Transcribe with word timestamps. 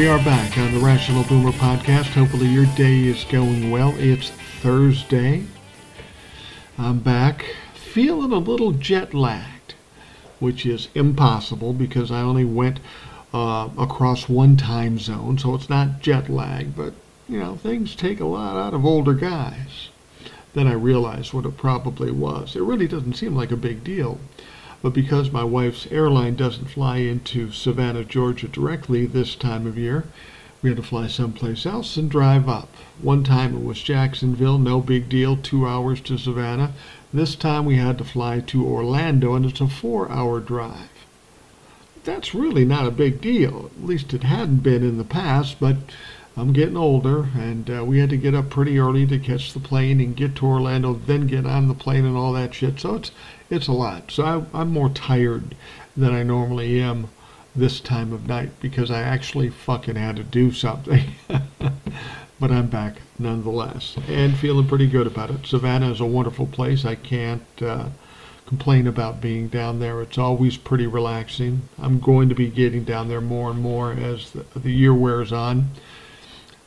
We 0.00 0.08
are 0.08 0.24
back 0.24 0.56
on 0.56 0.72
the 0.72 0.80
Rational 0.80 1.24
Boomer 1.24 1.52
podcast. 1.52 2.14
Hopefully, 2.14 2.46
your 2.46 2.64
day 2.74 3.04
is 3.04 3.24
going 3.24 3.70
well. 3.70 3.94
It's 3.98 4.30
Thursday. 4.30 5.44
I'm 6.78 7.00
back 7.00 7.44
feeling 7.74 8.32
a 8.32 8.38
little 8.38 8.72
jet 8.72 9.12
lagged, 9.12 9.74
which 10.38 10.64
is 10.64 10.88
impossible 10.94 11.74
because 11.74 12.10
I 12.10 12.22
only 12.22 12.46
went 12.46 12.80
uh, 13.34 13.68
across 13.76 14.26
one 14.26 14.56
time 14.56 14.98
zone, 14.98 15.36
so 15.36 15.54
it's 15.54 15.68
not 15.68 16.00
jet 16.00 16.30
lag, 16.30 16.74
but 16.74 16.94
you 17.28 17.38
know, 17.38 17.56
things 17.56 17.94
take 17.94 18.20
a 18.20 18.24
lot 18.24 18.56
out 18.56 18.72
of 18.72 18.86
older 18.86 19.12
guys. 19.12 19.90
Then 20.54 20.66
I 20.66 20.72
realized 20.72 21.34
what 21.34 21.44
it 21.44 21.58
probably 21.58 22.10
was. 22.10 22.56
It 22.56 22.62
really 22.62 22.88
doesn't 22.88 23.18
seem 23.18 23.36
like 23.36 23.52
a 23.52 23.56
big 23.56 23.84
deal. 23.84 24.18
But 24.82 24.94
because 24.94 25.30
my 25.30 25.44
wife's 25.44 25.86
airline 25.88 26.36
doesn't 26.36 26.70
fly 26.70 26.98
into 26.98 27.52
Savannah, 27.52 28.04
Georgia 28.04 28.48
directly 28.48 29.06
this 29.06 29.34
time 29.34 29.66
of 29.66 29.76
year, 29.76 30.06
we 30.62 30.70
had 30.70 30.76
to 30.76 30.82
fly 30.82 31.06
someplace 31.06 31.64
else 31.66 31.96
and 31.96 32.10
drive 32.10 32.48
up. 32.48 32.68
One 33.00 33.24
time 33.24 33.54
it 33.54 33.64
was 33.64 33.82
Jacksonville, 33.82 34.58
no 34.58 34.80
big 34.80 35.08
deal, 35.08 35.36
two 35.36 35.66
hours 35.66 36.00
to 36.02 36.18
Savannah. 36.18 36.72
This 37.12 37.34
time 37.34 37.64
we 37.64 37.76
had 37.76 37.98
to 37.98 38.04
fly 38.04 38.40
to 38.40 38.66
Orlando, 38.66 39.34
and 39.34 39.46
it's 39.46 39.60
a 39.60 39.68
four 39.68 40.10
hour 40.10 40.40
drive. 40.40 40.90
That's 42.04 42.34
really 42.34 42.64
not 42.64 42.86
a 42.86 42.90
big 42.90 43.20
deal. 43.20 43.70
At 43.76 43.86
least 43.86 44.14
it 44.14 44.22
hadn't 44.22 44.62
been 44.62 44.82
in 44.82 44.96
the 44.96 45.04
past, 45.04 45.60
but 45.60 45.76
I'm 46.36 46.52
getting 46.52 46.76
older, 46.76 47.28
and 47.34 47.68
uh, 47.70 47.84
we 47.84 47.98
had 47.98 48.10
to 48.10 48.16
get 48.16 48.34
up 48.34 48.48
pretty 48.48 48.78
early 48.78 49.06
to 49.06 49.18
catch 49.18 49.52
the 49.52 49.60
plane 49.60 50.00
and 50.00 50.16
get 50.16 50.36
to 50.36 50.46
Orlando, 50.46 50.94
then 50.94 51.26
get 51.26 51.44
on 51.44 51.68
the 51.68 51.74
plane 51.74 52.04
and 52.06 52.16
all 52.16 52.32
that 52.32 52.54
shit. 52.54 52.80
So 52.80 52.94
it's 52.94 53.10
it's 53.50 53.66
a 53.66 53.72
lot. 53.72 54.10
So 54.12 54.24
I, 54.24 54.60
I'm 54.60 54.72
more 54.72 54.88
tired 54.88 55.56
than 55.96 56.14
I 56.14 56.22
normally 56.22 56.80
am 56.80 57.08
this 57.54 57.80
time 57.80 58.12
of 58.12 58.28
night 58.28 58.50
because 58.60 58.90
I 58.90 59.02
actually 59.02 59.50
fucking 59.50 59.96
had 59.96 60.16
to 60.16 60.22
do 60.22 60.52
something. 60.52 61.02
but 62.40 62.50
I'm 62.50 62.68
back 62.68 63.02
nonetheless 63.18 63.96
and 64.08 64.38
feeling 64.38 64.68
pretty 64.68 64.86
good 64.86 65.06
about 65.06 65.30
it. 65.30 65.46
Savannah 65.46 65.90
is 65.90 66.00
a 66.00 66.06
wonderful 66.06 66.46
place. 66.46 66.84
I 66.84 66.94
can't 66.94 67.42
uh, 67.60 67.88
complain 68.46 68.86
about 68.86 69.20
being 69.20 69.48
down 69.48 69.80
there. 69.80 70.00
It's 70.00 70.16
always 70.16 70.56
pretty 70.56 70.86
relaxing. 70.86 71.68
I'm 71.78 71.98
going 71.98 72.28
to 72.28 72.34
be 72.34 72.48
getting 72.48 72.84
down 72.84 73.08
there 73.08 73.20
more 73.20 73.50
and 73.50 73.60
more 73.60 73.92
as 73.92 74.30
the, 74.30 74.46
the 74.56 74.72
year 74.72 74.94
wears 74.94 75.32
on. 75.32 75.70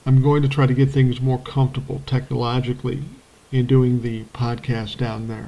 I'm 0.06 0.22
going 0.22 0.42
to 0.44 0.50
try 0.50 0.68
to 0.68 0.74
get 0.74 0.92
things 0.92 1.22
more 1.22 1.40
comfortable 1.40 2.02
technologically 2.06 3.04
in 3.54 3.66
doing 3.68 4.02
the 4.02 4.24
podcast 4.26 4.98
down 4.98 5.30
there 5.30 5.48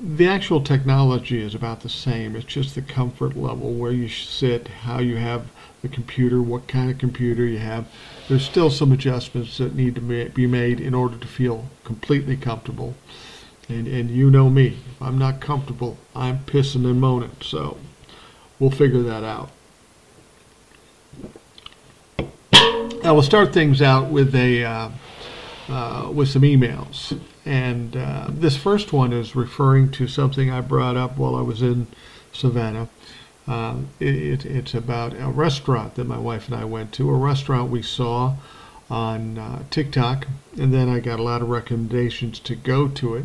the 0.00 0.28
actual 0.28 0.62
technology 0.62 1.42
is 1.42 1.54
about 1.54 1.80
the 1.80 1.88
same. 1.88 2.36
It's 2.36 2.46
just 2.46 2.74
the 2.74 2.82
comfort 2.82 3.36
level, 3.36 3.72
where 3.72 3.90
you 3.92 4.08
sit, 4.08 4.68
how 4.68 5.00
you 5.00 5.16
have 5.16 5.50
the 5.82 5.88
computer, 5.88 6.40
what 6.40 6.68
kind 6.68 6.90
of 6.90 6.98
computer 6.98 7.44
you 7.44 7.58
have. 7.58 7.86
There's 8.28 8.44
still 8.44 8.70
some 8.70 8.92
adjustments 8.92 9.58
that 9.58 9.74
need 9.74 9.94
to 9.96 10.00
be 10.00 10.46
made 10.46 10.80
in 10.80 10.94
order 10.94 11.16
to 11.16 11.26
feel 11.26 11.66
completely 11.84 12.36
comfortable. 12.36 12.94
And, 13.68 13.86
and 13.86 14.10
you 14.10 14.30
know 14.30 14.48
me, 14.48 14.78
if 14.90 15.02
I'm 15.02 15.18
not 15.18 15.40
comfortable, 15.40 15.98
I'm 16.14 16.38
pissing 16.40 16.84
and 16.84 17.00
moaning. 17.00 17.36
So 17.40 17.76
we'll 18.58 18.70
figure 18.70 19.02
that 19.02 19.24
out. 19.24 19.50
I 23.04 23.12
will 23.12 23.22
start 23.22 23.52
things 23.52 23.80
out 23.82 24.10
with 24.10 24.34
a 24.34 24.64
uh, 24.64 24.90
uh, 25.68 26.10
with 26.12 26.28
some 26.28 26.42
emails. 26.42 27.18
And 27.48 27.96
uh, 27.96 28.26
this 28.28 28.58
first 28.58 28.92
one 28.92 29.10
is 29.10 29.34
referring 29.34 29.90
to 29.92 30.06
something 30.06 30.50
I 30.50 30.60
brought 30.60 30.98
up 30.98 31.16
while 31.16 31.34
I 31.34 31.40
was 31.40 31.62
in 31.62 31.86
Savannah. 32.30 32.90
Uh, 33.46 33.76
it, 33.98 34.44
it's 34.44 34.74
about 34.74 35.14
a 35.14 35.30
restaurant 35.30 35.94
that 35.94 36.04
my 36.04 36.18
wife 36.18 36.48
and 36.48 36.54
I 36.54 36.66
went 36.66 36.92
to, 36.92 37.08
a 37.08 37.16
restaurant 37.16 37.70
we 37.70 37.80
saw 37.80 38.34
on 38.90 39.38
uh, 39.38 39.62
TikTok, 39.70 40.26
and 40.58 40.74
then 40.74 40.90
I 40.90 41.00
got 41.00 41.20
a 41.20 41.22
lot 41.22 41.40
of 41.40 41.48
recommendations 41.48 42.38
to 42.40 42.54
go 42.54 42.86
to 42.86 43.14
it. 43.14 43.24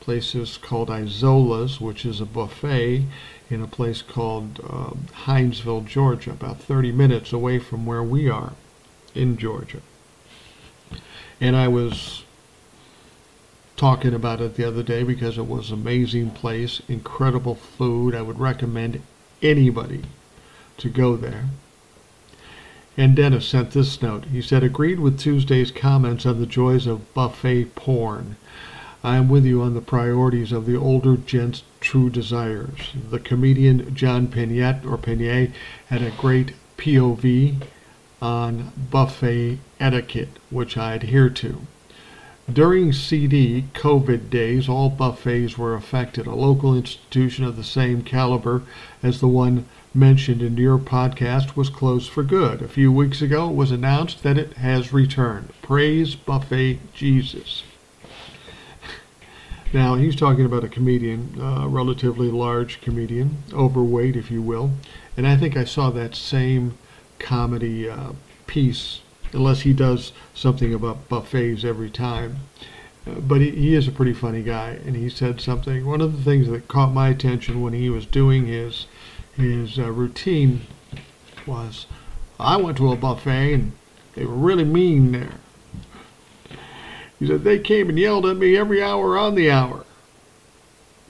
Places 0.00 0.58
called 0.58 0.90
Isola's, 0.90 1.80
which 1.80 2.04
is 2.04 2.20
a 2.20 2.26
buffet 2.26 3.04
in 3.48 3.62
a 3.62 3.68
place 3.68 4.02
called 4.02 4.58
um, 4.68 5.06
Hinesville, 5.24 5.86
Georgia, 5.86 6.32
about 6.32 6.58
30 6.58 6.90
minutes 6.90 7.32
away 7.32 7.60
from 7.60 7.86
where 7.86 8.02
we 8.02 8.28
are 8.28 8.54
in 9.14 9.36
Georgia. 9.36 9.82
And 11.40 11.54
I 11.54 11.68
was 11.68 12.24
talking 13.76 14.14
about 14.14 14.40
it 14.40 14.56
the 14.56 14.66
other 14.66 14.82
day 14.82 15.02
because 15.02 15.36
it 15.38 15.46
was 15.46 15.70
an 15.70 15.80
amazing 15.80 16.30
place, 16.30 16.80
incredible 16.88 17.54
food. 17.54 18.14
I 18.14 18.22
would 18.22 18.38
recommend 18.38 19.02
anybody 19.42 20.02
to 20.78 20.88
go 20.88 21.16
there. 21.16 21.46
And 22.96 23.14
Dennis 23.14 23.46
sent 23.46 23.72
this 23.72 24.00
note. 24.00 24.24
He 24.26 24.40
said, 24.40 24.62
agreed 24.62 25.00
with 25.00 25.18
Tuesday's 25.18 25.70
comments 25.70 26.24
on 26.24 26.40
the 26.40 26.46
joys 26.46 26.86
of 26.86 27.12
buffet 27.12 27.74
porn. 27.74 28.36
I 29.04 29.16
am 29.16 29.28
with 29.28 29.44
you 29.44 29.60
on 29.62 29.74
the 29.74 29.82
priorities 29.82 30.50
of 30.50 30.64
the 30.64 30.76
older 30.76 31.16
gent's 31.16 31.62
true 31.80 32.08
desires. 32.08 32.94
The 33.10 33.20
comedian 33.20 33.94
John 33.94 34.28
Pinette 34.28 34.86
or 34.86 34.96
Penier 34.96 35.52
had 35.88 36.02
a 36.02 36.10
great 36.10 36.54
POV 36.78 37.62
on 38.22 38.72
buffet 38.90 39.58
etiquette, 39.78 40.38
which 40.50 40.78
I 40.78 40.94
adhere 40.94 41.28
to. 41.30 41.66
During 42.52 42.92
CD 42.92 43.64
COVID 43.74 44.30
days, 44.30 44.68
all 44.68 44.88
buffets 44.88 45.58
were 45.58 45.74
affected. 45.74 46.28
A 46.28 46.34
local 46.34 46.76
institution 46.76 47.44
of 47.44 47.56
the 47.56 47.64
same 47.64 48.02
caliber 48.02 48.62
as 49.02 49.18
the 49.18 49.26
one 49.26 49.66
mentioned 49.92 50.42
in 50.42 50.56
your 50.56 50.78
podcast 50.78 51.56
was 51.56 51.68
closed 51.68 52.08
for 52.08 52.22
good. 52.22 52.62
A 52.62 52.68
few 52.68 52.92
weeks 52.92 53.20
ago, 53.20 53.50
it 53.50 53.56
was 53.56 53.72
announced 53.72 54.22
that 54.22 54.38
it 54.38 54.52
has 54.58 54.92
returned. 54.92 55.50
Praise 55.60 56.14
Buffet 56.14 56.78
Jesus. 56.94 57.64
Now, 59.72 59.96
he's 59.96 60.14
talking 60.14 60.44
about 60.44 60.62
a 60.62 60.68
comedian, 60.68 61.40
a 61.40 61.66
relatively 61.66 62.30
large 62.30 62.80
comedian, 62.80 63.38
overweight, 63.52 64.14
if 64.14 64.30
you 64.30 64.40
will. 64.40 64.70
And 65.16 65.26
I 65.26 65.36
think 65.36 65.56
I 65.56 65.64
saw 65.64 65.90
that 65.90 66.14
same 66.14 66.78
comedy 67.18 67.90
uh, 67.90 68.12
piece 68.46 69.00
unless 69.36 69.60
he 69.60 69.72
does 69.72 70.12
something 70.34 70.74
about 70.74 71.08
buffets 71.08 71.62
every 71.62 71.90
time. 71.90 72.38
But 73.06 73.40
he, 73.40 73.50
he 73.50 73.74
is 73.74 73.86
a 73.86 73.92
pretty 73.92 74.14
funny 74.14 74.42
guy, 74.42 74.80
and 74.84 74.96
he 74.96 75.08
said 75.08 75.40
something. 75.40 75.86
One 75.86 76.00
of 76.00 76.16
the 76.16 76.22
things 76.22 76.48
that 76.48 76.66
caught 76.66 76.92
my 76.92 77.08
attention 77.10 77.62
when 77.62 77.72
he 77.72 77.88
was 77.88 78.06
doing 78.06 78.46
his 78.46 78.86
his 79.36 79.78
uh, 79.78 79.92
routine 79.92 80.62
was, 81.46 81.86
I 82.40 82.56
went 82.56 82.78
to 82.78 82.90
a 82.90 82.96
buffet 82.96 83.52
and 83.52 83.72
they 84.14 84.24
were 84.24 84.34
really 84.34 84.64
mean 84.64 85.12
there. 85.12 85.34
He 87.18 87.26
said 87.26 87.44
they 87.44 87.58
came 87.58 87.90
and 87.90 87.98
yelled 87.98 88.24
at 88.24 88.38
me 88.38 88.56
every 88.56 88.82
hour 88.82 89.18
on 89.18 89.34
the 89.34 89.50
hour. 89.50 89.84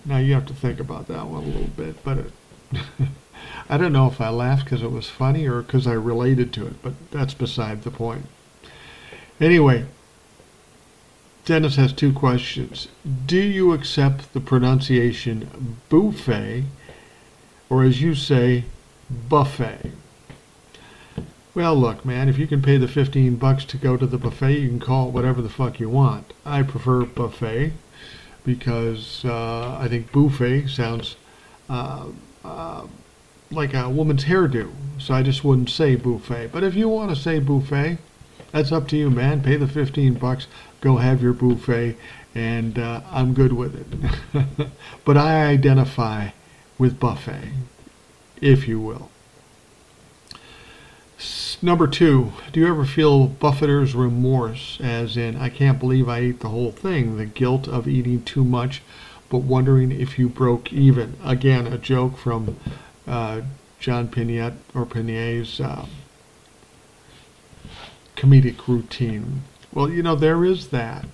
Now 0.05 0.19
you 0.19 0.35
have 0.35 0.47
to 0.47 0.55
think 0.55 0.81
about 0.81 1.07
that 1.07 1.27
one 1.27 1.45
a 1.45 1.47
little 1.47 1.71
bit, 1.77 2.03
but 2.05 2.19
it, 2.19 2.33
I 3.69 3.77
don't 3.77 3.93
know 3.93 4.06
if 4.06 4.21
I 4.21 4.28
laughed 4.28 4.65
because 4.65 4.82
it 4.82 4.93
was 4.93 5.09
funny 5.09 5.47
or 5.47 5.62
because 5.62 5.87
I 5.87 5.93
related 5.93 6.53
to 6.54 6.66
it, 6.66 6.82
but 6.82 6.94
that's 7.10 7.34
beside 7.34 7.82
the 7.82 7.91
point. 7.91 8.27
Anyway, 9.41 9.87
Dennis 11.44 11.77
has 11.77 11.92
two 11.92 12.13
questions. 12.13 12.89
Do 13.27 13.39
you 13.39 13.72
accept 13.72 14.33
the 14.33 14.41
pronunciation 14.41 15.78
buffet, 15.89 16.65
or 17.68 17.83
as 17.83 18.01
you 18.01 18.15
say, 18.15 18.65
buffet? 19.28 19.92
Well, 21.54 21.74
look, 21.74 22.04
man, 22.04 22.28
if 22.28 22.39
you 22.39 22.47
can 22.47 22.62
pay 22.62 22.77
the 22.77 22.89
15 22.89 23.36
bucks 23.36 23.65
to 23.66 23.77
go 23.77 23.97
to 23.97 24.07
the 24.07 24.19
buffet, 24.19 24.59
you 24.59 24.69
can 24.69 24.80
call 24.80 25.09
it 25.09 25.12
whatever 25.12 25.41
the 25.41 25.48
fuck 25.48 25.80
you 25.80 25.89
want. 25.89 26.33
I 26.45 26.62
prefer 26.62 27.04
buffet 27.04 27.72
because 28.45 29.24
uh, 29.24 29.78
I 29.80 29.89
think 29.89 30.12
buffet 30.12 30.69
sounds 30.69 31.16
uh, 31.69 32.07
uh, 32.45 32.86
like 33.51 33.75
a 33.75 33.89
woman's 33.89 34.25
hairdo. 34.25 34.71
So 34.98 35.15
I 35.15 35.22
just 35.22 35.45
wouldn't 35.45 35.71
say 35.71 35.95
buffet. 35.95 36.51
But 36.53 36.65
if 36.65 36.75
you 36.75 36.89
want 36.89 37.10
to 37.10 37.16
say 37.16 37.39
buffet, 37.39 37.98
that's 38.53 38.72
up 38.72 38.89
to 38.89 38.97
you, 38.97 39.10
man. 39.10 39.43
Pay 39.43 39.57
the 39.57 39.69
15 39.69 40.15
bucks, 40.15 40.47
go 40.81 40.97
have 40.97 41.22
your 41.22 41.33
buffet, 41.33 41.97
and 42.34 42.78
uh, 42.78 43.03
I'm 43.10 43.34
good 43.34 43.53
with 43.53 43.75
it. 43.75 44.69
but 45.04 45.16
I 45.16 45.47
identify 45.47 46.31
with 46.78 46.98
buffet, 46.98 47.53
if 48.41 48.66
you 48.66 48.81
will. 48.81 49.10
Number 51.63 51.87
two, 51.87 52.33
do 52.53 52.60
you 52.60 52.69
ever 52.69 52.84
feel 52.84 53.27
buffeter's 53.27 53.95
remorse, 53.95 54.78
as 54.83 55.16
in, 55.16 55.37
I 55.37 55.48
can't 55.48 55.78
believe 55.78 56.09
I 56.09 56.19
ate 56.19 56.41
the 56.41 56.51
whole 56.51 56.72
thing, 56.72 57.16
the 57.16 57.25
guilt 57.25 57.66
of 57.66 57.89
eating 57.89 58.22
too 58.22 58.45
much, 58.45 58.83
but 59.31 59.39
wondering 59.39 59.91
if 59.91 60.19
you 60.19 60.28
broke 60.28 60.71
even? 60.72 61.15
Again, 61.25 61.66
a 61.66 61.78
joke 61.78 62.19
from 62.19 62.57
uh, 63.07 63.43
John 63.79 64.09
Pignat 64.09 64.55
or 64.75 64.87
Pignat's 64.87 65.61
uh, 65.61 65.87
comedic 68.17 68.67
routine. 68.67 69.43
Well, 69.73 69.91
you 69.91 70.03
know, 70.03 70.17
there 70.17 70.45
is 70.45 70.69
that. 70.69 71.05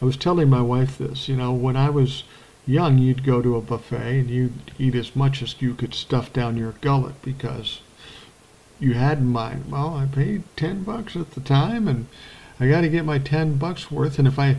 I 0.00 0.04
was 0.04 0.16
telling 0.16 0.48
my 0.48 0.62
wife 0.62 0.98
this, 0.98 1.28
you 1.28 1.36
know, 1.36 1.52
when 1.52 1.76
I 1.76 1.90
was 1.90 2.24
young, 2.66 2.98
you'd 2.98 3.24
go 3.24 3.42
to 3.42 3.56
a 3.56 3.60
buffet 3.60 4.20
and 4.20 4.30
you'd 4.30 4.72
eat 4.78 4.94
as 4.94 5.14
much 5.14 5.42
as 5.42 5.60
you 5.60 5.74
could 5.74 5.94
stuff 5.94 6.32
down 6.32 6.56
your 6.56 6.72
gullet 6.80 7.20
because 7.22 7.80
you 8.80 8.94
had 8.94 9.18
in 9.18 9.26
mind, 9.26 9.70
well, 9.70 9.94
I 9.94 10.06
paid 10.06 10.44
10 10.56 10.84
bucks 10.84 11.16
at 11.16 11.32
the 11.32 11.40
time 11.40 11.88
and 11.88 12.06
I 12.60 12.68
got 12.68 12.82
to 12.82 12.88
get 12.88 13.04
my 13.04 13.18
10 13.18 13.56
bucks 13.56 13.90
worth. 13.90 14.18
And 14.18 14.28
if 14.28 14.38
I 14.38 14.58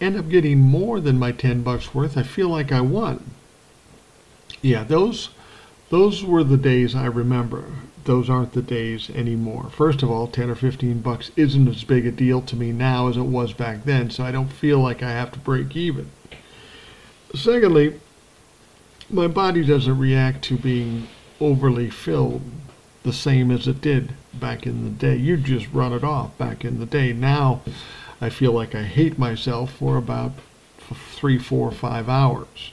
end 0.00 0.16
up 0.16 0.28
getting 0.28 0.60
more 0.60 1.00
than 1.00 1.18
my 1.18 1.32
10 1.32 1.62
bucks 1.62 1.94
worth, 1.94 2.16
I 2.16 2.22
feel 2.22 2.48
like 2.48 2.72
I 2.72 2.80
won. 2.80 3.30
Yeah, 4.62 4.84
those 4.84 5.30
those 5.90 6.24
were 6.24 6.44
the 6.44 6.56
days 6.56 6.94
I 6.94 7.06
remember. 7.06 7.64
Those 8.04 8.28
aren't 8.28 8.52
the 8.52 8.62
days 8.62 9.10
anymore. 9.10 9.70
First 9.70 10.02
of 10.02 10.10
all, 10.10 10.26
10 10.26 10.50
or 10.50 10.54
15 10.54 11.00
bucks 11.00 11.30
isn't 11.36 11.68
as 11.68 11.84
big 11.84 12.06
a 12.06 12.10
deal 12.10 12.42
to 12.42 12.56
me 12.56 12.72
now 12.72 13.08
as 13.08 13.16
it 13.16 13.22
was 13.22 13.52
back 13.52 13.84
then, 13.84 14.10
so 14.10 14.24
I 14.24 14.30
don't 14.30 14.52
feel 14.52 14.78
like 14.78 15.02
I 15.02 15.10
have 15.10 15.32
to 15.32 15.38
break 15.38 15.74
even. 15.74 16.10
Secondly, 17.34 17.98
my 19.10 19.26
body 19.26 19.64
doesn't 19.64 19.98
react 19.98 20.42
to 20.44 20.58
being 20.58 21.08
overly 21.40 21.90
filled 21.90 22.42
the 23.02 23.12
same 23.12 23.50
as 23.50 23.68
it 23.68 23.80
did 23.80 24.14
back 24.32 24.66
in 24.66 24.84
the 24.84 24.90
day. 24.90 25.16
You 25.16 25.36
just 25.36 25.70
run 25.72 25.92
it 25.92 26.02
off 26.02 26.36
back 26.38 26.64
in 26.64 26.80
the 26.80 26.86
day. 26.86 27.12
Now 27.12 27.60
I 28.20 28.30
feel 28.30 28.52
like 28.52 28.74
I 28.74 28.82
hate 28.82 29.18
myself 29.18 29.72
for 29.72 29.96
about 29.96 30.32
three, 30.78 31.38
four, 31.38 31.70
five 31.70 32.08
hours. 32.08 32.72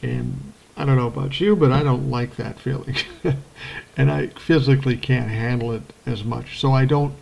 And 0.00 0.53
I 0.76 0.84
don't 0.84 0.96
know 0.96 1.06
about 1.06 1.40
you, 1.40 1.54
but 1.54 1.70
I 1.70 1.82
don't 1.82 2.10
like 2.10 2.36
that 2.36 2.58
feeling. 2.58 2.96
and 3.96 4.10
I 4.10 4.28
physically 4.28 4.96
can't 4.96 5.30
handle 5.30 5.72
it 5.72 5.82
as 6.04 6.24
much. 6.24 6.58
So 6.58 6.72
I 6.72 6.84
don't 6.84 7.14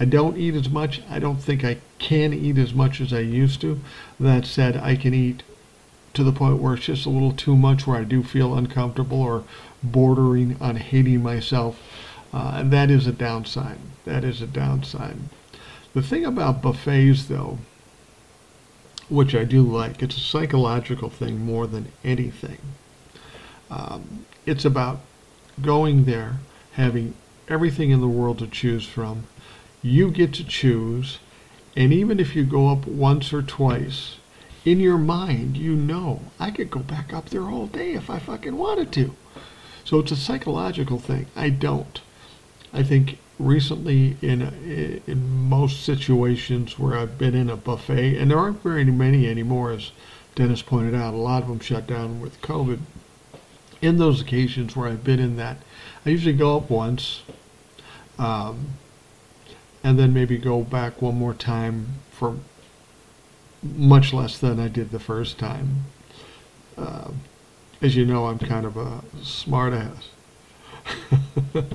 I 0.00 0.04
don't 0.04 0.36
eat 0.36 0.54
as 0.54 0.68
much. 0.68 1.02
I 1.08 1.18
don't 1.18 1.40
think 1.40 1.64
I 1.64 1.78
can 1.98 2.32
eat 2.32 2.58
as 2.58 2.74
much 2.74 3.00
as 3.00 3.12
I 3.12 3.20
used 3.20 3.60
to. 3.60 3.80
That 4.18 4.44
said, 4.44 4.76
I 4.76 4.96
can 4.96 5.14
eat 5.14 5.44
to 6.14 6.24
the 6.24 6.32
point 6.32 6.60
where 6.60 6.74
it's 6.74 6.86
just 6.86 7.06
a 7.06 7.10
little 7.10 7.32
too 7.32 7.56
much 7.56 7.86
where 7.86 8.00
I 8.00 8.04
do 8.04 8.22
feel 8.22 8.56
uncomfortable 8.56 9.22
or 9.22 9.44
bordering 9.82 10.56
on 10.60 10.76
hating 10.76 11.22
myself. 11.22 11.80
Uh, 12.32 12.54
and 12.56 12.72
that 12.72 12.90
is 12.90 13.06
a 13.06 13.12
downside. 13.12 13.78
That 14.04 14.24
is 14.24 14.42
a 14.42 14.46
downside. 14.46 15.16
The 15.92 16.02
thing 16.02 16.24
about 16.24 16.62
buffets, 16.62 17.26
though, 17.26 17.58
which 19.08 19.34
I 19.34 19.44
do 19.44 19.62
like, 19.62 20.02
it's 20.02 20.16
a 20.16 20.20
psychological 20.20 21.08
thing 21.08 21.46
more 21.46 21.68
than 21.68 21.92
anything. 22.02 22.58
Um, 23.70 24.26
it's 24.46 24.64
about 24.64 25.00
going 25.60 26.04
there, 26.04 26.38
having 26.72 27.14
everything 27.48 27.90
in 27.90 28.00
the 28.00 28.08
world 28.08 28.38
to 28.38 28.46
choose 28.46 28.86
from. 28.86 29.26
You 29.82 30.10
get 30.10 30.32
to 30.34 30.44
choose, 30.44 31.18
and 31.76 31.92
even 31.92 32.18
if 32.18 32.34
you 32.34 32.44
go 32.44 32.68
up 32.68 32.86
once 32.86 33.32
or 33.32 33.42
twice, 33.42 34.16
in 34.64 34.80
your 34.80 34.98
mind, 34.98 35.56
you 35.56 35.76
know, 35.76 36.22
I 36.40 36.50
could 36.50 36.70
go 36.70 36.80
back 36.80 37.12
up 37.12 37.28
there 37.28 37.44
all 37.44 37.66
day 37.66 37.92
if 37.92 38.08
I 38.08 38.18
fucking 38.18 38.56
wanted 38.56 38.92
to. 38.92 39.14
So 39.84 39.98
it's 39.98 40.12
a 40.12 40.16
psychological 40.16 40.98
thing. 40.98 41.26
I 41.36 41.50
don't. 41.50 42.00
I 42.72 42.82
think 42.82 43.18
recently 43.38 44.16
in 44.22 44.42
in 45.06 45.48
most 45.48 45.84
situations 45.84 46.78
where 46.78 46.96
I've 46.96 47.18
been 47.18 47.34
in 47.34 47.50
a 47.50 47.56
buffet, 47.56 48.16
and 48.16 48.30
there 48.30 48.38
aren't 48.38 48.62
very 48.62 48.84
many 48.84 49.28
anymore, 49.28 49.72
as 49.72 49.92
Dennis 50.34 50.62
pointed 50.62 50.94
out, 50.94 51.14
a 51.14 51.18
lot 51.18 51.42
of 51.42 51.48
them 51.48 51.60
shut 51.60 51.86
down 51.86 52.20
with 52.20 52.40
COVID. 52.40 52.80
In 53.84 53.98
those 53.98 54.22
occasions 54.22 54.74
where 54.74 54.88
I've 54.88 55.04
been 55.04 55.20
in 55.20 55.36
that, 55.36 55.58
I 56.06 56.08
usually 56.08 56.32
go 56.32 56.56
up 56.56 56.70
once, 56.70 57.20
um, 58.18 58.68
and 59.82 59.98
then 59.98 60.14
maybe 60.14 60.38
go 60.38 60.62
back 60.62 61.02
one 61.02 61.16
more 61.16 61.34
time 61.34 61.88
for 62.10 62.38
much 63.62 64.14
less 64.14 64.38
than 64.38 64.58
I 64.58 64.68
did 64.68 64.90
the 64.90 64.98
first 64.98 65.38
time. 65.38 65.84
Uh, 66.78 67.10
as 67.82 67.94
you 67.94 68.06
know, 68.06 68.24
I'm 68.24 68.38
kind 68.38 68.64
of 68.64 68.78
a 68.78 69.02
smartass. 69.18 70.04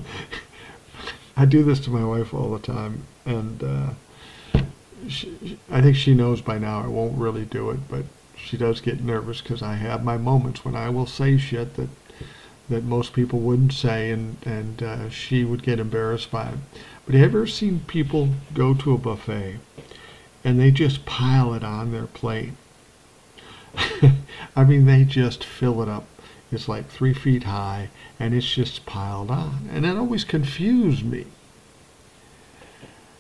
I 1.38 1.46
do 1.46 1.62
this 1.64 1.80
to 1.82 1.92
my 1.92 2.04
wife 2.04 2.34
all 2.34 2.50
the 2.50 2.58
time, 2.58 3.04
and 3.28 3.64
uh, 3.64 3.90
she, 5.08 5.60
I 5.70 5.80
think 5.84 5.96
she 5.96 6.16
knows 6.16 6.42
by 6.42 6.58
now 6.58 6.82
I 6.82 6.88
won't 6.88 7.20
really 7.20 7.46
do 7.46 7.70
it, 7.70 7.88
but 7.88 8.06
she 8.44 8.58
does 8.58 8.82
get 8.82 9.04
nervous 9.04 9.42
because 9.42 9.62
I 9.62 9.76
have 9.76 10.04
my 10.04 10.18
moments 10.18 10.66
when 10.66 10.76
I 10.76 10.90
will 10.90 11.06
say 11.06 11.38
shit 11.38 11.76
that 11.76 11.90
that 12.70 12.84
most 12.84 13.14
people 13.14 13.40
wouldn't 13.40 13.74
say, 13.74 14.12
and 14.12 14.38
and 14.46 14.84
uh, 14.84 15.10
she 15.10 15.44
would 15.44 15.64
get 15.64 15.80
embarrassed 15.80 16.32
by 16.32 16.50
it. 16.50 16.60
But 17.06 17.16
have 17.16 17.34
you 17.34 17.40
ever 17.40 17.48
seen 17.48 17.82
people 17.88 18.30
go 18.54 18.74
to 18.76 18.94
a 18.94 18.98
buffet 18.98 19.58
and 20.44 20.60
they 20.60 20.72
just 20.72 21.06
pile 21.06 21.54
it 21.54 21.64
on 21.64 21.92
their 21.92 22.06
plate? 22.06 22.54
I 24.56 24.64
mean, 24.64 24.86
they 24.86 25.04
just 25.04 25.44
fill 25.44 25.82
it 25.82 25.90
up. 25.90 26.06
It's 26.52 26.68
like 26.68 26.88
three 26.88 27.14
feet 27.14 27.44
high, 27.44 27.90
and 28.20 28.34
it's 28.34 28.52
just 28.52 28.86
piled 28.86 29.30
on. 29.30 29.70
And 29.72 29.86
that 29.86 29.98
always 29.98 30.24
confused 30.24 31.06
me. 31.06 31.26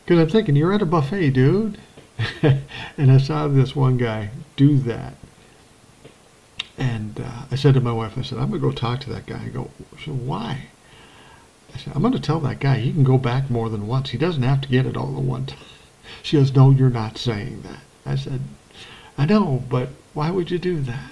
Because 0.03 0.19
I'm 0.19 0.29
thinking, 0.29 0.55
you're 0.55 0.73
at 0.73 0.81
a 0.81 0.87
buffet, 0.87 1.31
dude. 1.31 1.77
and 2.41 3.11
I 3.11 3.17
saw 3.17 3.47
this 3.47 3.75
one 3.75 3.97
guy 3.97 4.31
do 4.59 4.77
that. 4.79 5.13
And 6.77 7.19
uh, 7.19 7.43
I 7.49 7.55
said 7.55 7.75
to 7.75 7.81
my 7.81 7.93
wife, 7.93 8.17
I 8.17 8.23
said, 8.23 8.37
I'm 8.37 8.49
going 8.49 8.61
to 8.61 8.67
go 8.67 8.73
talk 8.73 8.99
to 9.01 9.09
that 9.11 9.25
guy. 9.25 9.41
I 9.45 9.47
go, 9.47 9.71
said, 10.03 10.27
why? 10.27 10.67
I 11.73 11.77
said, 11.77 11.93
I'm 11.95 12.01
going 12.01 12.13
to 12.13 12.19
tell 12.19 12.41
that 12.41 12.59
guy 12.59 12.75
he 12.79 12.91
can 12.91 13.05
go 13.05 13.17
back 13.17 13.49
more 13.49 13.69
than 13.69 13.87
once. 13.87 14.09
He 14.09 14.17
doesn't 14.17 14.43
have 14.43 14.59
to 14.61 14.67
get 14.67 14.85
it 14.85 14.97
all 14.97 15.17
at 15.17 15.23
once. 15.23 15.53
She 16.23 16.37
goes, 16.37 16.53
no, 16.55 16.71
you're 16.71 16.89
not 16.89 17.19
saying 17.19 17.61
that. 17.61 17.81
I 18.03 18.15
said, 18.15 18.41
I 19.15 19.27
know, 19.27 19.63
but 19.69 19.89
why 20.15 20.31
would 20.31 20.49
you 20.49 20.57
do 20.57 20.81
that? 20.81 21.11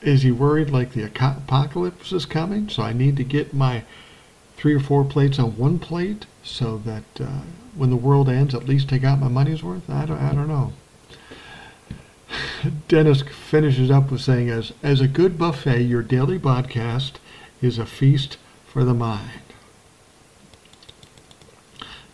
Is 0.00 0.22
he 0.22 0.30
worried 0.30 0.70
like 0.70 0.92
the 0.92 1.02
apocalypse 1.04 2.12
is 2.12 2.24
coming? 2.24 2.68
So 2.68 2.84
I 2.84 2.92
need 2.92 3.16
to 3.16 3.24
get 3.24 3.52
my 3.52 3.82
three 4.56 4.74
or 4.74 4.80
four 4.80 5.04
plates 5.04 5.40
on 5.40 5.58
one 5.58 5.80
plate 5.80 6.26
so 6.44 6.78
that 6.78 7.20
uh, 7.20 7.40
when 7.74 7.90
the 7.90 7.96
world 7.96 8.28
ends, 8.28 8.54
at 8.54 8.68
least 8.68 8.92
I 8.92 8.98
got 8.98 9.18
my 9.18 9.28
money's 9.28 9.64
worth? 9.64 9.90
I 9.90 10.06
don't, 10.06 10.18
I 10.18 10.32
don't 10.32 10.48
know. 10.48 10.72
Dennis 12.88 13.22
finishes 13.22 13.90
up 13.90 14.10
with 14.10 14.20
saying, 14.20 14.50
as, 14.50 14.72
as 14.82 15.00
a 15.00 15.08
good 15.08 15.38
buffet, 15.38 15.82
your 15.82 16.02
daily 16.02 16.38
podcast 16.38 17.12
is 17.60 17.78
a 17.78 17.86
feast 17.86 18.36
for 18.66 18.84
the 18.84 18.94
mind. 18.94 19.42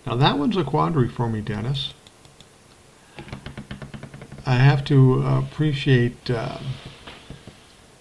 Now 0.07 0.17
that 0.17 0.39
one's 0.39 0.57
a 0.57 0.65
quandary 0.65 1.09
for 1.09 1.29
me, 1.29 1.41
Dennis. 1.41 1.93
I 4.47 4.55
have 4.55 4.83
to 4.87 5.23
appreciate 5.27 6.31
uh, 6.31 6.59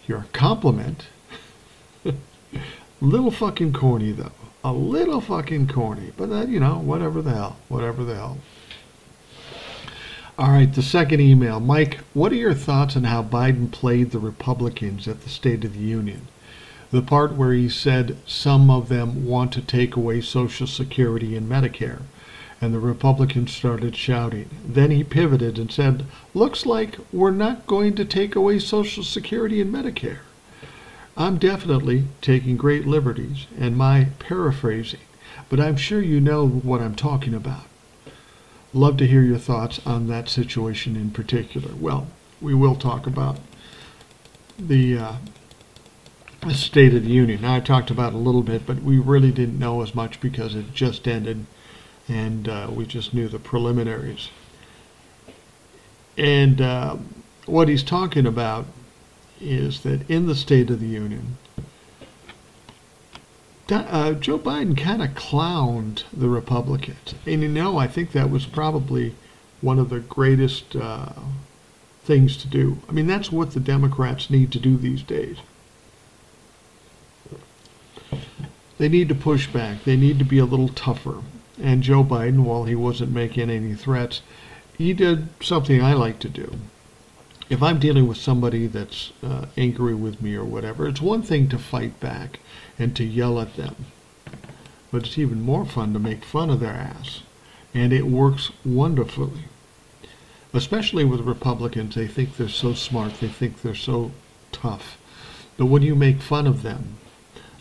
your 0.07 0.25
compliment. 0.31 1.07
little 3.01 3.31
fucking 3.31 3.73
corny 3.73 4.13
though. 4.13 4.31
A 4.63 4.71
little 4.71 5.19
fucking 5.19 5.67
corny. 5.67 6.13
But 6.15 6.29
that, 6.29 6.47
you 6.47 6.61
know, 6.61 6.77
whatever 6.79 7.21
the 7.21 7.33
hell. 7.33 7.57
Whatever 7.67 8.05
the 8.05 8.15
hell. 8.15 8.37
All 10.37 10.51
right, 10.51 10.71
the 10.71 10.83
second 10.83 11.19
email. 11.19 11.59
Mike, 11.59 11.99
what 12.13 12.31
are 12.31 12.35
your 12.35 12.53
thoughts 12.53 12.95
on 12.95 13.05
how 13.05 13.23
Biden 13.23 13.71
played 13.71 14.11
the 14.11 14.19
Republicans 14.19 15.07
at 15.07 15.21
the 15.21 15.29
State 15.29 15.65
of 15.65 15.73
the 15.73 15.79
Union? 15.79 16.27
The 16.91 17.01
part 17.01 17.33
where 17.33 17.53
he 17.53 17.69
said 17.69 18.17
some 18.25 18.69
of 18.69 18.87
them 18.87 19.25
want 19.25 19.51
to 19.53 19.61
take 19.61 19.95
away 19.95 20.21
Social 20.21 20.67
Security 20.67 21.35
and 21.35 21.49
Medicare 21.49 22.01
and 22.59 22.73
the 22.73 22.79
Republicans 22.79 23.51
started 23.51 23.95
shouting. 23.95 24.49
Then 24.65 24.91
he 24.91 25.03
pivoted 25.03 25.59
and 25.59 25.71
said, 25.71 26.05
Looks 26.33 26.65
like 26.65 26.97
we're 27.11 27.31
not 27.31 27.67
going 27.67 27.95
to 27.95 28.05
take 28.05 28.35
away 28.35 28.59
Social 28.59 29.03
Security 29.03 29.61
and 29.61 29.73
Medicare. 29.73 30.19
I'm 31.15 31.37
definitely 31.37 32.05
taking 32.21 32.57
great 32.57 32.85
liberties 32.85 33.47
and 33.57 33.77
my 33.77 34.07
paraphrasing, 34.19 34.99
but 35.49 35.59
I'm 35.59 35.77
sure 35.77 36.01
you 36.01 36.19
know 36.19 36.47
what 36.47 36.81
I'm 36.81 36.95
talking 36.95 37.33
about. 37.33 37.66
Love 38.73 38.97
to 38.97 39.07
hear 39.07 39.21
your 39.21 39.37
thoughts 39.37 39.79
on 39.85 40.07
that 40.07 40.29
situation 40.29 40.95
in 40.95 41.11
particular. 41.11 41.73
Well, 41.79 42.07
we 42.41 42.53
will 42.53 42.75
talk 42.75 43.07
about 43.07 43.39
the 44.59 44.97
uh, 44.97 45.15
State 46.51 46.93
of 46.93 47.03
the 47.03 47.09
Union. 47.09 47.41
Now, 47.41 47.55
I 47.55 47.59
talked 47.59 47.89
about 47.89 48.13
a 48.13 48.17
little 48.17 48.43
bit, 48.43 48.65
but 48.65 48.83
we 48.83 48.99
really 48.99 49.31
didn't 49.31 49.57
know 49.57 49.81
as 49.81 49.95
much 49.95 50.19
because 50.19 50.55
it 50.55 50.73
just 50.73 51.07
ended 51.07 51.45
and 52.07 52.47
uh, 52.47 52.67
we 52.71 52.85
just 52.85 53.13
knew 53.13 53.27
the 53.27 53.39
preliminaries. 53.39 54.29
And 56.17 56.61
uh, 56.61 56.97
what 57.45 57.67
he's 57.67 57.83
talking 57.83 58.25
about 58.25 58.65
is 59.39 59.81
that 59.81 60.09
in 60.09 60.25
the 60.25 60.35
State 60.35 60.69
of 60.69 60.79
the 60.79 60.87
Union, 60.87 61.37
uh, 63.71 64.13
Joe 64.13 64.39
Biden 64.39 64.77
kind 64.77 65.01
of 65.01 65.09
clowned 65.09 66.03
the 66.13 66.29
Republicans. 66.29 67.15
And 67.25 67.41
you 67.41 67.47
know, 67.47 67.77
I 67.77 67.87
think 67.87 68.11
that 68.11 68.29
was 68.29 68.45
probably 68.45 69.15
one 69.61 69.79
of 69.79 69.89
the 69.89 69.99
greatest 69.99 70.75
uh, 70.75 71.13
things 72.03 72.37
to 72.37 72.47
do. 72.47 72.77
I 72.87 72.91
mean, 72.91 73.07
that's 73.07 73.31
what 73.31 73.51
the 73.51 73.59
Democrats 73.59 74.29
need 74.29 74.51
to 74.53 74.59
do 74.59 74.77
these 74.77 75.03
days. 75.03 75.37
They 78.77 78.89
need 78.89 79.09
to 79.09 79.15
push 79.15 79.47
back. 79.47 79.83
They 79.83 79.97
need 79.97 80.19
to 80.19 80.25
be 80.25 80.37
a 80.37 80.45
little 80.45 80.69
tougher. 80.69 81.23
And 81.61 81.81
Joe 81.81 82.03
Biden, 82.03 82.41
while 82.43 82.65
he 82.65 82.75
wasn't 82.75 83.11
making 83.11 83.49
any 83.49 83.73
threats, 83.73 84.21
he 84.77 84.93
did 84.93 85.29
something 85.41 85.81
I 85.81 85.93
like 85.93 86.19
to 86.19 86.29
do. 86.29 86.53
If 87.49 87.63
I'm 87.63 87.79
dealing 87.79 88.07
with 88.07 88.17
somebody 88.17 88.67
that's 88.67 89.13
uh, 89.23 89.45
angry 89.55 89.95
with 89.95 90.21
me 90.21 90.35
or 90.35 90.43
whatever, 90.43 90.87
it's 90.87 91.01
one 91.01 91.21
thing 91.21 91.47
to 91.49 91.57
fight 91.57 91.99
back 91.99 92.39
and 92.77 92.95
to 92.95 93.05
yell 93.05 93.39
at 93.39 93.55
them. 93.55 93.75
But 94.91 95.05
it's 95.05 95.17
even 95.17 95.41
more 95.41 95.65
fun 95.65 95.93
to 95.93 95.99
make 95.99 96.25
fun 96.25 96.49
of 96.49 96.59
their 96.59 96.73
ass. 96.73 97.21
And 97.73 97.93
it 97.93 98.07
works 98.07 98.51
wonderfully. 98.65 99.45
Especially 100.53 101.05
with 101.05 101.21
Republicans, 101.21 101.95
they 101.95 102.07
think 102.07 102.35
they're 102.35 102.49
so 102.49 102.73
smart, 102.73 103.19
they 103.19 103.27
think 103.27 103.61
they're 103.61 103.75
so 103.75 104.11
tough. 104.51 104.97
But 105.55 105.67
when 105.67 105.83
you 105.83 105.95
make 105.95 106.21
fun 106.21 106.47
of 106.47 106.63
them, 106.63 106.97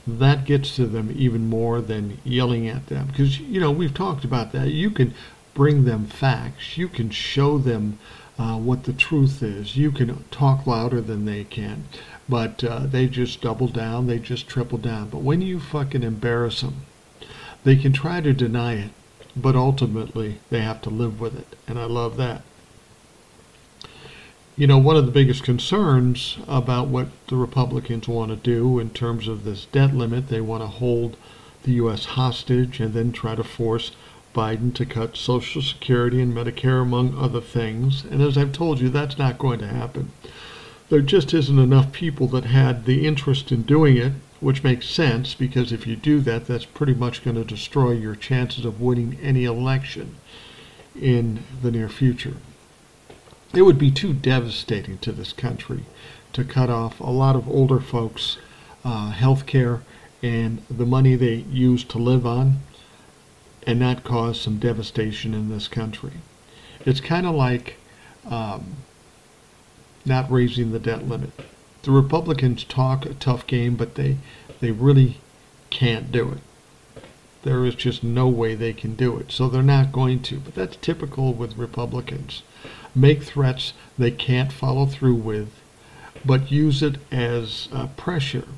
that 0.07 0.45
gets 0.45 0.76
to 0.76 0.87
them 0.87 1.12
even 1.14 1.49
more 1.49 1.81
than 1.81 2.19
yelling 2.25 2.69
at 2.69 2.87
them. 2.87 3.09
Because, 3.09 3.40
you 3.40 3.61
know, 3.61 3.71
we've 3.71 3.95
talked 3.95 4.25
about 4.25 4.52
that. 4.52 4.69
You 4.69 4.90
can 4.90 5.14
bring 5.55 5.85
them 5.85 6.07
facts, 6.07 6.76
you 6.76 6.88
can 6.88 7.11
show 7.11 7.59
them 7.59 7.99
uh, 8.38 8.59
what 8.59 8.85
the 8.85 8.93
truth 8.93 9.43
is, 9.43 9.76
you 9.76 9.90
can 9.90 10.25
talk 10.31 10.66
louder 10.66 11.00
than 11.00 11.25
they 11.25 11.45
can. 11.45 11.85
But 12.28 12.62
uh, 12.64 12.81
they 12.81 13.07
just 13.07 13.40
double 13.40 13.69
down, 13.69 14.07
they 14.07 14.19
just 14.19 14.49
triple 14.49 14.78
down. 14.78 15.09
But 15.09 15.23
when 15.23 15.40
you 15.40 15.61
fucking 15.61 16.02
embarrass 16.02 16.61
them, 16.61 16.83
they 17.64 17.76
can 17.76 17.93
try 17.93 18.21
to 18.21 18.33
deny 18.33 18.75
it, 18.75 18.90
but 19.35 19.57
ultimately 19.57 20.40
they 20.50 20.61
have 20.61 20.83
to 20.83 20.90
live 20.90 21.21
with 21.21 21.38
it. 21.38 21.57
And 21.66 21.78
I 21.78 21.85
love 21.85 22.16
that. 22.16 22.43
You 24.57 24.66
know, 24.66 24.78
one 24.78 24.97
of 24.97 25.05
the 25.05 25.12
biggest 25.12 25.43
concerns 25.43 26.38
about 26.49 26.88
what 26.88 27.09
the 27.28 27.37
Republicans 27.37 28.09
want 28.09 28.31
to 28.31 28.37
do 28.37 28.78
in 28.78 28.90
terms 28.90 29.28
of 29.28 29.45
this 29.45 29.66
debt 29.66 29.95
limit, 29.95 30.28
they 30.28 30.40
want 30.40 30.62
to 30.62 30.66
hold 30.66 31.16
the 31.64 31.73
U.S. 31.73 32.07
hostage 32.07 32.81
and 32.81 32.95
then 32.95 33.12
try 33.12 33.35
to 33.35 33.45
force 33.45 33.93
Biden 34.37 34.75
to 34.75 34.85
cut 34.85 35.16
Social 35.16 35.62
Security 35.62 36.21
and 36.21 36.35
Medicare, 36.35 36.83
among 36.83 37.16
other 37.19 37.40
things. 37.40 38.05
And 38.05 38.21
as 38.21 38.37
I've 38.37 38.52
told 38.52 38.81
you, 38.81 38.90
that's 38.90 39.19
not 39.19 39.38
going 39.38 39.59
to 39.61 39.69
happen 39.69 40.12
there 40.88 41.00
just 41.00 41.35
isn't 41.35 41.59
enough 41.59 41.93
people 41.93 42.26
that 42.28 42.45
had 42.45 42.85
the 42.85 43.07
interest 43.07 43.50
in 43.50 43.62
doing 43.62 43.97
it, 43.97 44.12
which 44.40 44.62
makes 44.62 44.88
sense 44.88 45.35
because 45.35 45.73
if 45.73 45.87
you 45.87 45.97
do 45.97 46.21
that, 46.21 46.47
that's 46.47 46.64
pretty 46.64 46.95
much 46.95 47.25
going 47.25 47.37
to 47.37 47.45
destroy 47.45 47.90
your 47.93 48.14
chances 48.14 48.64
of 48.64 48.81
winning 48.81 49.19
any 49.21 49.45
election 49.45 50.16
in 50.95 51.43
the 51.62 51.71
near 51.71 51.88
future. 51.88 52.37
It 53.52 53.62
would 53.62 53.78
be 53.78 53.90
too 53.90 54.12
devastating 54.12 54.99
to 54.99 55.12
this 55.12 55.33
country 55.33 55.85
to 56.33 56.45
cut 56.45 56.71
off 56.71 57.00
a 57.00 57.11
lot 57.11 57.37
of 57.37 57.49
older 57.49 57.81
folks' 57.81 58.38
uh, 58.85 59.11
health 59.11 59.47
care 59.47 59.83
and 60.23 60.62
the 60.71 60.87
money 60.87 61.14
they 61.16 61.35
use 61.35 61.83
to 61.85 61.99
live 61.99 62.26
on 62.26 62.61
and 63.66 63.80
not 63.80 64.04
cause 64.04 64.40
some 64.40 64.58
devastation 64.58 65.35
in 65.35 65.49
this 65.49 65.68
country. 65.68 66.12
It's 66.85 67.00
kind 67.00 67.26
of 67.26 67.35
like 67.35 67.76
um, 68.25 68.76
not 70.04 70.30
raising 70.30 70.73
the 70.73 70.78
debt 70.78 71.08
limit. 71.08 71.30
The 71.82 71.90
Republicans 71.90 72.64
talk 72.64 73.04
a 73.04 73.14
tough 73.14 73.46
game, 73.46 73.76
but 73.76 73.96
they 73.96 74.18
they 74.61 74.70
really 74.70 75.18
can't 75.70 76.11
do 76.11 76.32
it. 76.32 77.02
There 77.42 77.64
is 77.64 77.75
just 77.75 78.02
no 78.02 78.28
way 78.28 78.54
they 78.54 78.73
can 78.73 78.94
do 78.94 79.18
it. 79.18 79.30
So 79.30 79.49
they're 79.49 79.62
not 79.62 79.92
going 79.92 80.23
to. 80.23 80.38
But 80.40 80.54
that's 80.54 80.76
typical 80.76 81.32
with 81.32 81.58
Republicans. 81.58 82.42
Make 82.94 83.23
threats 83.23 83.73
they 83.99 84.11
can't 84.11 84.52
follow 84.52 84.87
through 84.87 85.16
with, 85.16 85.61
but 86.25 86.50
use 86.50 86.82
it 86.82 86.96
as 87.12 87.68
uh, 87.73 87.88
pressure 87.96 88.49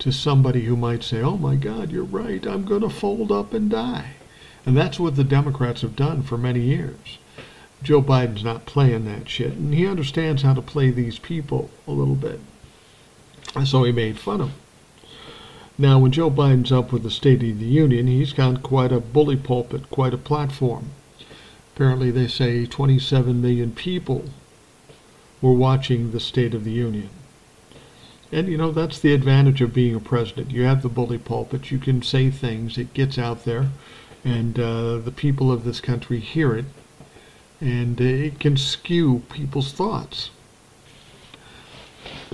to 0.00 0.12
somebody 0.12 0.64
who 0.64 0.76
might 0.76 1.02
say, 1.02 1.20
oh 1.20 1.36
my 1.36 1.56
God, 1.56 1.90
you're 1.90 2.04
right, 2.04 2.46
I'm 2.46 2.64
going 2.64 2.82
to 2.82 2.90
fold 2.90 3.32
up 3.32 3.52
and 3.52 3.70
die. 3.70 4.16
And 4.66 4.76
that's 4.76 5.00
what 5.00 5.16
the 5.16 5.24
Democrats 5.24 5.82
have 5.82 5.96
done 5.96 6.22
for 6.22 6.36
many 6.36 6.60
years. 6.60 7.18
Joe 7.82 8.02
Biden's 8.02 8.44
not 8.44 8.66
playing 8.66 9.06
that 9.06 9.28
shit, 9.28 9.52
and 9.52 9.72
he 9.72 9.86
understands 9.86 10.42
how 10.42 10.52
to 10.52 10.60
play 10.60 10.90
these 10.90 11.18
people 11.18 11.70
a 11.86 11.92
little 11.92 12.14
bit. 12.14 12.40
So 13.64 13.84
he 13.84 13.92
made 13.92 14.18
fun 14.18 14.42
of 14.42 14.48
them. 14.48 14.56
Now, 15.78 15.98
when 15.98 16.12
Joe 16.12 16.30
Biden's 16.30 16.70
up 16.70 16.92
with 16.92 17.02
the 17.02 17.10
State 17.10 17.42
of 17.42 17.58
the 17.58 17.64
Union, 17.64 18.06
he's 18.06 18.34
got 18.34 18.62
quite 18.62 18.92
a 18.92 19.00
bully 19.00 19.36
pulpit, 19.36 19.88
quite 19.88 20.12
a 20.12 20.18
platform. 20.18 20.90
Apparently, 21.74 22.10
they 22.10 22.28
say 22.28 22.66
27 22.66 23.40
million 23.40 23.72
people 23.72 24.26
were 25.40 25.54
watching 25.54 26.10
the 26.10 26.20
State 26.20 26.52
of 26.52 26.64
the 26.64 26.70
Union. 26.70 27.08
And, 28.30 28.46
you 28.46 28.58
know, 28.58 28.70
that's 28.70 29.00
the 29.00 29.14
advantage 29.14 29.62
of 29.62 29.72
being 29.72 29.94
a 29.94 30.00
president. 30.00 30.50
You 30.50 30.64
have 30.64 30.82
the 30.82 30.90
bully 30.90 31.16
pulpit, 31.16 31.70
you 31.70 31.78
can 31.78 32.02
say 32.02 32.30
things, 32.30 32.76
it 32.76 32.92
gets 32.92 33.18
out 33.18 33.44
there, 33.46 33.70
and 34.24 34.58
uh, 34.58 34.98
the 34.98 35.12
people 35.12 35.50
of 35.50 35.64
this 35.64 35.80
country 35.80 36.20
hear 36.20 36.54
it, 36.54 36.66
and 37.60 38.00
it 38.00 38.38
can 38.38 38.56
skew 38.56 39.22
people's 39.30 39.72
thoughts. 39.72 40.30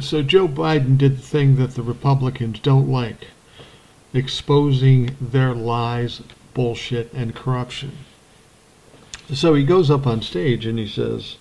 So 0.00 0.23
Joe 0.23 0.47
Biden 0.47 0.99
did 0.99 1.19
the 1.19 1.23
thing 1.23 1.57
that 1.57 1.75
the 1.75 1.83
Republicans 1.83 2.59
don't 2.61 2.88
like, 2.88 3.28
exposing 4.12 5.16
their 5.21 5.55
lies, 5.55 6.23
bullshit, 6.55 7.12
and 7.12 7.35
corruption. 7.35 7.93
So 9.33 9.55
he 9.55 9.64
goes 9.64 9.90
up 9.90 10.07
on 10.07 10.23
stage 10.23 10.66
and 10.66 10.78
he 10.78 10.87
says, 10.87 11.37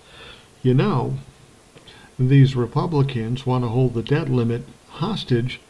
you 0.62 0.74
know, 0.74 1.18
these 2.18 2.56
Republicans 2.56 3.46
want 3.46 3.62
to 3.64 3.68
hold 3.68 3.94
the 3.94 4.02
debt 4.02 4.28
limit 4.28 4.62
hostage 4.88 5.60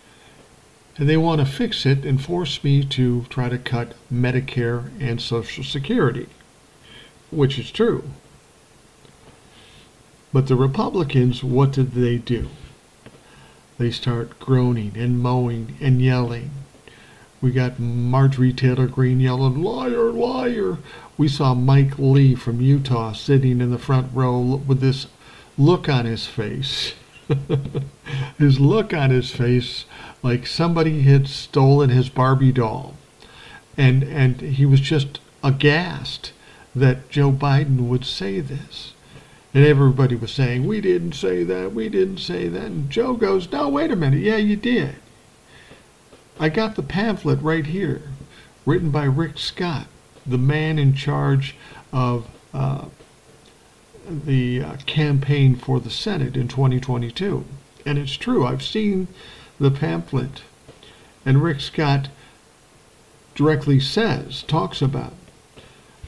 and 0.98 1.08
they 1.08 1.16
want 1.16 1.40
to 1.40 1.46
fix 1.46 1.84
it 1.86 2.04
and 2.04 2.22
force 2.22 2.62
me 2.64 2.84
to 2.84 3.24
try 3.28 3.48
to 3.48 3.58
cut 3.58 3.94
Medicare 4.12 4.90
and 5.00 5.20
Social 5.20 5.64
Security 5.64 6.26
which 7.30 7.58
is 7.58 7.70
true. 7.70 8.04
But 10.32 10.48
the 10.48 10.56
Republicans, 10.56 11.42
what 11.42 11.72
did 11.72 11.92
they 11.92 12.18
do? 12.18 12.48
They 13.78 13.90
start 13.90 14.38
groaning 14.38 14.92
and 14.96 15.20
moaning 15.20 15.76
and 15.80 16.00
yelling. 16.00 16.50
We 17.40 17.50
got 17.50 17.78
Marjorie 17.78 18.52
Taylor 18.52 18.86
Greene 18.86 19.20
yelling, 19.20 19.62
liar, 19.62 20.10
liar. 20.10 20.78
We 21.18 21.28
saw 21.28 21.54
Mike 21.54 21.98
Lee 21.98 22.34
from 22.34 22.60
Utah 22.60 23.12
sitting 23.12 23.60
in 23.60 23.70
the 23.70 23.78
front 23.78 24.10
row 24.14 24.40
with 24.66 24.80
this 24.80 25.06
look 25.58 25.88
on 25.88 26.06
his 26.06 26.26
face. 26.26 26.94
his 28.38 28.58
look 28.58 28.94
on 28.94 29.10
his 29.10 29.30
face 29.30 29.84
like 30.23 30.46
somebody 30.46 31.02
had 31.02 31.28
stolen 31.28 31.90
his 31.90 32.08
Barbie 32.08 32.52
doll. 32.52 32.94
And, 33.76 34.02
and 34.02 34.40
he 34.40 34.66
was 34.66 34.80
just 34.80 35.20
aghast 35.42 36.32
that 36.75 37.08
Joe 37.11 37.32
Biden 37.32 37.88
would 37.88 38.04
say 38.04 38.40
this. 38.40 38.92
And 39.54 39.64
everybody 39.64 40.14
was 40.14 40.32
saying, 40.32 40.66
we 40.66 40.80
didn't 40.80 41.14
say 41.14 41.42
that, 41.44 41.73
we 41.73 41.88
didn't 41.88 42.18
say 42.18 42.49
that. 42.49 42.64
And 42.64 42.90
Joe 42.90 43.14
goes, 43.14 43.50
no, 43.50 43.68
wait 43.68 43.90
a 43.90 43.96
minute, 43.96 44.20
yeah, 44.20 44.37
you 44.37 44.56
did. 44.56 44.96
I 46.38 46.50
got 46.50 46.76
the 46.76 46.82
pamphlet 46.82 47.40
right 47.40 47.64
here, 47.64 48.02
written 48.66 48.90
by 48.90 49.04
Rick 49.04 49.38
Scott, 49.38 49.87
the 50.26 50.37
man 50.37 50.78
in 50.78 50.94
charge 50.94 51.56
of 51.92 52.28
uh, 52.52 52.87
the 54.06 54.62
uh, 54.62 54.76
campaign 54.85 55.56
for 55.56 55.80
the 55.80 55.90
Senate 55.90 56.37
in 56.37 56.49
2022. 56.49 57.44
And 57.87 57.99
it's 57.99 58.16
true, 58.16 58.44
I've 58.44 58.62
seen 58.62 59.08
the 59.58 59.70
pamphlet. 59.70 60.42
And 61.25 61.42
Rick 61.42 61.60
Scott 61.60 62.08
directly 63.34 63.80
says, 63.80 64.42
talks 64.42 64.80
about 64.80 65.12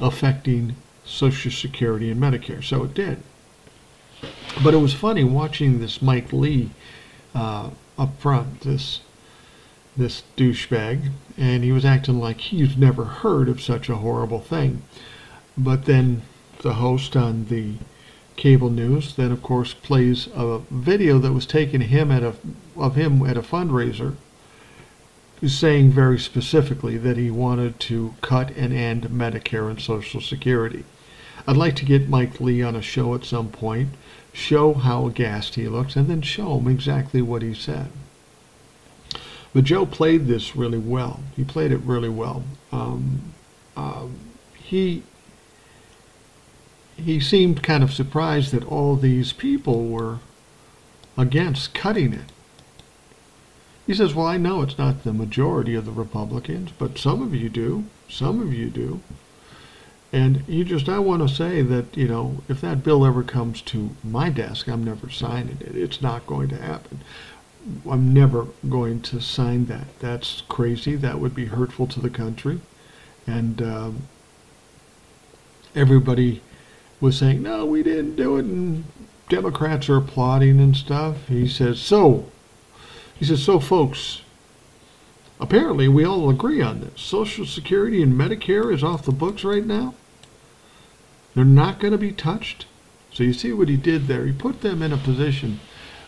affecting 0.00 0.76
Social 1.04 1.50
Security 1.50 2.10
and 2.10 2.20
Medicare. 2.20 2.62
So 2.62 2.84
it 2.84 2.94
did. 2.94 3.22
But 4.62 4.74
it 4.74 4.78
was 4.78 4.94
funny 4.94 5.24
watching 5.24 5.78
this 5.78 6.02
Mike 6.02 6.32
Lee 6.32 6.70
uh, 7.34 7.70
up 7.96 8.20
front, 8.20 8.60
this 8.60 9.00
this 9.96 10.22
douchebag, 10.36 11.10
and 11.36 11.64
he 11.64 11.72
was 11.72 11.84
acting 11.84 12.20
like 12.20 12.40
he's 12.40 12.76
never 12.76 13.04
heard 13.04 13.48
of 13.48 13.60
such 13.60 13.88
a 13.88 13.96
horrible 13.96 14.38
thing. 14.38 14.82
But 15.56 15.86
then 15.86 16.22
the 16.62 16.74
host 16.74 17.16
on 17.16 17.46
the 17.46 17.74
cable 18.38 18.70
news 18.70 19.16
then 19.16 19.30
of 19.30 19.42
course 19.42 19.74
plays 19.74 20.28
a 20.34 20.60
video 20.70 21.18
that 21.18 21.32
was 21.32 21.44
taken 21.44 21.82
him 21.82 22.10
at 22.10 22.22
a 22.22 22.34
of 22.76 22.94
him 22.94 23.26
at 23.26 23.36
a 23.36 23.42
fundraiser 23.42 24.14
saying 25.46 25.90
very 25.90 26.18
specifically 26.18 26.96
that 26.96 27.16
he 27.16 27.30
wanted 27.30 27.78
to 27.78 28.14
cut 28.20 28.50
and 28.56 28.72
end 28.72 29.04
Medicare 29.04 29.70
and 29.70 29.80
Social 29.80 30.20
Security. 30.20 30.84
I'd 31.46 31.56
like 31.56 31.76
to 31.76 31.84
get 31.84 32.08
Mike 32.08 32.40
Lee 32.40 32.62
on 32.62 32.74
a 32.74 32.82
show 32.82 33.14
at 33.14 33.24
some 33.24 33.48
point, 33.48 33.90
show 34.32 34.74
how 34.74 35.06
aghast 35.06 35.54
he 35.54 35.68
looks, 35.68 35.94
and 35.94 36.08
then 36.08 36.22
show 36.22 36.58
him 36.58 36.66
exactly 36.66 37.22
what 37.22 37.42
he 37.42 37.54
said. 37.54 37.90
But 39.54 39.64
Joe 39.64 39.86
played 39.86 40.26
this 40.26 40.56
really 40.56 40.78
well. 40.78 41.20
He 41.36 41.44
played 41.44 41.72
it 41.72 41.78
really 41.78 42.08
well. 42.08 42.42
Um, 42.72 43.32
um, 43.76 44.18
he 44.54 45.04
he 46.98 47.20
seemed 47.20 47.62
kind 47.62 47.82
of 47.82 47.92
surprised 47.92 48.52
that 48.52 48.64
all 48.64 48.96
these 48.96 49.32
people 49.32 49.88
were 49.88 50.18
against 51.16 51.74
cutting 51.74 52.12
it. 52.12 52.32
He 53.86 53.94
says, 53.94 54.14
Well, 54.14 54.26
I 54.26 54.36
know 54.36 54.62
it's 54.62 54.78
not 54.78 55.02
the 55.02 55.12
majority 55.12 55.74
of 55.74 55.86
the 55.86 55.92
Republicans, 55.92 56.70
but 56.78 56.98
some 56.98 57.22
of 57.22 57.34
you 57.34 57.48
do. 57.48 57.84
Some 58.08 58.40
of 58.40 58.52
you 58.52 58.68
do. 58.68 59.00
And 60.12 60.42
you 60.48 60.64
just, 60.64 60.88
I 60.88 60.98
want 60.98 61.26
to 61.26 61.34
say 61.34 61.60
that, 61.62 61.96
you 61.96 62.08
know, 62.08 62.38
if 62.48 62.60
that 62.62 62.82
bill 62.82 63.04
ever 63.04 63.22
comes 63.22 63.60
to 63.62 63.90
my 64.02 64.30
desk, 64.30 64.66
I'm 64.68 64.84
never 64.84 65.10
signing 65.10 65.58
it. 65.60 65.76
It's 65.76 66.00
not 66.00 66.26
going 66.26 66.48
to 66.48 66.56
happen. 66.56 67.00
I'm 67.88 68.14
never 68.14 68.46
going 68.68 69.02
to 69.02 69.20
sign 69.20 69.66
that. 69.66 69.98
That's 70.00 70.42
crazy. 70.48 70.96
That 70.96 71.18
would 71.18 71.34
be 71.34 71.46
hurtful 71.46 71.86
to 71.88 72.00
the 72.00 72.08
country. 72.08 72.60
And 73.26 73.60
um, 73.60 74.02
everybody 75.74 76.40
was 77.00 77.16
saying, 77.16 77.42
no, 77.42 77.64
we 77.64 77.82
didn't 77.82 78.16
do 78.16 78.36
it. 78.36 78.44
And 78.44 78.84
Democrats 79.28 79.88
are 79.88 79.96
applauding 79.96 80.60
and 80.60 80.76
stuff. 80.76 81.28
He 81.28 81.46
says, 81.48 81.80
so, 81.80 82.30
he 83.16 83.24
says, 83.24 83.42
so 83.42 83.60
folks, 83.60 84.22
Apparently, 85.40 85.86
we 85.86 86.04
all 86.04 86.28
agree 86.28 86.60
on 86.60 86.80
this. 86.80 87.00
Social 87.00 87.46
Security 87.46 88.02
and 88.02 88.12
Medicare 88.12 88.74
is 88.74 88.82
off 88.82 89.04
the 89.04 89.12
books 89.12 89.44
right 89.44 89.64
now. 89.64 89.94
They're 91.34 91.44
not 91.44 91.78
going 91.78 91.92
to 91.92 91.98
be 91.98 92.10
touched. 92.10 92.66
So 93.12 93.22
you 93.22 93.32
see 93.32 93.52
what 93.52 93.68
he 93.68 93.76
did 93.76 94.06
there. 94.06 94.26
He 94.26 94.32
put 94.32 94.62
them 94.62 94.82
in 94.82 94.92
a 94.92 94.96
position 94.96 95.60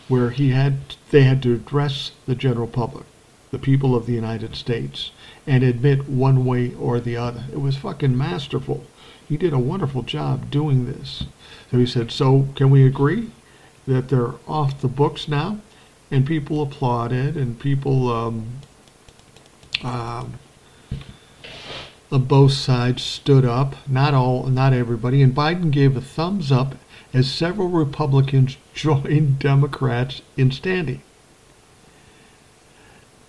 where 0.07 0.31
he 0.31 0.49
had 0.49 0.95
they 1.11 1.23
had 1.23 1.41
to 1.43 1.53
address 1.53 2.11
the 2.25 2.35
general 2.35 2.67
public, 2.67 3.05
the 3.51 3.59
people 3.59 3.95
of 3.95 4.05
the 4.05 4.13
United 4.13 4.55
States, 4.55 5.11
and 5.47 5.63
admit 5.63 6.09
one 6.09 6.45
way 6.45 6.73
or 6.73 6.99
the 6.99 7.15
other. 7.15 7.45
It 7.51 7.61
was 7.61 7.77
fucking 7.77 8.17
masterful. 8.17 8.85
He 9.31 9.37
did 9.37 9.53
a 9.53 9.59
wonderful 9.59 10.01
job 10.01 10.51
doing 10.51 10.87
this. 10.87 11.23
So 11.71 11.77
he 11.77 11.85
said, 11.85 12.11
"So 12.11 12.49
can 12.53 12.69
we 12.69 12.85
agree 12.85 13.31
that 13.87 14.09
they're 14.09 14.33
off 14.45 14.81
the 14.81 14.89
books 14.89 15.29
now?" 15.29 15.59
And 16.11 16.25
people 16.25 16.61
applauded, 16.61 17.37
and 17.37 17.57
people 17.57 18.11
um, 18.11 18.47
um, 19.85 20.33
both 22.09 22.51
sides 22.51 23.03
stood 23.03 23.45
up, 23.45 23.77
not 23.87 24.13
all, 24.13 24.47
not 24.47 24.73
everybody, 24.73 25.21
and 25.21 25.33
Biden 25.33 25.71
gave 25.71 25.95
a 25.95 26.01
thumbs 26.01 26.51
up 26.51 26.75
as 27.13 27.31
several 27.31 27.69
Republicans 27.69 28.57
joined 28.73 29.39
Democrats 29.39 30.21
in 30.35 30.51
standing. 30.51 31.01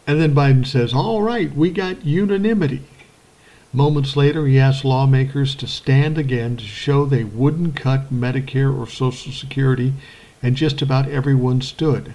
And 0.04 0.20
then 0.20 0.34
Biden 0.34 0.66
says, 0.66 0.92
All 0.92 1.22
right, 1.22 1.54
we 1.54 1.70
got 1.70 2.04
unanimity. 2.04 2.82
Moments 3.74 4.16
later, 4.16 4.46
he 4.46 4.58
asked 4.58 4.84
lawmakers 4.84 5.54
to 5.54 5.66
stand 5.66 6.18
again 6.18 6.58
to 6.58 6.64
show 6.64 7.06
they 7.06 7.24
wouldn't 7.24 7.74
cut 7.74 8.12
Medicare 8.12 8.76
or 8.76 8.86
Social 8.86 9.32
Security, 9.32 9.94
and 10.42 10.56
just 10.56 10.82
about 10.82 11.08
everyone 11.08 11.62
stood. 11.62 12.12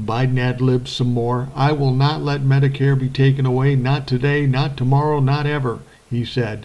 Biden 0.00 0.38
ad 0.38 0.62
libbed 0.62 0.88
some 0.88 1.12
more. 1.12 1.48
I 1.54 1.72
will 1.72 1.92
not 1.92 2.22
let 2.22 2.40
Medicare 2.40 2.98
be 2.98 3.10
taken 3.10 3.44
away, 3.44 3.76
not 3.76 4.06
today, 4.06 4.46
not 4.46 4.78
tomorrow, 4.78 5.20
not 5.20 5.46
ever, 5.46 5.80
he 6.08 6.24
said. 6.24 6.64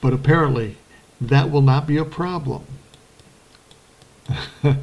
But 0.00 0.12
apparently, 0.12 0.76
that 1.20 1.50
will 1.50 1.60
not 1.60 1.86
be 1.86 1.96
a 1.96 2.04
problem. 2.04 2.64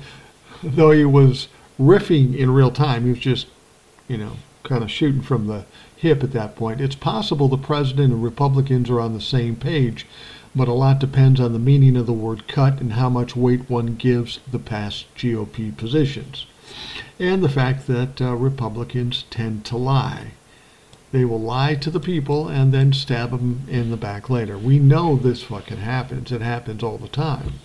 Though 0.63 0.91
he 0.91 1.05
was 1.05 1.47
riffing 1.79 2.35
in 2.35 2.51
real 2.51 2.71
time, 2.71 3.05
he 3.05 3.11
was 3.11 3.19
just, 3.19 3.47
you 4.09 4.17
know, 4.17 4.33
kind 4.63 4.83
of 4.83 4.91
shooting 4.91 5.21
from 5.21 5.47
the 5.47 5.63
hip 5.99 6.23
at 6.23 6.31
that 6.31 6.55
point. 6.55 6.79
It's 6.79 6.95
possible 6.95 7.47
the 7.47 7.57
president 7.57 8.13
and 8.13 8.23
Republicans 8.23 8.89
are 8.89 9.01
on 9.01 9.13
the 9.13 9.21
same 9.21 9.57
page, 9.57 10.07
but 10.55 10.69
a 10.69 10.73
lot 10.73 10.99
depends 10.99 11.39
on 11.39 11.51
the 11.51 11.59
meaning 11.59 11.97
of 11.97 12.05
the 12.05 12.13
word 12.13 12.47
cut 12.47 12.79
and 12.79 12.93
how 12.93 13.09
much 13.09 13.35
weight 13.35 13.69
one 13.69 13.95
gives 13.95 14.39
the 14.49 14.59
past 14.59 15.13
GOP 15.15 15.75
positions 15.75 16.45
and 17.19 17.43
the 17.43 17.49
fact 17.49 17.85
that 17.87 18.21
uh, 18.21 18.33
Republicans 18.33 19.25
tend 19.29 19.65
to 19.65 19.75
lie. 19.75 20.31
They 21.11 21.25
will 21.25 21.41
lie 21.41 21.75
to 21.75 21.89
the 21.89 21.99
people 21.99 22.47
and 22.47 22.71
then 22.71 22.93
stab 22.93 23.31
them 23.31 23.63
in 23.67 23.91
the 23.91 23.97
back 23.97 24.29
later. 24.29 24.57
We 24.57 24.79
know 24.79 25.17
this 25.17 25.43
fucking 25.43 25.77
happens. 25.77 26.31
It 26.31 26.41
happens 26.41 26.81
all 26.81 26.97
the 26.97 27.07
time. 27.09 27.55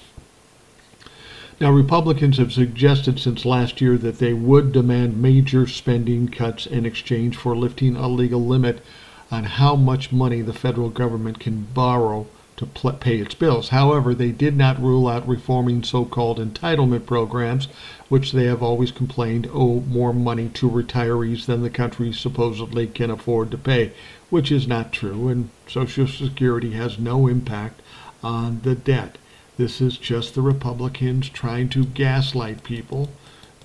Now, 1.61 1.71
Republicans 1.71 2.39
have 2.39 2.53
suggested 2.53 3.21
since 3.21 3.45
last 3.45 3.81
year 3.81 3.97
that 3.99 4.19
they 4.19 4.33
would 4.35 4.73
demand 4.73 5.23
major 5.23 5.69
spending 5.69 6.27
cuts 6.27 6.67
in 6.67 6.85
exchange 6.85 7.37
for 7.37 7.57
lifting 7.57 7.95
a 7.95 8.09
legal 8.09 8.45
limit 8.45 8.85
on 9.31 9.45
how 9.45 9.77
much 9.77 10.11
money 10.11 10.43
the 10.43 10.53
federal 10.53 10.91
government 10.91 11.39
can 11.39 11.69
borrow 11.73 12.27
to 12.57 12.67
pay 12.67 13.19
its 13.19 13.35
bills. 13.35 13.69
However, 13.69 14.15
they 14.15 14.31
did 14.31 14.57
not 14.57 14.81
rule 14.81 15.09
out 15.09 15.27
reforming 15.29 15.83
so 15.85 16.05
called 16.05 16.39
entitlement 16.39 17.07
programs, 17.07 17.69
which 18.09 18.33
they 18.33 18.45
have 18.45 18.63
always 18.63 18.93
complained 18.93 19.49
owe 19.53 19.81
more 19.81 20.13
money 20.13 20.49
to 20.51 20.71
retirees 20.71 21.47
than 21.47 21.63
the 21.63 21.71
country 21.71 22.13
supposedly 22.13 22.87
can 22.87 23.11
afford 23.11 23.51
to 23.53 23.59
pay, 23.59 23.93
which 24.31 24.53
is 24.53 24.67
not 24.67 24.93
true, 24.93 25.29
and 25.29 25.51
Social 25.69 26.07
Security 26.07 26.73
has 26.73 26.99
no 26.99 27.27
impact 27.27 27.81
on 28.23 28.61
the 28.63 28.75
debt. 28.75 29.19
This 29.57 29.81
is 29.81 29.97
just 29.97 30.35
the 30.35 30.43
Republicans 30.43 31.29
trying 31.29 31.69
to 31.71 31.85
gaslight 31.85 32.65
people 32.65 33.11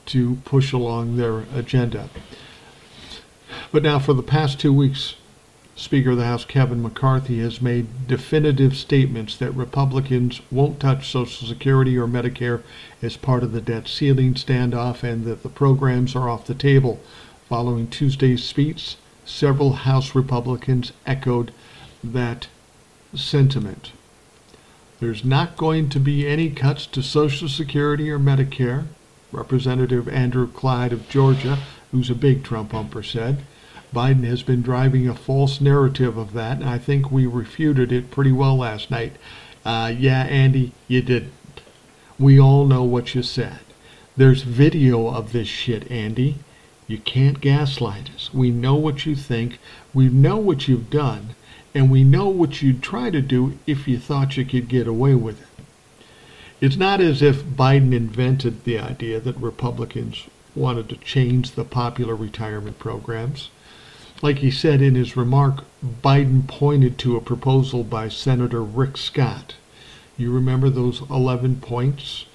to 0.05 0.35
push 0.45 0.71
along 0.71 1.17
their 1.17 1.45
agenda. 1.53 2.09
But 3.71 3.83
now, 3.83 3.97
for 3.97 4.13
the 4.13 4.23
past 4.23 4.59
two 4.59 4.73
weeks, 4.73 5.15
Speaker 5.75 6.11
of 6.11 6.17
the 6.17 6.25
House 6.25 6.43
Kevin 6.45 6.81
McCarthy 6.81 7.39
has 7.39 7.61
made 7.61 8.05
definitive 8.05 8.75
statements 8.75 9.37
that 9.37 9.51
Republicans 9.51 10.41
won't 10.51 10.79
touch 10.79 11.09
Social 11.09 11.47
Security 11.47 11.97
or 11.97 12.05
Medicare 12.05 12.61
as 13.01 13.15
part 13.15 13.43
of 13.43 13.53
the 13.53 13.61
debt 13.61 13.87
ceiling 13.87 14.33
standoff 14.33 15.03
and 15.03 15.23
that 15.25 15.41
the 15.41 15.49
programs 15.49 16.15
are 16.15 16.29
off 16.29 16.45
the 16.45 16.53
table. 16.53 16.99
Following 17.47 17.87
Tuesday's 17.87 18.43
speech, 18.43 18.97
several 19.25 19.71
House 19.73 20.13
Republicans 20.13 20.91
echoed 21.07 21.51
that 22.03 22.47
sentiment. 23.15 23.93
There's 24.99 25.23
not 25.23 25.55
going 25.55 25.89
to 25.89 25.99
be 25.99 26.27
any 26.27 26.49
cuts 26.49 26.85
to 26.87 27.01
Social 27.01 27.47
Security 27.47 28.11
or 28.11 28.19
Medicare, 28.19 28.87
Representative 29.31 30.09
Andrew 30.09 30.47
Clyde 30.47 30.91
of 30.91 31.07
Georgia, 31.07 31.59
who's 31.91 32.09
a 32.09 32.15
big 32.15 32.43
Trump 32.43 32.73
umper, 32.73 33.03
said. 33.03 33.43
Biden 33.93 34.25
has 34.25 34.43
been 34.43 34.61
driving 34.61 35.07
a 35.07 35.15
false 35.15 35.61
narrative 35.61 36.17
of 36.17 36.33
that, 36.33 36.57
and 36.57 36.69
I 36.69 36.77
think 36.77 37.11
we 37.11 37.25
refuted 37.25 37.91
it 37.93 38.11
pretty 38.11 38.33
well 38.33 38.57
last 38.57 38.91
night. 38.91 39.13
Uh, 39.65 39.93
yeah, 39.97 40.23
Andy, 40.23 40.73
you 40.87 41.01
didn't. 41.01 41.31
We 42.19 42.39
all 42.39 42.65
know 42.65 42.83
what 42.83 43.15
you 43.15 43.23
said. 43.23 43.59
There's 44.17 44.43
video 44.43 45.07
of 45.07 45.31
this 45.31 45.47
shit, 45.47 45.89
Andy. 45.89 46.39
You 46.87 46.97
can't 46.97 47.39
gaslight 47.39 48.09
us. 48.13 48.33
We 48.33 48.51
know 48.51 48.75
what 48.75 49.05
you 49.05 49.15
think. 49.15 49.59
We 49.93 50.09
know 50.09 50.37
what 50.37 50.67
you've 50.67 50.89
done. 50.89 51.35
And 51.79 51.89
we 51.89 52.03
know 52.03 52.27
what 52.27 52.61
you'd 52.61 52.83
try 52.83 53.09
to 53.09 53.21
do 53.21 53.57
if 53.65 53.87
you 53.87 53.97
thought 53.97 54.35
you 54.35 54.43
could 54.43 54.67
get 54.67 54.85
away 54.85 55.15
with 55.15 55.41
it. 55.41 55.63
It's 56.59 56.75
not 56.75 56.99
as 56.99 57.21
if 57.21 57.41
Biden 57.41 57.93
invented 57.93 58.65
the 58.65 58.77
idea 58.77 59.21
that 59.21 59.37
Republicans 59.37 60.25
wanted 60.53 60.89
to 60.89 60.97
change 60.97 61.51
the 61.51 61.63
popular 61.63 62.17
retirement 62.17 62.79
programs. 62.79 63.49
Like 64.21 64.39
he 64.39 64.51
said 64.51 64.81
in 64.81 64.95
his 64.95 65.15
remark, 65.15 65.63
Biden 65.81 66.45
pointed 66.49 66.97
to 66.97 67.15
a 67.15 67.21
proposal 67.21 67.85
by 67.85 68.09
Senator 68.09 68.61
Rick 68.61 68.97
Scott. 68.97 69.55
You 70.17 70.33
remember 70.33 70.69
those 70.69 70.99
11 71.09 71.61
points 71.61 72.25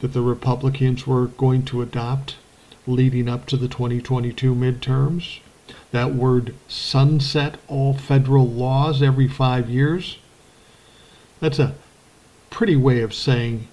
that 0.00 0.12
the 0.12 0.22
Republicans 0.22 1.06
were 1.06 1.28
going 1.28 1.64
to 1.66 1.82
adopt 1.82 2.34
leading 2.84 3.28
up 3.28 3.46
to 3.46 3.56
the 3.56 3.68
2022 3.68 4.56
midterms? 4.56 5.38
That 5.92 6.14
word 6.14 6.54
sunset 6.68 7.58
all 7.68 7.94
federal 7.94 8.46
laws 8.46 9.02
every 9.02 9.28
five 9.28 9.70
years? 9.70 10.18
That's 11.40 11.58
a 11.58 11.74
pretty 12.50 12.76
way 12.76 13.02
of 13.02 13.14
saying 13.14 13.68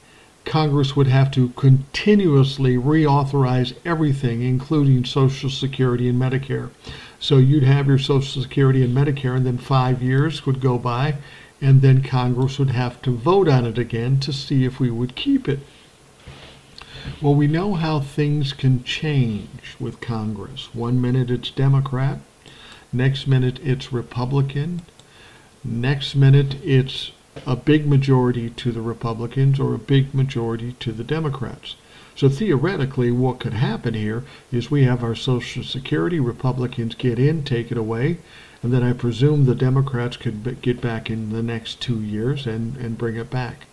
Congress 0.45 0.95
would 0.95 1.08
have 1.08 1.32
to 1.32 1.49
continuously 1.49 2.76
reauthorize 2.76 3.73
everything, 3.86 4.41
including 4.41 5.06
Social 5.06 5.49
Security 5.49 6.10
and 6.10 6.21
Medicare. 6.21 6.69
So 7.19 7.38
you'd 7.38 7.63
have 7.63 7.88
your 7.88 7.97
Social 7.97 8.41
Security 8.41 8.84
and 8.84 8.95
Medicare, 8.95 9.36
and 9.38 9.45
then 9.45 9.58
five 9.58 10.02
years 10.02 10.45
would 10.45 10.60
go 10.60 10.78
by, 10.78 11.15
and 11.62 11.82
then 11.82 12.04
Congress 12.04 12.60
would 12.60 12.71
have 12.71 13.02
to 13.04 13.12
vote 13.15 13.47
on 13.47 13.65
it 13.65 13.78
again 13.78 14.19
to 14.19 14.34
see 14.34 14.65
if 14.65 14.80
we 14.80 14.91
would 14.91 15.15
keep 15.15 15.47
it. 15.47 15.60
Well, 17.21 17.35
we 17.35 17.47
know 17.47 17.73
how 17.73 17.99
things 17.99 18.53
can 18.53 18.83
change 18.83 19.75
with 19.79 19.99
Congress. 19.99 20.73
One 20.73 21.01
minute 21.01 21.29
it's 21.29 21.51
Democrat, 21.51 22.19
next 22.93 23.27
minute 23.27 23.59
it's 23.61 23.91
Republican, 23.91 24.83
next 25.63 26.15
minute 26.15 26.55
it's 26.63 27.11
a 27.45 27.55
big 27.55 27.87
majority 27.87 28.49
to 28.51 28.71
the 28.71 28.81
Republicans 28.81 29.59
or 29.59 29.73
a 29.73 29.79
big 29.79 30.13
majority 30.13 30.73
to 30.79 30.91
the 30.91 31.03
Democrats. 31.03 31.75
So 32.15 32.29
theoretically, 32.29 33.11
what 33.11 33.39
could 33.39 33.53
happen 33.53 33.95
here 33.95 34.23
is 34.51 34.69
we 34.69 34.83
have 34.83 35.03
our 35.03 35.15
Social 35.15 35.63
Security, 35.63 36.19
Republicans 36.19 36.95
get 36.95 37.17
in, 37.19 37.43
take 37.43 37.71
it 37.71 37.77
away, 37.77 38.19
and 38.61 38.71
then 38.71 38.83
I 38.83 38.93
presume 38.93 39.45
the 39.45 39.55
Democrats 39.55 40.15
could 40.15 40.61
get 40.61 40.79
back 40.79 41.09
in 41.09 41.31
the 41.31 41.43
next 41.43 41.81
two 41.81 42.01
years 42.01 42.45
and, 42.45 42.77
and 42.77 42.97
bring 42.97 43.17
it 43.17 43.29
back. 43.29 43.65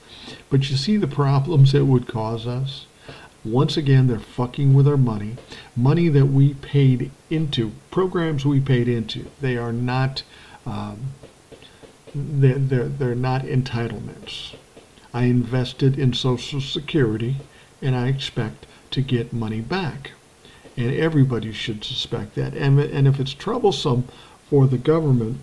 But 0.49 0.69
you 0.71 0.77
see 0.77 0.97
the 0.97 1.07
problems 1.07 1.75
it 1.75 1.87
would 1.87 2.09
cause 2.09 2.47
us? 2.47 2.87
Once 3.45 3.77
again, 3.77 4.07
they're 4.07 4.19
fucking 4.19 4.75
with 4.75 4.87
our 4.87 4.97
money. 4.97 5.37
Money 5.75 6.09
that 6.09 6.27
we 6.27 6.55
paid 6.55 7.11
into, 7.31 7.73
programs 7.91 8.45
we 8.45 8.61
paid 8.61 8.87
into. 8.87 9.27
They 9.41 9.57
are 9.57 9.73
not, 9.73 10.23
um, 10.67 11.15
they're, 12.15 12.59
they're, 12.59 12.89
they're 12.89 13.15
not 13.15 13.43
entitlements. 13.43 14.55
I 15.15 15.25
invested 15.25 15.99
in 15.99 16.13
Social 16.13 16.61
Security 16.61 17.37
and 17.81 17.97
I 17.97 18.09
expect 18.09 18.67
to 18.91 19.01
get 19.01 19.33
money 19.33 19.61
back. 19.61 20.13
And 20.77 20.95
everybody 20.95 21.53
should 21.53 21.83
suspect 21.83 22.35
that. 22.35 22.55
And, 22.55 22.79
and 22.79 23.09
if 23.09 23.19
it's 23.19 23.35
troublesome 23.35 24.05
for 24.49 24.67
the 24.67 24.79
government 24.79 25.39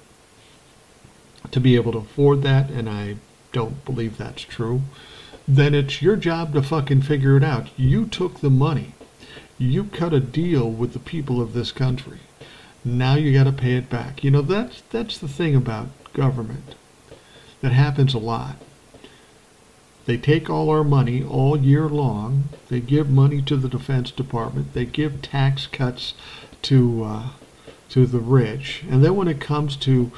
to 1.51 1.59
be 1.59 1.75
able 1.75 1.93
to 1.93 1.99
afford 1.99 2.43
that, 2.43 2.69
and 2.69 2.89
I 2.89 3.17
don't 3.51 3.83
believe 3.85 4.17
that's 4.17 4.41
true, 4.41 4.81
then 5.47 5.73
it's 5.73 6.01
your 6.01 6.15
job 6.15 6.53
to 6.53 6.61
fucking 6.61 7.01
figure 7.01 7.37
it 7.37 7.43
out. 7.43 7.69
You 7.77 8.05
took 8.05 8.39
the 8.39 8.49
money. 8.49 8.93
You 9.57 9.85
cut 9.85 10.13
a 10.13 10.19
deal 10.19 10.69
with 10.69 10.93
the 10.93 10.99
people 10.99 11.41
of 11.41 11.53
this 11.53 11.71
country. 11.71 12.19
Now 12.83 13.15
you 13.15 13.33
got 13.33 13.45
to 13.45 13.51
pay 13.51 13.75
it 13.75 13.89
back. 13.89 14.23
You 14.23 14.31
know, 14.31 14.41
that's, 14.41 14.81
that's 14.89 15.17
the 15.17 15.27
thing 15.27 15.55
about 15.55 15.87
government 16.13 16.75
that 17.61 17.71
happens 17.71 18.13
a 18.13 18.19
lot. 18.19 18.57
They 20.05 20.17
take 20.17 20.49
all 20.49 20.69
our 20.69 20.83
money 20.83 21.23
all 21.23 21.57
year 21.57 21.89
long. 21.89 22.45
They 22.69 22.79
give 22.79 23.09
money 23.09 23.41
to 23.41 23.57
the 23.57 23.67
Defense 23.67 24.09
Department. 24.09 24.73
They 24.73 24.85
give 24.85 25.21
tax 25.21 25.67
cuts 25.67 26.13
to 26.63 27.03
uh, 27.03 27.29
to 27.89 28.05
the 28.05 28.19
rich. 28.19 28.83
And 28.89 29.03
then 29.03 29.15
when 29.15 29.27
it 29.27 29.41
comes 29.41 29.75
to 29.77 30.11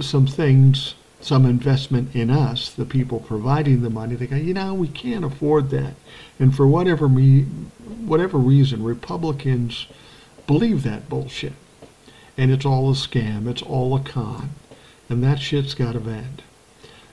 some 0.00 0.26
things, 0.26 0.94
some 1.20 1.44
investment 1.44 2.14
in 2.14 2.30
us, 2.30 2.70
the 2.70 2.86
people 2.86 3.20
providing 3.20 3.82
the 3.82 3.90
money, 3.90 4.14
they 4.14 4.26
go, 4.26 4.36
you 4.36 4.54
know, 4.54 4.72
we 4.74 4.88
can't 4.88 5.24
afford 5.24 5.70
that. 5.70 5.94
And 6.38 6.54
for 6.54 6.66
whatever 6.66 7.08
me, 7.08 7.42
whatever 7.42 8.38
reason, 8.38 8.82
Republicans 8.82 9.86
believe 10.46 10.82
that 10.82 11.08
bullshit. 11.08 11.52
And 12.36 12.50
it's 12.50 12.64
all 12.64 12.90
a 12.90 12.94
scam. 12.94 13.46
It's 13.46 13.62
all 13.62 13.94
a 13.94 14.00
con. 14.00 14.50
And 15.08 15.22
that 15.22 15.40
shit's 15.40 15.74
got 15.74 15.92
to 15.92 16.10
end. 16.10 16.42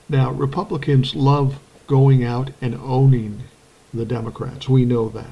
Now, 0.08 0.32
Republicans 0.32 1.16
love 1.16 1.60
going 1.88 2.24
out 2.24 2.52
and 2.62 2.76
owning 2.76 3.44
the 3.94 4.06
Democrats. 4.06 4.70
We 4.70 4.86
know 4.86 5.10
that. 5.10 5.26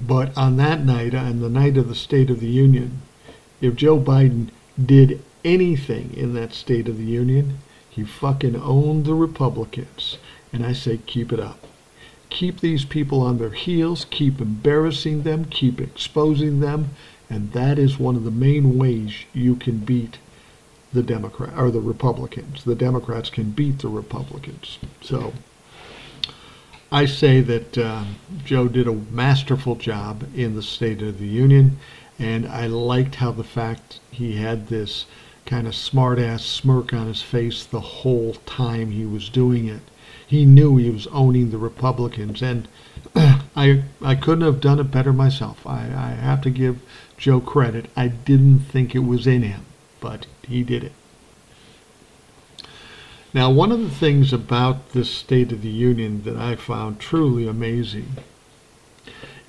But 0.00 0.36
on 0.36 0.56
that 0.56 0.80
night, 0.84 1.14
on 1.14 1.40
the 1.40 1.48
night 1.48 1.76
of 1.76 1.88
the 1.88 1.94
State 1.94 2.30
of 2.30 2.40
the 2.40 2.48
Union, 2.48 3.02
if 3.60 3.76
Joe 3.76 3.98
Biden 3.98 4.50
did 4.82 5.22
anything 5.44 6.14
in 6.14 6.34
that 6.34 6.54
State 6.54 6.88
of 6.88 6.98
the 6.98 7.04
Union, 7.04 7.58
he 7.88 8.04
fucking 8.04 8.56
owned 8.56 9.04
the 9.04 9.14
Republicans. 9.14 10.18
And 10.52 10.64
I 10.64 10.72
say, 10.72 10.98
keep 10.98 11.32
it 11.32 11.40
up. 11.40 11.66
Keep 12.30 12.60
these 12.60 12.84
people 12.84 13.20
on 13.20 13.38
their 13.38 13.50
heels, 13.50 14.06
keep 14.10 14.40
embarrassing 14.40 15.22
them, 15.22 15.44
keep 15.44 15.80
exposing 15.80 16.60
them, 16.60 16.90
and 17.30 17.52
that 17.52 17.78
is 17.78 17.98
one 17.98 18.16
of 18.16 18.24
the 18.24 18.30
main 18.30 18.76
ways 18.76 19.24
you 19.32 19.54
can 19.54 19.78
beat 19.78 20.18
the 20.92 21.02
Democrat 21.02 21.56
or 21.56 21.70
the 21.70 21.80
Republicans. 21.80 22.64
The 22.64 22.74
Democrats 22.74 23.30
can 23.30 23.50
beat 23.50 23.80
the 23.80 23.88
Republicans. 23.88 24.78
So 25.00 25.32
I 26.90 27.06
say 27.06 27.40
that 27.40 27.76
uh, 27.76 28.04
Joe 28.44 28.68
did 28.68 28.86
a 28.86 28.92
masterful 28.92 29.74
job 29.74 30.24
in 30.34 30.54
the 30.54 30.62
State 30.62 31.02
of 31.02 31.18
the 31.18 31.26
Union, 31.26 31.78
and 32.18 32.46
I 32.46 32.68
liked 32.68 33.16
how 33.16 33.32
the 33.32 33.44
fact 33.44 34.00
he 34.10 34.36
had 34.36 34.68
this 34.68 35.06
kind 35.46 35.66
of 35.66 35.74
smart-ass 35.74 36.44
smirk 36.44 36.92
on 36.92 37.06
his 37.06 37.22
face 37.22 37.64
the 37.64 37.80
whole 37.80 38.34
time 38.46 38.90
he 38.90 39.04
was 39.04 39.28
doing 39.28 39.68
it. 39.68 39.82
He 40.26 40.44
knew 40.44 40.76
he 40.76 40.90
was 40.90 41.06
owning 41.08 41.50
the 41.50 41.58
Republicans, 41.58 42.42
and 42.42 42.66
I 43.16 43.84
I 44.02 44.14
couldn't 44.14 44.44
have 44.44 44.60
done 44.60 44.80
it 44.80 44.90
better 44.90 45.12
myself. 45.12 45.66
I, 45.66 45.82
I 45.82 46.10
have 46.20 46.40
to 46.42 46.50
give 46.50 46.80
Joe 47.16 47.40
credit. 47.40 47.90
I 47.96 48.08
didn't 48.08 48.60
think 48.60 48.94
it 48.94 49.00
was 49.00 49.26
in 49.26 49.42
him 49.42 49.66
but 50.04 50.26
he 50.46 50.62
did 50.62 50.84
it. 50.84 50.92
Now, 53.32 53.50
one 53.50 53.72
of 53.72 53.80
the 53.80 53.88
things 53.88 54.34
about 54.34 54.92
this 54.92 55.08
State 55.08 55.50
of 55.50 55.62
the 55.62 55.70
Union 55.70 56.24
that 56.24 56.36
I 56.36 56.56
found 56.56 57.00
truly 57.00 57.48
amazing 57.48 58.18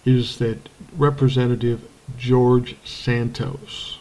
is 0.05 0.38
that 0.38 0.69
Representative 0.95 1.81
George 2.17 2.77
Santos, 2.86 3.94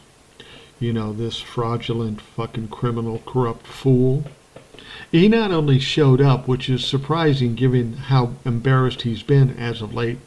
you 0.85 0.93
know, 0.93 1.13
this 1.13 1.41
fraudulent, 1.41 2.21
fucking 2.21 2.69
criminal, 2.69 3.23
corrupt 3.27 3.67
fool, 3.67 4.25
he 5.11 5.29
not 5.29 5.51
only 5.51 5.79
showed 5.79 6.21
up, 6.21 6.47
which 6.47 6.69
is 6.69 6.85
surprising 6.85 7.55
given 7.55 7.95
how 7.95 8.35
embarrassed 8.45 9.03
he's 9.03 9.23
been 9.23 9.57
as 9.57 9.81
of 9.81 9.95
late, 9.95 10.19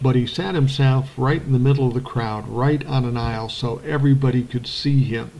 but 0.00 0.14
he 0.16 0.26
sat 0.26 0.54
himself 0.54 1.10
right 1.16 1.42
in 1.42 1.52
the 1.52 1.58
middle 1.58 1.88
of 1.88 1.94
the 1.94 2.00
crowd, 2.00 2.46
right 2.48 2.84
on 2.86 3.04
an 3.04 3.16
aisle, 3.16 3.48
so 3.48 3.80
everybody 3.84 4.42
could 4.42 4.66
see 4.66 5.04
him 5.04 5.30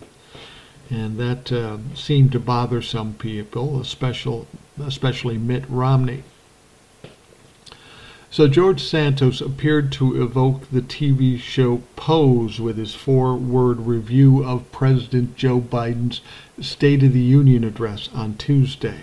and 0.91 1.19
that 1.19 1.53
uh, 1.53 1.79
seemed 1.95 2.33
to 2.33 2.41
bother 2.41 2.81
some 2.81 3.15
people, 3.15 3.81
especially, 3.81 4.47
especially 4.83 5.39
Mitt 5.39 5.65
Romney. 5.69 6.23
So 8.29 8.49
George 8.49 8.83
Santos 8.83 9.41
appeared 9.41 9.93
to 9.93 10.21
evoke 10.21 10.69
the 10.71 10.83
TV 10.83 11.39
show 11.39 11.83
Pose 11.95 12.61
with 12.61 12.77
his 12.77 12.93
four-word 12.93 13.87
review 13.87 14.45
of 14.45 14.71
President 14.73 15.37
Joe 15.37 15.61
Biden's 15.61 16.21
State 16.61 17.05
of 17.05 17.12
the 17.12 17.21
Union 17.21 17.62
address 17.62 18.09
on 18.12 18.35
Tuesday. 18.35 19.03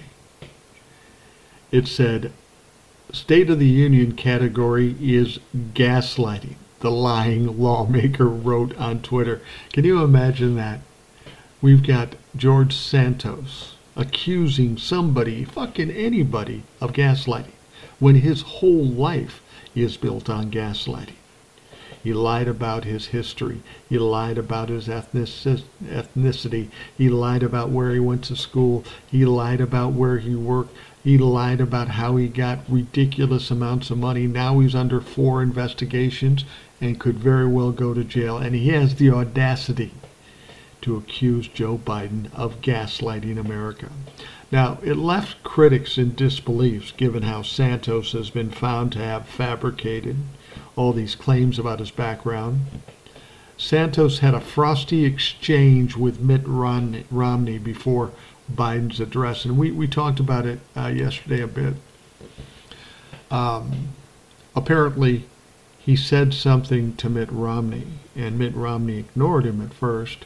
It 1.71 1.87
said, 1.87 2.33
State 3.13 3.49
of 3.49 3.59
the 3.59 3.65
Union 3.65 4.11
category 4.11 4.95
is 4.99 5.39
gaslighting, 5.55 6.55
the 6.81 6.91
lying 6.91 7.57
lawmaker 7.57 8.27
wrote 8.27 8.77
on 8.77 9.01
Twitter. 9.01 9.41
Can 9.71 9.85
you 9.85 10.03
imagine 10.03 10.55
that? 10.57 10.81
We've 11.61 11.85
got 11.85 12.15
George 12.35 12.75
Santos 12.75 13.75
accusing 13.95 14.77
somebody, 14.77 15.45
fucking 15.45 15.91
anybody, 15.91 16.63
of 16.81 16.91
gaslighting 16.91 17.53
when 17.99 18.15
his 18.15 18.41
whole 18.41 18.85
life 18.85 19.41
is 19.75 19.97
built 19.97 20.29
on 20.29 20.51
gaslighting. 20.51 21.15
He 22.03 22.13
lied 22.13 22.49
about 22.49 22.83
his 22.83 23.07
history. 23.07 23.61
He 23.87 23.97
lied 23.97 24.37
about 24.37 24.67
his 24.67 24.87
ethnicity. 24.89 26.67
He 26.97 27.09
lied 27.09 27.43
about 27.43 27.69
where 27.69 27.91
he 27.91 27.99
went 27.99 28.25
to 28.25 28.35
school. 28.35 28.83
He 29.09 29.23
lied 29.25 29.61
about 29.61 29.93
where 29.93 30.17
he 30.17 30.35
worked. 30.35 30.75
He 31.01 31.17
lied 31.17 31.61
about 31.61 31.87
how 31.89 32.17
he 32.17 32.27
got 32.27 32.59
ridiculous 32.67 33.49
amounts 33.49 33.89
of 33.89 33.99
money. 33.99 34.27
Now 34.27 34.59
he's 34.59 34.75
under 34.75 34.99
four 34.99 35.41
investigations 35.41 36.43
and 36.81 36.99
could 36.99 37.19
very 37.19 37.47
well 37.47 37.71
go 37.71 37.93
to 37.93 38.03
jail. 38.03 38.37
And 38.37 38.53
he 38.53 38.67
has 38.69 38.95
the 38.95 39.09
audacity 39.09 39.91
to 40.81 40.97
accuse 40.97 41.47
Joe 41.47 41.77
Biden 41.77 42.33
of 42.33 42.61
gaslighting 42.61 43.39
America. 43.39 43.87
Now, 44.53 44.77
it 44.83 44.97
left 44.97 45.41
critics 45.41 45.97
in 45.97 46.13
disbelief 46.13 46.95
given 46.95 47.23
how 47.23 47.41
Santos 47.41 48.11
has 48.11 48.29
been 48.29 48.51
found 48.51 48.91
to 48.91 48.99
have 48.99 49.27
fabricated 49.27 50.17
all 50.75 50.93
these 50.93 51.15
claims 51.15 51.57
about 51.57 51.79
his 51.79 51.89
background. 51.89 52.67
Santos 53.57 54.19
had 54.19 54.35
a 54.35 54.39
frosty 54.39 55.05
exchange 55.05 55.97
with 55.97 56.19
Mitt 56.19 56.43
Romney 56.45 57.57
before 57.57 58.11
Biden's 58.53 58.99
address, 58.99 59.43
and 59.43 59.57
we, 59.57 59.71
we 59.71 59.87
talked 59.87 60.19
about 60.19 60.45
it 60.45 60.59
uh, 60.77 60.85
yesterday 60.85 61.41
a 61.41 61.47
bit. 61.47 61.73
Um, 63.31 63.87
apparently, 64.55 65.25
he 65.79 65.95
said 65.95 66.31
something 66.31 66.95
to 66.97 67.09
Mitt 67.09 67.31
Romney, 67.31 67.87
and 68.15 68.37
Mitt 68.37 68.53
Romney 68.53 68.99
ignored 68.99 69.47
him 69.47 69.61
at 69.61 69.73
first. 69.73 70.25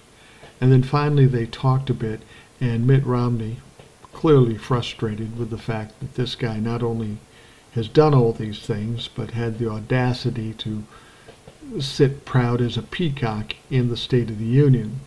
And 0.60 0.70
then 0.70 0.84
finally 0.84 1.28
they 1.28 1.46
talked 1.46 1.90
a 1.90 1.94
bit, 1.94 2.24
and 2.60 2.86
Mitt 2.86 3.06
Romney, 3.06 3.62
clearly 4.18 4.58
frustrated 4.58 5.38
with 5.38 5.52
the 5.52 5.58
fact 5.60 6.00
that 6.00 6.16
this 6.16 6.34
guy 6.34 6.58
not 6.58 6.82
only 6.82 7.18
has 7.74 7.88
done 7.88 8.16
all 8.16 8.34
these 8.34 8.60
things, 8.60 9.08
but 9.08 9.30
had 9.30 9.60
the 9.60 9.70
audacity 9.70 10.54
to 10.56 10.84
sit 11.80 12.26
proud 12.26 12.60
as 12.60 12.78
a 12.78 12.82
peacock 12.82 13.56
in 13.70 13.90
the 13.90 13.96
State 13.96 14.32
of 14.32 14.40
the 14.40 14.46
Union. 14.46 15.02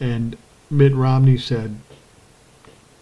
And 0.00 0.36
Mitt 0.68 0.92
Romney 0.92 1.36
said, 1.36 1.78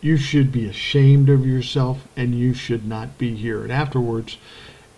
You 0.02 0.18
should 0.18 0.52
be 0.52 0.68
ashamed 0.68 1.30
of 1.30 1.46
yourself 1.46 2.06
and 2.14 2.34
you 2.34 2.52
should 2.52 2.86
not 2.86 3.16
be 3.16 3.34
here. 3.34 3.62
And 3.62 3.72
afterwards, 3.72 4.36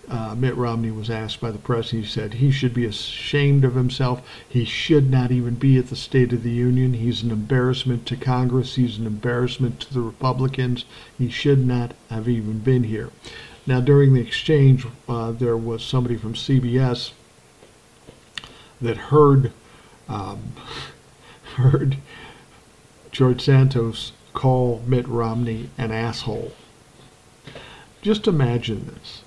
uh, 0.09 0.33
Mitt 0.35 0.55
Romney 0.55 0.89
was 0.89 1.09
asked 1.09 1.39
by 1.39 1.51
the 1.51 1.59
press, 1.59 1.91
he 1.91 2.03
said 2.03 2.35
he 2.35 2.51
should 2.51 2.73
be 2.73 2.85
ashamed 2.85 3.63
of 3.63 3.75
himself. 3.75 4.21
He 4.47 4.65
should 4.65 5.11
not 5.11 5.31
even 5.31 5.55
be 5.55 5.77
at 5.77 5.89
the 5.89 5.95
State 5.95 6.33
of 6.33 6.41
the 6.41 6.49
Union. 6.49 6.93
He's 6.93 7.21
an 7.21 7.29
embarrassment 7.29 8.05
to 8.07 8.15
Congress. 8.15 8.75
He's 8.75 8.97
an 8.97 9.05
embarrassment 9.05 9.79
to 9.81 9.93
the 9.93 10.01
Republicans. 10.01 10.85
He 11.17 11.29
should 11.29 11.65
not 11.65 11.93
have 12.09 12.27
even 12.27 12.59
been 12.59 12.83
here. 12.83 13.11
Now, 13.67 13.81
during 13.81 14.13
the 14.13 14.21
exchange, 14.21 14.87
uh, 15.07 15.31
there 15.31 15.57
was 15.57 15.83
somebody 15.83 16.17
from 16.17 16.33
CBS 16.33 17.11
that 18.81 18.97
heard 18.97 19.51
um, 20.07 20.53
heard 21.55 21.97
George 23.11 23.41
Santos 23.41 24.13
call 24.33 24.81
Mitt 24.87 25.07
Romney 25.07 25.69
an 25.77 25.91
asshole. 25.91 26.53
Just 28.01 28.27
imagine 28.27 28.87
this. 28.87 29.21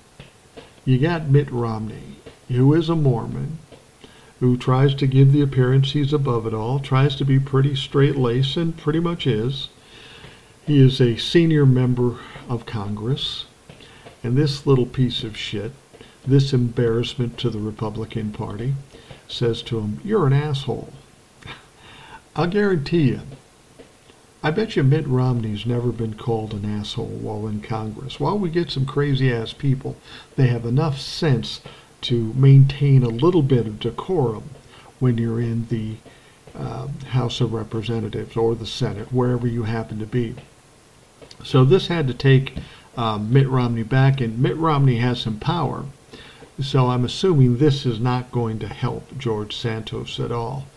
You 0.85 0.97
got 0.97 1.29
Mitt 1.29 1.49
Romney, 1.49 2.17
who 2.49 2.73
is 2.73 2.89
a 2.89 2.95
Mormon, 2.95 3.57
who 4.41 4.57
tries 4.57 4.93
to 4.95 5.07
give 5.07 5.31
the 5.31 5.41
appearance 5.41 5.93
he's 5.93 6.11
above 6.11 6.45
it 6.45 6.53
all, 6.53 6.79
tries 6.79 7.15
to 7.15 7.25
be 7.25 7.39
pretty 7.39 7.73
straight 7.75 8.17
laced, 8.17 8.57
and 8.57 8.75
pretty 8.75 8.99
much 8.99 9.25
is. 9.25 9.69
He 10.65 10.79
is 10.79 10.99
a 10.99 11.15
senior 11.15 11.65
member 11.65 12.17
of 12.49 12.65
Congress, 12.65 13.45
and 14.23 14.37
this 14.37 14.67
little 14.67 14.85
piece 14.85 15.23
of 15.23 15.37
shit, 15.37 15.71
this 16.27 16.51
embarrassment 16.51 17.37
to 17.37 17.49
the 17.49 17.59
Republican 17.59 18.33
Party, 18.33 18.75
says 19.29 19.61
to 19.63 19.79
him, 19.79 20.01
You're 20.03 20.27
an 20.27 20.33
asshole. 20.33 20.91
I'll 22.35 22.47
guarantee 22.47 23.03
you, 23.03 23.21
I 24.45 24.51
bet 24.51 24.75
you 24.75 24.83
Mitt 24.83 25.07
Romney's 25.07 25.65
never 25.65 25.93
been 25.93 26.15
called 26.15 26.53
an 26.53 26.65
asshole 26.65 27.05
while 27.05 27.47
in 27.47 27.61
Congress. 27.61 28.19
While 28.19 28.37
we 28.37 28.49
get 28.49 28.69
some 28.69 28.85
crazy 28.85 29.31
ass 29.31 29.53
people, 29.53 29.95
they 30.35 30.47
have 30.47 30.65
enough 30.65 30.99
sense 30.99 31.61
to 32.01 32.33
maintain 32.33 33.03
a 33.03 33.07
little 33.07 33.41
bit 33.41 33.65
of 33.65 33.79
decorum 33.79 34.49
when 34.99 35.17
you're 35.17 35.39
in 35.39 35.67
the 35.67 35.95
uh, 36.53 36.87
House 37.11 37.39
of 37.39 37.53
Representatives 37.53 38.35
or 38.35 38.53
the 38.53 38.65
Senate, 38.65 39.13
wherever 39.13 39.47
you 39.47 39.63
happen 39.63 39.97
to 39.99 40.05
be. 40.05 40.35
So 41.45 41.63
this 41.63 41.87
had 41.87 42.05
to 42.07 42.13
take 42.13 42.57
um, 42.97 43.31
Mitt 43.31 43.47
Romney 43.47 43.83
back, 43.83 44.19
and 44.19 44.39
Mitt 44.39 44.57
Romney 44.57 44.97
has 44.97 45.21
some 45.21 45.39
power. 45.39 45.85
So 46.61 46.87
I'm 46.87 47.05
assuming 47.05 47.57
this 47.57 47.85
is 47.85 47.97
not 47.97 48.29
going 48.33 48.59
to 48.59 48.67
help 48.67 49.17
George 49.17 49.55
Santos 49.55 50.19
at 50.19 50.33
all. 50.33 50.67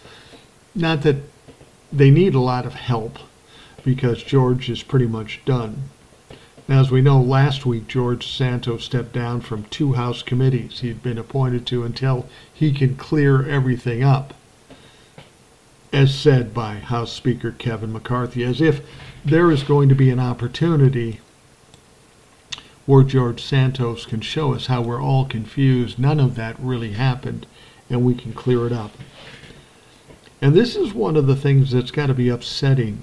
Not 0.72 1.02
that 1.02 1.16
they 1.92 2.12
need 2.12 2.37
a 2.37 2.40
lot 2.40 2.64
of 2.64 2.74
help 2.74 3.18
because 3.87 4.25
George 4.25 4.68
is 4.68 4.83
pretty 4.83 5.07
much 5.07 5.40
done. 5.44 5.85
Now, 6.66 6.81
as 6.81 6.90
we 6.90 7.01
know, 7.01 7.20
last 7.20 7.64
week 7.64 7.87
George 7.87 8.27
Santos 8.27 8.85
stepped 8.85 9.12
down 9.12 9.40
from 9.42 9.62
two 9.66 9.92
House 9.92 10.22
committees 10.22 10.81
he'd 10.81 11.05
been 11.05 11.18
appointed 11.18 11.64
to 11.68 11.85
until 11.85 12.29
he 12.53 12.72
can 12.72 12.96
clear 12.96 13.49
everything 13.49 14.03
up, 14.03 14.35
as 15.92 16.12
said 16.12 16.53
by 16.53 16.75
House 16.75 17.12
Speaker 17.12 17.53
Kevin 17.53 17.92
McCarthy, 17.92 18.42
as 18.42 18.61
if 18.61 18.85
there 19.25 19.53
is 19.53 19.62
going 19.62 19.88
to 19.88 19.94
be 19.94 20.11
an 20.11 20.18
opportunity 20.18 21.20
where 22.87 23.05
George 23.05 23.40
Santos 23.40 24.05
can 24.05 24.20
show 24.20 24.53
us 24.53 24.66
how 24.66 24.83
we're 24.83 25.01
all 25.01 25.27
confused. 25.27 25.96
None 25.96 26.18
of 26.18 26.35
that 26.35 26.59
really 26.59 26.94
happened, 26.94 27.46
and 27.88 28.05
we 28.05 28.16
can 28.16 28.33
clear 28.33 28.66
it 28.66 28.72
up. 28.72 28.90
And 30.42 30.55
this 30.55 30.75
is 30.75 30.92
one 30.92 31.16
of 31.16 31.29
the 31.29 31.37
things 31.37 31.70
that's 31.70 31.92
got 31.92 32.07
to 32.07 32.14
be 32.14 32.29
upsetting 32.29 33.03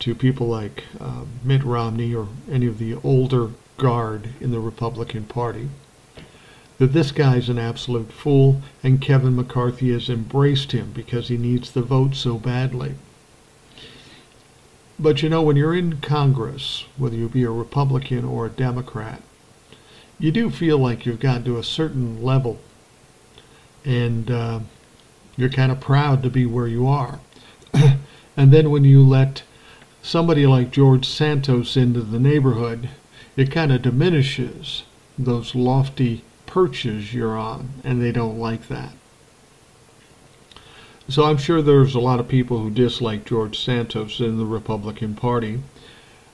to 0.00 0.14
people 0.14 0.46
like 0.46 0.84
uh, 1.00 1.24
Mitt 1.42 1.62
Romney 1.64 2.14
or 2.14 2.28
any 2.50 2.66
of 2.66 2.78
the 2.78 2.94
older 2.96 3.50
guard 3.78 4.30
in 4.40 4.50
the 4.50 4.60
Republican 4.60 5.24
Party 5.24 5.68
that 6.78 6.92
this 6.92 7.12
guy's 7.12 7.48
an 7.48 7.58
absolute 7.58 8.12
fool 8.12 8.60
and 8.82 9.00
Kevin 9.00 9.36
McCarthy 9.36 9.92
has 9.92 10.08
embraced 10.08 10.72
him 10.72 10.92
because 10.92 11.28
he 11.28 11.36
needs 11.36 11.70
the 11.70 11.82
vote 11.82 12.14
so 12.14 12.36
badly. 12.36 12.94
But 14.98 15.22
you 15.22 15.28
know, 15.28 15.42
when 15.42 15.56
you're 15.56 15.74
in 15.74 16.00
Congress, 16.00 16.84
whether 16.96 17.16
you 17.16 17.28
be 17.28 17.44
a 17.44 17.50
Republican 17.50 18.24
or 18.24 18.46
a 18.46 18.50
Democrat, 18.50 19.22
you 20.18 20.30
do 20.30 20.50
feel 20.50 20.78
like 20.78 21.06
you've 21.06 21.20
gotten 21.20 21.44
to 21.44 21.58
a 21.58 21.64
certain 21.64 22.22
level 22.22 22.58
and 23.84 24.30
uh, 24.30 24.60
you're 25.36 25.50
kind 25.50 25.72
of 25.72 25.80
proud 25.80 26.22
to 26.22 26.30
be 26.30 26.46
where 26.46 26.68
you 26.68 26.86
are. 26.86 27.20
and 28.36 28.52
then 28.52 28.70
when 28.70 28.84
you 28.84 29.02
let 29.02 29.42
somebody 30.04 30.46
like 30.46 30.70
George 30.70 31.08
Santos 31.08 31.78
into 31.78 32.02
the 32.02 32.18
neighborhood, 32.18 32.90
it 33.38 33.50
kind 33.50 33.72
of 33.72 33.80
diminishes 33.80 34.82
those 35.18 35.54
lofty 35.54 36.22
perches 36.44 37.14
you're 37.14 37.38
on, 37.38 37.70
and 37.82 38.02
they 38.02 38.12
don't 38.12 38.38
like 38.38 38.68
that. 38.68 38.92
So 41.08 41.24
I'm 41.24 41.38
sure 41.38 41.62
there's 41.62 41.94
a 41.94 42.00
lot 42.00 42.20
of 42.20 42.28
people 42.28 42.58
who 42.58 42.70
dislike 42.70 43.24
George 43.24 43.58
Santos 43.58 44.20
in 44.20 44.36
the 44.36 44.44
Republican 44.44 45.14
Party, 45.14 45.60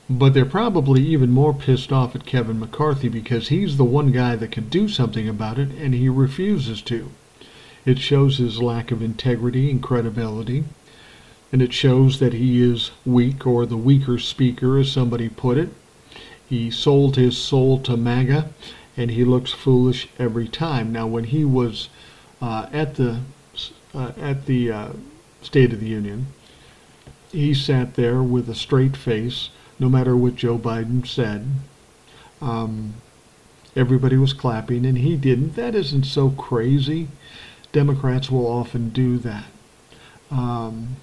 but 0.08 0.34
they're 0.34 0.44
probably 0.44 1.02
even 1.02 1.30
more 1.30 1.54
pissed 1.54 1.92
off 1.92 2.16
at 2.16 2.26
Kevin 2.26 2.58
McCarthy 2.58 3.08
because 3.08 3.48
he's 3.48 3.76
the 3.76 3.84
one 3.84 4.10
guy 4.10 4.34
that 4.34 4.50
can 4.50 4.68
do 4.68 4.88
something 4.88 5.28
about 5.28 5.60
it, 5.60 5.70
and 5.70 5.94
he 5.94 6.08
refuses 6.08 6.82
to. 6.82 7.12
It 7.84 8.00
shows 8.00 8.38
his 8.38 8.60
lack 8.60 8.90
of 8.90 9.00
integrity 9.00 9.70
and 9.70 9.80
credibility 9.80 10.64
and 11.52 11.60
it 11.60 11.72
shows 11.72 12.20
that 12.20 12.32
he 12.32 12.62
is 12.62 12.90
weak 13.04 13.46
or 13.46 13.66
the 13.66 13.76
weaker 13.76 14.18
speaker, 14.18 14.78
as 14.78 14.90
somebody 14.90 15.28
put 15.28 15.58
it. 15.58 15.70
He 16.48 16.70
sold 16.70 17.16
his 17.16 17.36
soul 17.36 17.78
to 17.80 17.96
MAGA, 17.96 18.50
and 18.96 19.10
he 19.10 19.24
looks 19.24 19.52
foolish 19.52 20.08
every 20.18 20.48
time. 20.48 20.92
Now, 20.92 21.06
when 21.06 21.24
he 21.24 21.44
was 21.44 21.88
uh, 22.40 22.66
at 22.72 22.96
the 22.96 23.20
uh, 23.94 24.12
at 24.20 24.46
the 24.46 24.70
uh, 24.70 24.88
State 25.42 25.72
of 25.72 25.80
the 25.80 25.88
Union, 25.88 26.26
he 27.32 27.54
sat 27.54 27.94
there 27.94 28.22
with 28.22 28.48
a 28.48 28.54
straight 28.54 28.96
face, 28.96 29.50
no 29.78 29.88
matter 29.88 30.16
what 30.16 30.36
Joe 30.36 30.58
Biden 30.58 31.06
said. 31.06 31.46
Um, 32.40 32.94
everybody 33.76 34.16
was 34.16 34.32
clapping, 34.32 34.84
and 34.84 34.98
he 34.98 35.16
didn't. 35.16 35.54
That 35.56 35.74
isn't 35.74 36.04
so 36.04 36.30
crazy. 36.30 37.08
Democrats 37.72 38.30
will 38.30 38.46
often 38.46 38.90
do 38.90 39.18
that. 39.18 39.44
Um, 40.30 40.96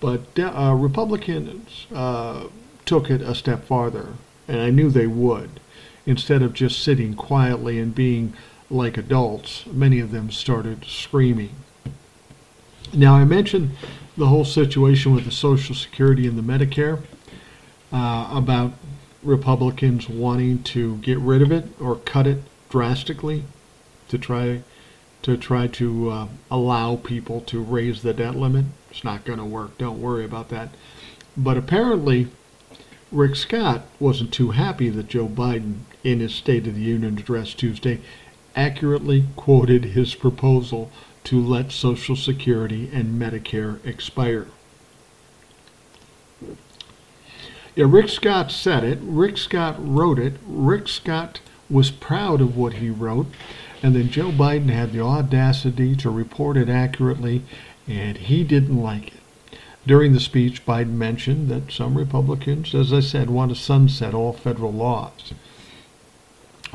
but 0.00 0.38
uh, 0.38 0.74
Republicans 0.76 1.86
uh, 1.94 2.48
took 2.84 3.10
it 3.10 3.20
a 3.20 3.34
step 3.34 3.64
farther, 3.64 4.14
and 4.48 4.60
I 4.60 4.70
knew 4.70 4.90
they 4.90 5.06
would. 5.06 5.60
Instead 6.06 6.42
of 6.42 6.54
just 6.54 6.82
sitting 6.82 7.14
quietly 7.14 7.78
and 7.78 7.94
being 7.94 8.34
like 8.70 8.96
adults, 8.96 9.66
many 9.66 10.00
of 10.00 10.12
them 10.12 10.30
started 10.30 10.84
screaming. 10.84 11.50
Now, 12.92 13.14
I 13.14 13.24
mentioned 13.24 13.72
the 14.16 14.26
whole 14.26 14.44
situation 14.44 15.14
with 15.14 15.24
the 15.24 15.30
Social 15.30 15.74
Security 15.74 16.26
and 16.26 16.36
the 16.36 16.42
Medicare 16.42 17.02
uh, 17.92 18.30
about 18.32 18.72
Republicans 19.22 20.08
wanting 20.08 20.62
to 20.62 20.96
get 20.98 21.18
rid 21.18 21.42
of 21.42 21.52
it 21.52 21.66
or 21.80 21.96
cut 21.96 22.26
it 22.26 22.38
drastically 22.68 23.44
to 24.08 24.18
try 24.18 24.62
to 25.22 25.36
try 25.36 25.66
to 25.66 26.10
uh, 26.10 26.28
allow 26.50 26.96
people 26.96 27.42
to 27.42 27.62
raise 27.62 28.02
the 28.02 28.14
debt 28.14 28.34
limit. 28.34 28.64
It's 28.90 29.04
not 29.04 29.24
going 29.24 29.38
to 29.38 29.44
work. 29.44 29.78
Don't 29.78 30.00
worry 30.00 30.24
about 30.24 30.48
that. 30.48 30.70
But 31.36 31.56
apparently, 31.56 32.28
Rick 33.12 33.36
Scott 33.36 33.82
wasn't 33.98 34.32
too 34.32 34.50
happy 34.50 34.88
that 34.90 35.08
Joe 35.08 35.28
Biden, 35.28 35.80
in 36.02 36.20
his 36.20 36.34
State 36.34 36.66
of 36.66 36.74
the 36.74 36.80
Union 36.80 37.18
address 37.18 37.54
Tuesday, 37.54 38.00
accurately 38.56 39.26
quoted 39.36 39.86
his 39.86 40.14
proposal 40.14 40.90
to 41.24 41.40
let 41.40 41.72
Social 41.72 42.16
Security 42.16 42.90
and 42.92 43.20
Medicare 43.20 43.84
expire. 43.86 44.46
Yeah, 47.76 47.86
Rick 47.88 48.08
Scott 48.08 48.50
said 48.50 48.82
it. 48.84 48.98
Rick 49.02 49.38
Scott 49.38 49.76
wrote 49.78 50.18
it. 50.18 50.34
Rick 50.46 50.88
Scott 50.88 51.40
was 51.68 51.90
proud 51.90 52.40
of 52.40 52.56
what 52.56 52.74
he 52.74 52.90
wrote. 52.90 53.26
And 53.82 53.94
then 53.94 54.10
Joe 54.10 54.30
Biden 54.30 54.68
had 54.68 54.92
the 54.92 55.00
audacity 55.00 55.96
to 55.96 56.10
report 56.10 56.56
it 56.56 56.68
accurately, 56.68 57.42
and 57.90 58.16
he 58.16 58.44
didn't 58.44 58.80
like 58.80 59.08
it. 59.08 59.58
During 59.86 60.12
the 60.12 60.20
speech, 60.20 60.64
Biden 60.64 60.92
mentioned 60.92 61.48
that 61.48 61.72
some 61.72 61.98
Republicans, 61.98 62.74
as 62.74 62.92
I 62.92 63.00
said, 63.00 63.28
want 63.28 63.50
to 63.50 63.60
sunset 63.60 64.14
all 64.14 64.32
federal 64.32 64.72
laws. 64.72 65.32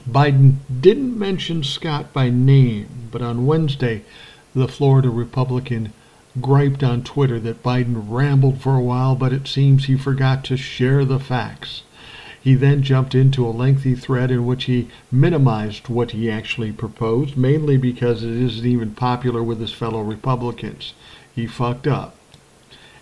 Biden 0.10 0.56
didn't 0.82 1.18
mention 1.18 1.64
Scott 1.64 2.12
by 2.12 2.30
name, 2.30 3.08
but 3.12 3.22
on 3.22 3.46
Wednesday, 3.46 4.04
the 4.54 4.68
Florida 4.68 5.10
Republican 5.10 5.94
griped 6.42 6.84
on 6.84 7.04
Twitter 7.04 7.40
that 7.40 7.64
Biden 7.64 8.06
rambled 8.10 8.60
for 8.60 8.76
a 8.76 8.82
while, 8.82 9.16
but 9.16 9.32
it 9.32 9.48
seems 9.48 9.86
he 9.86 9.96
forgot 9.96 10.44
to 10.46 10.58
share 10.58 11.06
the 11.06 11.20
facts. 11.20 11.84
He 12.46 12.54
then 12.54 12.84
jumped 12.84 13.16
into 13.16 13.44
a 13.44 13.50
lengthy 13.50 13.96
thread 13.96 14.30
in 14.30 14.46
which 14.46 14.66
he 14.66 14.88
minimized 15.12 15.90
what 15.90 16.12
he 16.12 16.30
actually 16.30 16.72
proposed, 16.72 17.36
mainly 17.36 17.76
because 17.76 18.22
it 18.22 18.30
isn't 18.30 18.64
even 18.64 18.92
popular 18.92 19.42
with 19.42 19.60
his 19.60 19.74
fellow 19.74 20.04
Republicans. 20.04 20.94
He 21.34 21.48
fucked 21.48 21.88
up. 21.88 22.16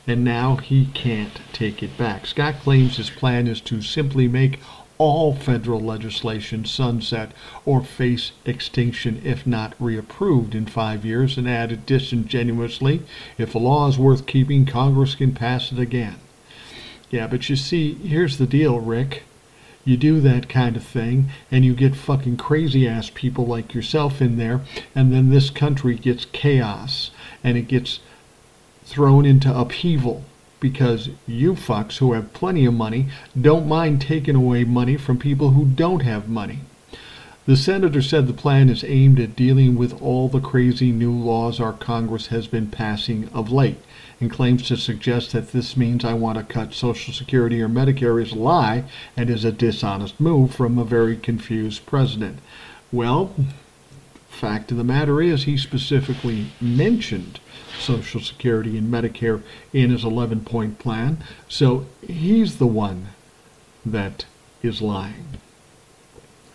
And 0.08 0.24
now 0.24 0.56
he 0.56 0.86
can't 0.94 1.42
take 1.52 1.84
it 1.84 1.98
back. 1.98 2.26
Scott 2.26 2.56
claims 2.62 2.96
his 2.96 3.10
plan 3.10 3.48
is 3.48 3.60
to 3.62 3.82
simply 3.82 4.30
make 4.30 4.62
all 4.98 5.36
federal 5.36 5.82
legislation 5.82 6.64
sunset 6.64 7.34
or 7.66 7.84
face 7.84 8.32
extinction 8.46 9.22
if 9.26 9.46
not 9.46 9.78
reapproved 9.78 10.56
in 10.56 10.68
five 10.68 11.04
years, 11.04 11.38
and 11.38 11.50
added 11.50 11.86
disingenuously, 11.86 13.02
if 13.38 13.54
a 13.54 13.60
law 13.60 13.90
is 13.90 14.00
worth 14.00 14.26
keeping, 14.26 14.66
Congress 14.66 15.16
can 15.16 15.34
pass 15.34 15.74
it 15.74 15.80
again. 15.80 16.16
Yeah, 17.10 17.28
but 17.28 17.50
you 17.50 17.58
see, 17.58 17.96
here's 17.96 18.38
the 18.38 18.48
deal, 18.48 18.80
Rick 18.80 19.24
you 19.86 19.98
do 19.98 20.22
that 20.22 20.48
kind 20.48 20.76
of 20.76 20.84
thing 20.84 21.30
and 21.52 21.66
you 21.66 21.74
get 21.74 21.96
fucking 21.96 22.38
crazy 22.38 22.88
ass 22.88 23.12
people 23.14 23.46
like 23.46 23.74
yourself 23.74 24.22
in 24.22 24.38
there 24.38 24.62
and 24.96 25.12
then 25.12 25.30
this 25.30 25.50
country 25.50 25.96
gets 25.96 26.26
chaos 26.26 27.12
and 27.44 27.58
it 27.58 27.68
gets 27.68 28.00
thrown 28.86 29.26
into 29.26 29.54
upheaval 29.58 30.24
because 30.60 31.10
you 31.28 31.54
fucks 31.54 31.98
who 31.98 32.14
have 32.14 32.32
plenty 32.34 32.66
of 32.66 32.74
money 32.74 33.08
don't 33.40 33.68
mind 33.68 34.00
taking 34.00 34.36
away 34.36 34.64
money 34.64 34.96
from 34.96 35.20
people 35.20 35.50
who 35.50 35.66
don't 35.66 36.02
have 36.02 36.30
money. 36.30 36.60
The 37.46 37.58
senator 37.58 38.02
said 38.02 38.28
the 38.28 38.34
plan 38.34 38.70
is 38.70 38.86
aimed 38.86 39.20
at 39.20 39.36
dealing 39.36 39.76
with 39.76 40.02
all 40.02 40.30
the 40.30 40.40
crazy 40.40 40.94
new 40.94 41.12
laws 41.12 41.60
our 41.60 41.74
Congress 41.74 42.28
has 42.28 42.48
been 42.48 42.68
passing 42.68 43.28
of 43.34 43.52
late 43.52 43.80
and 44.24 44.32
claims 44.32 44.66
to 44.70 44.78
suggest 44.78 45.34
that 45.34 45.52
this 45.52 45.76
means 45.76 46.06
I 46.06 46.14
want 46.14 46.38
to 46.38 46.46
cut 46.46 46.74
Social 46.74 47.14
Security 47.14 47.62
or 47.62 47.68
Medicare 47.68 48.24
is 48.24 48.32
a 48.32 48.36
lie 48.36 48.86
and 49.18 49.30
is 49.30 49.44
a 49.44 49.52
dishonest 49.52 50.18
move 50.18 50.56
from 50.56 50.78
a 50.78 50.86
very 50.86 51.18
confused 51.18 51.86
president. 51.86 52.40
Well, 52.90 53.36
fact 54.30 54.72
of 54.72 54.78
the 54.78 54.84
matter 54.86 55.22
is 55.22 55.44
he 55.44 55.58
specifically 55.58 56.48
mentioned 56.62 57.42
Social 57.78 58.22
Security 58.22 58.78
and 58.78 58.92
Medicare 58.92 59.42
in 59.74 59.90
his 59.90 60.06
11 60.06 60.46
point 60.46 60.80
plan, 60.80 61.22
so 61.50 61.86
he's 62.02 62.58
the 62.58 62.68
one 62.68 63.10
that 63.86 64.26
is 64.62 64.82
lying. 64.82 65.38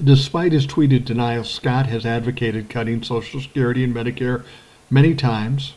Despite 0.02 0.52
his 0.52 0.66
tweeted 0.66 1.04
denial, 1.04 1.44
Scott 1.44 1.86
has 1.86 2.06
advocated 2.06 2.70
cutting 2.70 3.02
Social 3.02 3.42
Security 3.42 3.84
and 3.84 3.94
Medicare 3.94 4.44
many 4.88 5.14
times. 5.14 5.74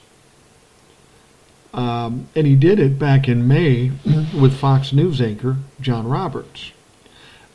Um, 1.74 2.28
and 2.36 2.46
he 2.46 2.56
did 2.56 2.80
it 2.80 3.00
back 3.00 3.28
in 3.28 3.48
May 3.48 3.92
with 4.38 4.58
Fox 4.58 4.92
News 4.92 5.22
anchor 5.22 5.58
John 5.80 6.08
Roberts. 6.08 6.72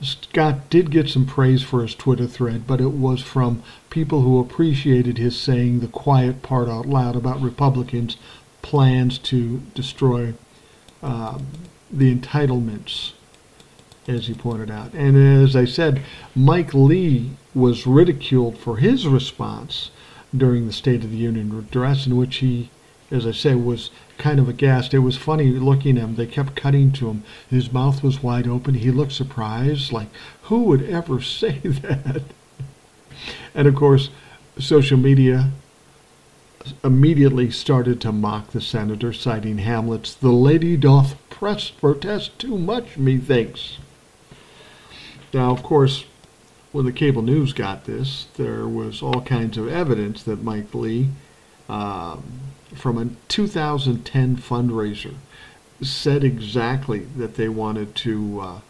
Scott 0.00 0.68
did 0.68 0.90
get 0.90 1.09
some 1.09 1.26
praise 1.26 1.62
for 1.62 1.83
his 1.83 1.94
Twitter 1.94 2.26
thread, 2.26 2.66
but 2.66 2.81
it 2.81 2.92
was 2.92 3.22
from 3.22 3.62
people 3.88 4.22
who 4.22 4.38
appreciated 4.38 5.16
his 5.16 5.38
saying 5.38 5.81
the 5.81 5.88
quiet 5.88 6.42
part 6.42 6.68
out 6.68 6.87
loud 6.87 7.16
about 7.16 7.40
Republicans' 7.40 8.16
plans 8.61 9.16
to 9.18 9.62
destroy 9.74 10.35
uh, 11.02 11.38
the 11.90 12.14
entitlements, 12.14 13.12
as 14.07 14.26
he 14.26 14.35
pointed 14.35 14.70
out. 14.70 14.92
And 14.92 15.16
as 15.16 15.57
I 15.57 15.64
said, 15.64 16.02
Mike 16.35 16.74
Lee 16.74 17.31
was 17.55 17.87
ridiculed 17.87 18.59
for 18.59 18.76
his 18.76 19.07
response 19.07 19.90
during 20.37 20.66
the 20.66 20.72
State 20.72 21.05
of 21.05 21.11
the 21.11 21.16
Union 21.16 21.57
address, 21.59 22.07
in 22.07 22.16
which 22.16 22.37
he, 22.37 22.70
as 23.11 23.26
I 23.26 23.33
say, 23.33 23.55
was 23.55 23.90
kind 24.18 24.38
of 24.38 24.48
aghast. 24.48 24.94
It 24.94 25.00
was 25.00 25.16
funny 25.16 25.50
looking 25.50 25.96
at 25.96 26.05
him. 26.05 26.16
They 26.16 26.26
kept 26.26 26.57
cutting 26.57 26.92
to 26.92 27.09
him. 27.09 27.22
His 27.48 27.72
mouth 27.72 28.02
was 28.02 28.22
wide 28.22 28.46
open. 28.46 28.74
He 28.74 28.90
looked 28.90 29.12
surprised, 29.12 29.92
like, 29.92 30.09
who 30.42 30.64
would 30.64 30.83
ever 30.83 31.20
say 31.22 31.59
that? 31.59 32.22
And 33.55 33.66
of 33.66 33.74
course, 33.74 34.11
social 34.59 34.98
media 34.98 35.50
immediately 36.83 37.50
started 37.50 38.00
to 38.00 38.12
mock 38.12 38.50
the 38.50 38.61
senator, 38.61 39.12
citing 39.12 39.59
Hamlet's, 39.59 40.14
The 40.14 40.33
lady 40.33 40.76
doth 40.76 41.16
press 41.31 41.70
protest 41.70 42.38
too 42.38 42.59
much, 42.59 42.96
methinks. 42.96 43.79
Now, 45.33 45.50
of 45.50 45.62
course, 45.62 46.05
when 46.72 46.85
the 46.85 46.92
cable 46.92 47.22
news 47.22 47.52
got 47.52 47.85
this, 47.85 48.26
there 48.37 48.66
was 48.66 49.02
all 49.02 49.20
kinds 49.20 49.57
of 49.57 49.68
evidence 49.68 50.22
that 50.24 50.42
Mike 50.42 50.74
Lee 50.74 51.09
um, 51.68 52.22
from 52.74 52.98
a 52.98 53.09
2010 53.29 54.37
fundraiser 54.37 55.14
said 55.83 56.24
exactly 56.24 57.00
that 57.16 57.35
they 57.35 57.48
wanted 57.48 57.94
to 57.94 58.40
uh, 58.40 58.61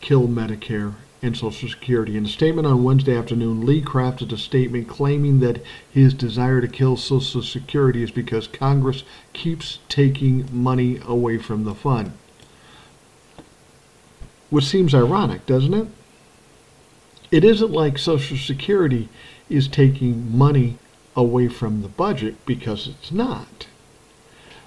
kill 0.00 0.26
Medicare 0.26 0.94
and 1.22 1.36
Social 1.36 1.68
Security. 1.68 2.16
In 2.16 2.26
a 2.26 2.28
statement 2.28 2.66
on 2.66 2.84
Wednesday 2.84 3.16
afternoon, 3.16 3.64
Lee 3.64 3.82
crafted 3.82 4.32
a 4.32 4.36
statement 4.36 4.88
claiming 4.88 5.40
that 5.40 5.62
his 5.90 6.12
desire 6.12 6.60
to 6.60 6.68
kill 6.68 6.96
Social 6.96 7.42
Security 7.42 8.02
is 8.02 8.10
because 8.10 8.46
Congress 8.46 9.04
keeps 9.32 9.78
taking 9.88 10.46
money 10.52 11.00
away 11.06 11.38
from 11.38 11.64
the 11.64 11.74
fund. 11.74 12.12
Which 14.50 14.66
seems 14.66 14.94
ironic, 14.94 15.46
doesn't 15.46 15.74
it? 15.74 15.88
It 17.30 17.44
isn't 17.44 17.72
like 17.72 17.98
Social 17.98 18.36
Security 18.36 19.08
is 19.48 19.66
taking 19.66 20.36
money 20.36 20.78
away 21.16 21.48
from 21.48 21.82
the 21.82 21.88
budget 21.88 22.44
because 22.46 22.86
it's 22.88 23.12
not. 23.12 23.66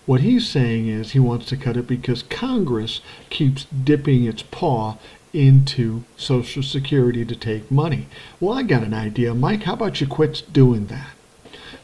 What 0.05 0.21
he's 0.21 0.47
saying 0.47 0.87
is 0.87 1.11
he 1.11 1.19
wants 1.19 1.47
to 1.47 1.57
cut 1.57 1.75
it 1.75 1.85
because 1.87 2.23
Congress 2.23 3.01
keeps 3.29 3.65
dipping 3.65 4.23
its 4.23 4.41
paw 4.41 4.97
into 5.33 6.03
Social 6.15 6.63
Security 6.63 7.25
to 7.25 7.35
take 7.35 7.69
money. 7.69 8.07
Well, 8.39 8.57
I 8.57 8.63
got 8.63 8.83
an 8.83 8.93
idea, 8.93 9.33
Mike. 9.33 9.63
How 9.63 9.73
about 9.73 9.99
you 9.99 10.07
quit 10.07 10.43
doing 10.51 10.87
that? 10.87 11.09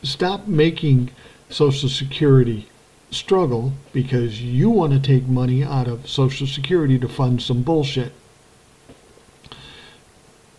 Stop 0.01 0.47
making 0.47 1.11
Social 1.49 1.89
Security 1.89 2.67
struggle 3.11 3.73
because 3.91 4.41
you 4.41 4.69
want 4.69 4.93
to 4.93 4.99
take 4.99 5.27
money 5.27 5.63
out 5.63 5.87
of 5.87 6.09
Social 6.09 6.47
Security 6.47 6.97
to 6.99 7.07
fund 7.07 7.41
some 7.41 7.61
bullshit. 7.61 8.13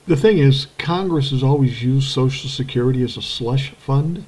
The 0.07 0.17
thing 0.17 0.37
is, 0.37 0.67
Congress 0.77 1.31
has 1.31 1.43
always 1.43 1.83
used 1.83 2.11
Social 2.11 2.51
Security 2.51 3.03
as 3.03 3.17
a 3.17 3.23
slush 3.23 3.71
fund, 3.71 4.27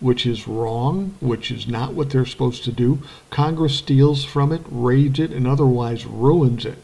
which 0.00 0.26
is 0.26 0.46
wrong, 0.46 1.14
which 1.20 1.50
is 1.50 1.66
not 1.66 1.94
what 1.94 2.10
they're 2.10 2.26
supposed 2.26 2.62
to 2.64 2.72
do. 2.72 3.00
Congress 3.30 3.76
steals 3.76 4.26
from 4.26 4.52
it, 4.52 4.60
raids 4.68 5.18
it, 5.18 5.32
and 5.32 5.46
otherwise 5.46 6.04
ruins 6.04 6.66
it. 6.66 6.76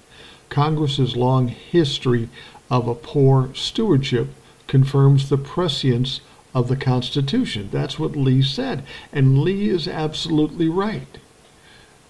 Congress's 0.49 1.17
long 1.17 1.49
history 1.49 2.31
of 2.71 2.89
a 2.89 2.95
poor 2.95 3.51
stewardship 3.55 4.29
confirms 4.69 5.29
the 5.29 5.37
prescience 5.37 6.23
of 6.55 6.69
the 6.69 6.77
Constitution. 6.77 7.69
That's 7.71 7.99
what 7.99 8.17
Lee 8.17 8.41
said. 8.41 8.85
And 9.13 9.41
Lee 9.41 9.69
is 9.69 9.87
absolutely 9.87 10.71
right. 10.71 11.19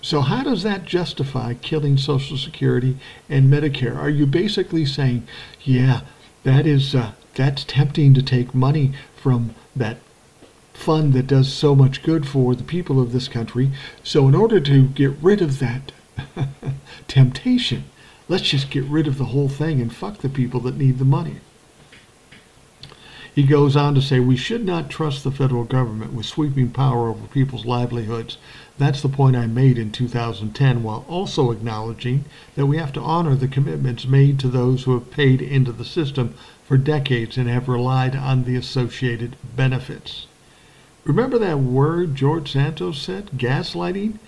So, 0.05 0.21
how 0.21 0.43
does 0.43 0.63
that 0.65 0.85
justify 0.85 1.55
killing 1.55 1.97
Social 1.97 2.37
Security 2.37 2.99
and 3.27 3.51
Medicare? 3.51 3.97
Are 3.97 4.11
you 4.11 4.27
basically 4.27 4.85
saying, 4.85 5.27
yeah, 5.63 6.03
that 6.43 6.67
is 6.67 6.95
uh, 6.95 7.13
that's 7.35 7.65
tempting 7.65 8.13
to 8.13 8.23
take 8.23 8.55
money 8.55 8.93
from 9.17 9.55
that 9.75 9.97
fund 10.75 11.15
that 11.15 11.27
does 11.27 11.51
so 11.51 11.75
much 11.75 12.03
good 12.03 12.29
for 12.29 12.55
the 12.55 12.65
people 12.65 13.01
of 13.01 13.13
this 13.13 13.29
country. 13.29 13.71
So, 14.03 14.29
in 14.29 14.35
order 14.35 14.61
to 14.61 14.89
get 14.89 15.13
rid 15.23 15.41
of 15.41 15.59
that 15.61 15.93
temptation, 17.09 17.85
let's 18.29 18.43
just 18.43 18.71
get 18.71 18.85
rid 18.85 19.07
of 19.07 19.17
the 19.17 19.33
whole 19.33 19.49
thing 19.49 19.81
and 19.81 19.91
fuck 19.91 20.19
the 20.19 20.29
people 20.29 20.61
that 20.61 20.77
need 20.77 20.99
the 20.99 21.07
money. 21.07 21.37
He 23.35 23.43
goes 23.43 23.75
on 23.75 23.97
to 23.97 24.01
say, 24.01 24.21
We 24.21 24.37
should 24.37 24.65
not 24.65 24.89
trust 24.89 25.25
the 25.25 25.33
federal 25.33 25.65
government 25.65 26.13
with 26.13 26.25
sweeping 26.25 26.71
power 26.71 27.09
over 27.09 27.27
people's 27.27 27.67
livelihoods. 27.67 28.39
That's 28.79 29.03
the 29.03 29.09
point 29.09 29.35
I 29.35 29.49
made 29.49 29.77
in 29.77 29.91
2010, 29.91 30.85
while 30.85 31.05
also 31.09 31.51
acknowledging 31.51 32.27
that 32.55 32.67
we 32.67 32.77
have 32.77 32.93
to 32.93 33.01
honor 33.01 33.35
the 33.35 33.49
commitments 33.49 34.07
made 34.07 34.39
to 34.39 34.49
those 34.49 34.85
who 34.85 34.95
have 34.95 35.11
paid 35.11 35.43
into 35.43 35.73
the 35.73 35.85
system 35.85 36.35
for 36.65 36.77
decades 36.77 37.37
and 37.37 37.49
have 37.49 37.69
relied 37.69 38.15
on 38.15 38.45
the 38.45 38.55
associated 38.55 39.35
benefits. 39.57 40.29
Remember 41.03 41.37
that 41.41 41.59
word 41.59 42.15
George 42.15 42.53
Santos 42.53 43.03
said, 43.03 43.31
gaslighting? 43.33 44.21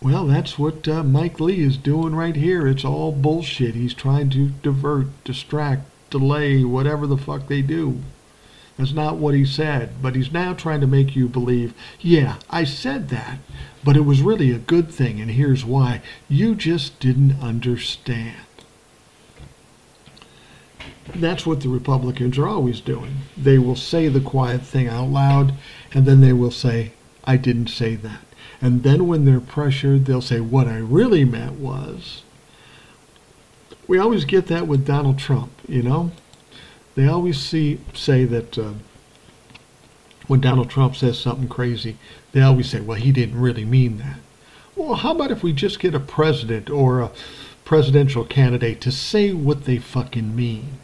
Well, 0.00 0.26
that's 0.26 0.60
what 0.60 0.86
uh, 0.86 1.02
Mike 1.02 1.40
Lee 1.40 1.58
is 1.58 1.76
doing 1.76 2.14
right 2.14 2.36
here. 2.36 2.68
It's 2.68 2.84
all 2.84 3.10
bullshit. 3.10 3.74
He's 3.74 3.94
trying 3.94 4.30
to 4.30 4.50
divert, 4.62 5.24
distract, 5.24 5.90
delay, 6.10 6.62
whatever 6.62 7.08
the 7.08 7.18
fuck 7.18 7.48
they 7.48 7.60
do. 7.60 8.00
That's 8.76 8.92
not 8.92 9.16
what 9.16 9.34
he 9.34 9.44
said, 9.44 10.02
but 10.02 10.16
he's 10.16 10.32
now 10.32 10.52
trying 10.52 10.80
to 10.80 10.86
make 10.86 11.14
you 11.14 11.28
believe, 11.28 11.74
yeah, 12.00 12.36
I 12.50 12.64
said 12.64 13.08
that, 13.10 13.38
but 13.84 13.96
it 13.96 14.00
was 14.00 14.20
really 14.20 14.50
a 14.50 14.58
good 14.58 14.90
thing, 14.90 15.20
and 15.20 15.30
here's 15.30 15.64
why. 15.64 16.02
You 16.28 16.56
just 16.56 16.98
didn't 16.98 17.40
understand. 17.40 18.36
That's 21.14 21.46
what 21.46 21.60
the 21.60 21.68
Republicans 21.68 22.36
are 22.38 22.48
always 22.48 22.80
doing. 22.80 23.18
They 23.36 23.58
will 23.58 23.76
say 23.76 24.08
the 24.08 24.20
quiet 24.20 24.62
thing 24.62 24.88
out 24.88 25.08
loud, 25.08 25.54
and 25.92 26.06
then 26.06 26.20
they 26.20 26.32
will 26.32 26.50
say, 26.50 26.92
I 27.24 27.36
didn't 27.36 27.68
say 27.68 27.94
that. 27.96 28.22
And 28.60 28.82
then 28.82 29.06
when 29.06 29.24
they're 29.24 29.40
pressured, 29.40 30.06
they'll 30.06 30.20
say, 30.20 30.40
What 30.40 30.66
I 30.66 30.78
really 30.78 31.24
meant 31.24 31.58
was. 31.58 32.22
We 33.86 33.98
always 33.98 34.24
get 34.24 34.46
that 34.46 34.66
with 34.66 34.86
Donald 34.86 35.18
Trump, 35.18 35.52
you 35.68 35.82
know? 35.82 36.12
They 36.94 37.08
always 37.08 37.38
see, 37.38 37.80
say 37.92 38.24
that 38.24 38.56
uh, 38.56 38.72
when 40.26 40.40
Donald 40.40 40.70
Trump 40.70 40.96
says 40.96 41.18
something 41.18 41.48
crazy, 41.48 41.96
they 42.32 42.40
always 42.40 42.68
say, 42.68 42.80
well, 42.80 42.98
he 42.98 43.12
didn't 43.12 43.40
really 43.40 43.64
mean 43.64 43.98
that. 43.98 44.18
Well, 44.76 44.94
how 44.94 45.12
about 45.12 45.30
if 45.30 45.42
we 45.42 45.52
just 45.52 45.78
get 45.78 45.94
a 45.94 46.00
president 46.00 46.70
or 46.70 47.00
a 47.00 47.10
presidential 47.64 48.24
candidate 48.24 48.80
to 48.82 48.92
say 48.92 49.32
what 49.32 49.64
they 49.64 49.78
fucking 49.78 50.34
mean 50.34 50.78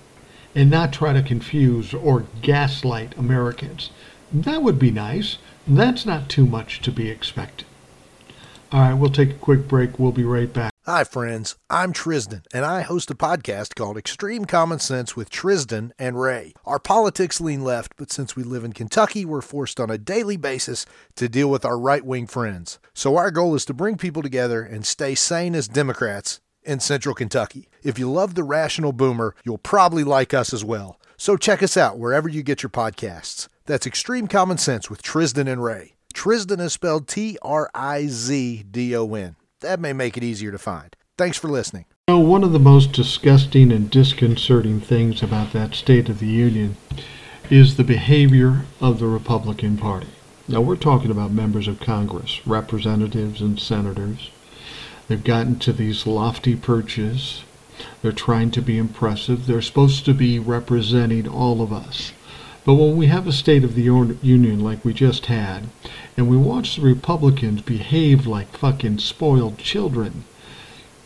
and 0.54 0.70
not 0.70 0.92
try 0.92 1.12
to 1.12 1.22
confuse 1.22 1.94
or 1.94 2.26
gaslight 2.42 3.16
Americans? 3.16 3.90
That 4.32 4.62
would 4.62 4.78
be 4.78 4.90
nice. 4.90 5.38
That's 5.66 6.06
not 6.06 6.28
too 6.28 6.46
much 6.46 6.80
to 6.82 6.92
be 6.92 7.10
expected. 7.10 7.66
All 8.72 8.80
right, 8.80 8.94
we'll 8.94 9.10
take 9.10 9.30
a 9.30 9.34
quick 9.34 9.66
break. 9.66 9.98
We'll 9.98 10.12
be 10.12 10.24
right 10.24 10.52
back. 10.52 10.69
Hi, 10.92 11.04
friends. 11.04 11.54
I'm 11.70 11.92
Tristan, 11.92 12.42
and 12.52 12.64
I 12.64 12.80
host 12.80 13.12
a 13.12 13.14
podcast 13.14 13.76
called 13.76 13.96
Extreme 13.96 14.46
Common 14.46 14.80
Sense 14.80 15.14
with 15.14 15.30
Tristan 15.30 15.94
and 16.00 16.20
Ray. 16.20 16.52
Our 16.64 16.80
politics 16.80 17.40
lean 17.40 17.62
left, 17.62 17.92
but 17.96 18.10
since 18.10 18.34
we 18.34 18.42
live 18.42 18.64
in 18.64 18.72
Kentucky, 18.72 19.24
we're 19.24 19.40
forced 19.40 19.78
on 19.78 19.88
a 19.88 19.98
daily 19.98 20.36
basis 20.36 20.86
to 21.14 21.28
deal 21.28 21.48
with 21.48 21.64
our 21.64 21.78
right 21.78 22.04
wing 22.04 22.26
friends. 22.26 22.80
So, 22.92 23.16
our 23.16 23.30
goal 23.30 23.54
is 23.54 23.64
to 23.66 23.72
bring 23.72 23.98
people 23.98 24.20
together 24.20 24.64
and 24.64 24.84
stay 24.84 25.14
sane 25.14 25.54
as 25.54 25.68
Democrats 25.68 26.40
in 26.64 26.80
central 26.80 27.14
Kentucky. 27.14 27.68
If 27.84 27.96
you 27.96 28.10
love 28.10 28.34
the 28.34 28.42
rational 28.42 28.92
boomer, 28.92 29.36
you'll 29.44 29.58
probably 29.58 30.02
like 30.02 30.34
us 30.34 30.52
as 30.52 30.64
well. 30.64 30.98
So, 31.16 31.36
check 31.36 31.62
us 31.62 31.76
out 31.76 32.00
wherever 32.00 32.28
you 32.28 32.42
get 32.42 32.64
your 32.64 32.70
podcasts. 32.70 33.46
That's 33.64 33.86
Extreme 33.86 34.26
Common 34.26 34.58
Sense 34.58 34.90
with 34.90 35.02
Tristan 35.02 35.46
and 35.46 35.62
Ray. 35.62 35.94
Tristan 36.12 36.58
is 36.58 36.72
spelled 36.72 37.06
T 37.06 37.38
R 37.42 37.70
I 37.76 38.08
Z 38.08 38.64
D 38.68 38.96
O 38.96 39.14
N. 39.14 39.36
That 39.60 39.78
may 39.78 39.92
make 39.92 40.16
it 40.16 40.24
easier 40.24 40.50
to 40.52 40.58
find. 40.58 40.96
Thanks 41.18 41.36
for 41.36 41.48
listening. 41.48 41.84
You 42.08 42.14
know, 42.14 42.20
one 42.20 42.42
of 42.42 42.52
the 42.52 42.58
most 42.58 42.92
disgusting 42.92 43.70
and 43.70 43.90
disconcerting 43.90 44.80
things 44.80 45.22
about 45.22 45.52
that 45.52 45.74
State 45.74 46.08
of 46.08 46.18
the 46.18 46.26
Union 46.26 46.76
is 47.50 47.76
the 47.76 47.84
behavior 47.84 48.64
of 48.80 48.98
the 48.98 49.06
Republican 49.06 49.76
Party. 49.76 50.08
Now, 50.48 50.62
we're 50.62 50.76
talking 50.76 51.10
about 51.10 51.30
members 51.30 51.68
of 51.68 51.78
Congress, 51.78 52.40
representatives, 52.46 53.42
and 53.42 53.60
senators. 53.60 54.30
They've 55.08 55.22
gotten 55.22 55.58
to 55.60 55.74
these 55.74 56.06
lofty 56.06 56.56
perches. 56.56 57.44
They're 58.00 58.12
trying 58.12 58.50
to 58.52 58.62
be 58.62 58.78
impressive. 58.78 59.46
They're 59.46 59.60
supposed 59.60 60.06
to 60.06 60.14
be 60.14 60.38
representing 60.38 61.28
all 61.28 61.60
of 61.60 61.70
us. 61.72 62.12
But 62.64 62.74
when 62.74 62.96
we 62.96 63.06
have 63.06 63.26
a 63.26 63.32
State 63.32 63.64
of 63.64 63.74
the 63.74 63.82
Union 63.82 64.60
like 64.60 64.84
we 64.84 64.92
just 64.92 65.26
had, 65.26 65.64
and 66.16 66.28
we 66.28 66.36
watch 66.36 66.76
the 66.76 66.82
Republicans 66.82 67.62
behave 67.62 68.26
like 68.26 68.56
fucking 68.56 68.98
spoiled 68.98 69.56
children, 69.58 70.24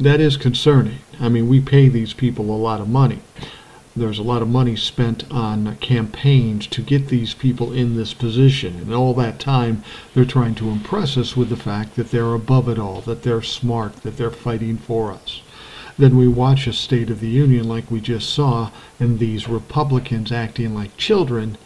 that 0.00 0.20
is 0.20 0.36
concerning. 0.36 0.98
I 1.20 1.28
mean, 1.28 1.48
we 1.48 1.60
pay 1.60 1.88
these 1.88 2.12
people 2.12 2.50
a 2.50 2.56
lot 2.56 2.80
of 2.80 2.88
money. 2.88 3.20
There's 3.96 4.18
a 4.18 4.24
lot 4.24 4.42
of 4.42 4.48
money 4.48 4.74
spent 4.74 5.30
on 5.30 5.76
campaigns 5.76 6.66
to 6.66 6.82
get 6.82 7.06
these 7.06 7.32
people 7.32 7.72
in 7.72 7.94
this 7.94 8.12
position. 8.12 8.74
And 8.80 8.92
all 8.92 9.14
that 9.14 9.38
time, 9.38 9.84
they're 10.12 10.24
trying 10.24 10.56
to 10.56 10.70
impress 10.70 11.16
us 11.16 11.36
with 11.36 11.48
the 11.48 11.56
fact 11.56 11.94
that 11.94 12.10
they're 12.10 12.34
above 12.34 12.68
it 12.68 12.76
all, 12.80 13.02
that 13.02 13.22
they're 13.22 13.40
smart, 13.40 13.98
that 13.98 14.16
they're 14.16 14.32
fighting 14.32 14.78
for 14.78 15.12
us. 15.12 15.42
Then 15.96 16.16
we 16.16 16.26
watch 16.26 16.66
a 16.66 16.72
State 16.72 17.10
of 17.10 17.20
the 17.20 17.28
Union 17.28 17.68
like 17.68 17.90
we 17.90 18.00
just 18.00 18.30
saw, 18.30 18.70
and 18.98 19.18
these 19.18 19.48
Republicans 19.48 20.32
acting 20.32 20.74
like 20.74 20.96
children. 20.96 21.56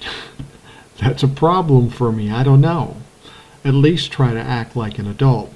That's 0.98 1.22
a 1.22 1.28
problem 1.28 1.90
for 1.90 2.10
me. 2.10 2.30
I 2.30 2.42
don't 2.42 2.60
know. 2.60 2.96
At 3.64 3.74
least 3.74 4.12
try 4.12 4.32
to 4.32 4.40
act 4.40 4.76
like 4.76 4.98
an 4.98 5.06
adult. 5.06 5.52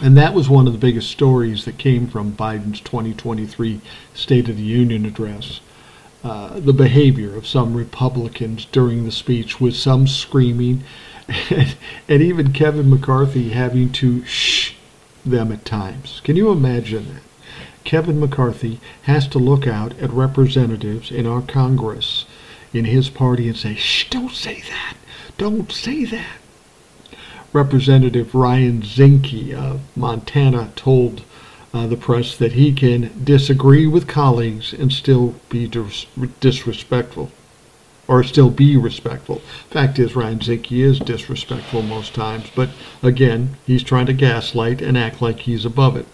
And 0.00 0.16
that 0.16 0.34
was 0.34 0.48
one 0.48 0.66
of 0.66 0.72
the 0.72 0.78
biggest 0.78 1.10
stories 1.10 1.64
that 1.64 1.78
came 1.78 2.06
from 2.06 2.32
Biden's 2.32 2.80
2023 2.80 3.80
State 4.14 4.48
of 4.48 4.56
the 4.56 4.62
Union 4.62 5.04
address. 5.04 5.60
Uh, 6.24 6.58
the 6.58 6.72
behavior 6.72 7.36
of 7.36 7.46
some 7.46 7.74
Republicans 7.74 8.64
during 8.66 9.04
the 9.04 9.12
speech, 9.12 9.60
with 9.60 9.76
some 9.76 10.06
screaming, 10.06 10.84
and, 11.50 11.76
and 12.08 12.22
even 12.22 12.52
Kevin 12.52 12.88
McCarthy 12.88 13.50
having 13.50 13.92
to 13.92 14.24
shh 14.24 14.74
them 15.24 15.52
at 15.52 15.64
times. 15.64 16.20
Can 16.24 16.36
you 16.36 16.50
imagine 16.50 17.14
that? 17.14 17.22
Kevin 17.84 18.20
McCarthy 18.20 18.80
has 19.02 19.26
to 19.28 19.38
look 19.38 19.66
out 19.66 19.98
at 19.98 20.10
representatives 20.10 21.10
in 21.10 21.26
our 21.26 21.42
Congress, 21.42 22.24
in 22.72 22.84
his 22.84 23.08
party, 23.10 23.48
and 23.48 23.56
say, 23.56 23.74
shh, 23.74 24.08
don't 24.08 24.32
say 24.32 24.62
that. 24.68 24.96
Don't 25.36 25.70
say 25.72 26.04
that. 26.04 26.38
Representative 27.52 28.34
Ryan 28.34 28.82
Zinke 28.82 29.52
of 29.52 29.80
Montana 29.96 30.72
told 30.74 31.22
uh, 31.74 31.86
the 31.86 31.96
press 31.96 32.36
that 32.36 32.52
he 32.52 32.72
can 32.72 33.10
disagree 33.24 33.86
with 33.86 34.06
colleagues 34.06 34.72
and 34.72 34.92
still 34.92 35.34
be 35.48 35.66
dis- 35.66 36.06
disrespectful, 36.40 37.30
or 38.12 38.22
still 38.22 38.50
be 38.50 38.76
respectful. 38.76 39.38
Fact 39.70 39.98
is, 39.98 40.14
Ryan 40.14 40.38
Zinke 40.38 40.84
is 40.84 40.98
disrespectful 40.98 41.80
most 41.80 42.14
times, 42.14 42.50
but 42.54 42.68
again, 43.02 43.56
he's 43.66 43.82
trying 43.82 44.04
to 44.04 44.12
gaslight 44.12 44.82
and 44.82 44.98
act 44.98 45.22
like 45.22 45.40
he's 45.40 45.64
above 45.64 45.96
it. 45.96 46.04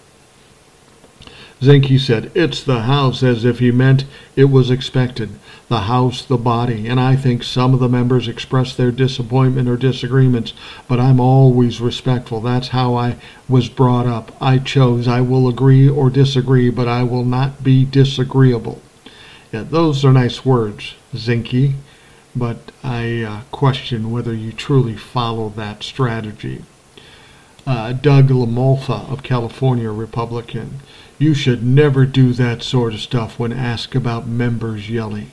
Zinke 1.60 1.98
said, 1.98 2.30
It's 2.36 2.62
the 2.62 2.82
House, 2.82 3.24
as 3.24 3.44
if 3.44 3.58
he 3.58 3.72
meant 3.72 4.04
it 4.36 4.44
was 4.44 4.70
expected. 4.70 5.30
The 5.66 5.80
House, 5.80 6.24
the 6.24 6.36
body. 6.36 6.86
And 6.86 7.00
I 7.00 7.16
think 7.16 7.42
some 7.42 7.74
of 7.74 7.80
the 7.80 7.88
members 7.88 8.28
expressed 8.28 8.76
their 8.76 8.92
disappointment 8.92 9.68
or 9.68 9.76
disagreements, 9.76 10.52
but 10.86 11.00
I'm 11.00 11.18
always 11.18 11.80
respectful. 11.80 12.40
That's 12.40 12.68
how 12.68 12.94
I 12.94 13.16
was 13.48 13.68
brought 13.68 14.06
up. 14.06 14.30
I 14.40 14.58
chose. 14.58 15.08
I 15.08 15.20
will 15.20 15.48
agree 15.48 15.88
or 15.88 16.10
disagree, 16.10 16.70
but 16.70 16.86
I 16.86 17.02
will 17.02 17.24
not 17.24 17.64
be 17.64 17.84
disagreeable. 17.84 18.80
Yeah, 19.52 19.62
those 19.62 20.04
are 20.04 20.12
nice 20.12 20.44
words, 20.44 20.94
Zinke, 21.14 21.74
but 22.36 22.70
I 22.84 23.22
uh, 23.22 23.40
question 23.50 24.10
whether 24.10 24.34
you 24.34 24.52
truly 24.52 24.94
follow 24.94 25.48
that 25.50 25.82
strategy. 25.82 26.64
Uh, 27.66 27.92
Doug 27.92 28.28
LaMalfa 28.28 29.10
of 29.10 29.22
California, 29.22 29.90
Republican. 29.90 30.80
You 31.18 31.34
should 31.34 31.62
never 31.62 32.06
do 32.06 32.32
that 32.34 32.62
sort 32.62 32.94
of 32.94 33.00
stuff 33.00 33.38
when 33.38 33.52
asked 33.52 33.94
about 33.94 34.26
members 34.26 34.88
yelling. 34.88 35.30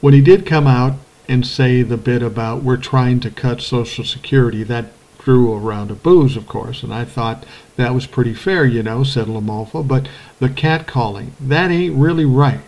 When 0.00 0.14
he 0.14 0.20
did 0.20 0.44
come 0.44 0.66
out 0.66 0.94
and 1.28 1.46
say 1.46 1.82
the 1.82 1.96
bit 1.96 2.22
about 2.22 2.62
we're 2.62 2.76
trying 2.76 3.20
to 3.20 3.30
cut 3.30 3.60
Social 3.60 4.04
Security, 4.04 4.62
that 4.64 4.92
drew 5.18 5.52
a 5.52 5.58
round 5.58 5.90
of 5.90 6.02
boos, 6.02 6.36
of 6.36 6.46
course, 6.46 6.82
and 6.82 6.92
I 6.92 7.04
thought 7.04 7.44
that 7.76 7.94
was 7.94 8.06
pretty 8.06 8.34
fair, 8.34 8.64
you 8.64 8.82
know, 8.82 9.04
said 9.04 9.26
LaMalfa, 9.26 9.86
but 9.86 10.08
the 10.38 10.48
catcalling, 10.48 11.30
that 11.40 11.70
ain't 11.70 11.96
really 11.96 12.24
right. 12.24 12.60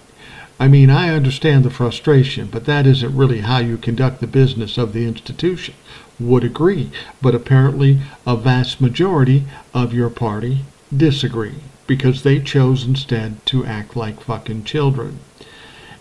I 0.58 0.68
mean, 0.68 0.90
I 0.90 1.08
understand 1.08 1.64
the 1.64 1.70
frustration, 1.70 2.48
but 2.48 2.66
that 2.66 2.86
isn't 2.86 3.16
really 3.16 3.40
how 3.40 3.58
you 3.58 3.78
conduct 3.78 4.20
the 4.20 4.26
business 4.26 4.76
of 4.76 4.92
the 4.92 5.06
institution. 5.06 5.74
Would 6.18 6.44
agree, 6.44 6.90
but 7.22 7.34
apparently 7.34 8.00
a 8.26 8.36
vast 8.36 8.78
majority 8.78 9.44
of 9.72 9.94
your 9.94 10.10
party 10.10 10.64
disagree 10.94 11.60
because 11.86 12.22
they 12.22 12.40
chose 12.40 12.84
instead 12.84 13.44
to 13.46 13.64
act 13.64 13.96
like 13.96 14.20
fucking 14.20 14.64
children. 14.64 15.20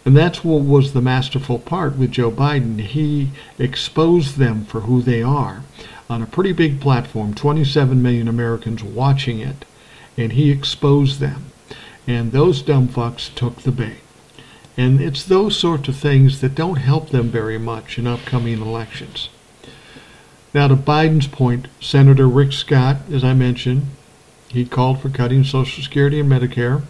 And 0.03 0.17
that's 0.17 0.43
what 0.43 0.63
was 0.63 0.91
the 0.91 1.01
masterful 1.01 1.59
part 1.59 1.97
with 1.97 2.11
Joe 2.11 2.31
Biden. 2.31 2.81
He 2.81 3.29
exposed 3.57 4.37
them 4.37 4.65
for 4.65 4.81
who 4.81 5.01
they 5.01 5.23
are 5.23 5.63
on 6.09 6.23
a 6.23 6.27
pretty 6.27 6.51
big 6.51 6.81
platform, 6.81 7.35
27 7.35 8.01
million 8.01 8.27
Americans 8.27 8.83
watching 8.83 9.39
it, 9.39 9.65
and 10.17 10.33
he 10.33 10.49
exposed 10.49 11.19
them. 11.19 11.45
And 12.07 12.31
those 12.31 12.63
dumb 12.63 12.87
fucks 12.87 13.33
took 13.33 13.61
the 13.61 13.71
bait. 13.71 13.99
And 14.75 14.99
it's 14.99 15.23
those 15.23 15.57
sorts 15.57 15.87
of 15.87 15.95
things 15.97 16.41
that 16.41 16.55
don't 16.55 16.77
help 16.77 17.09
them 17.09 17.29
very 17.29 17.59
much 17.59 17.99
in 17.99 18.07
upcoming 18.07 18.61
elections. 18.61 19.29
Now, 20.53 20.67
to 20.67 20.75
Biden's 20.75 21.27
point, 21.27 21.67
Senator 21.79 22.27
Rick 22.27 22.53
Scott, 22.53 22.97
as 23.11 23.23
I 23.23 23.33
mentioned, 23.33 23.83
he 24.47 24.65
called 24.65 24.99
for 24.99 25.09
cutting 25.09 25.43
Social 25.43 25.83
Security 25.83 26.19
and 26.19 26.31
Medicare. 26.31 26.81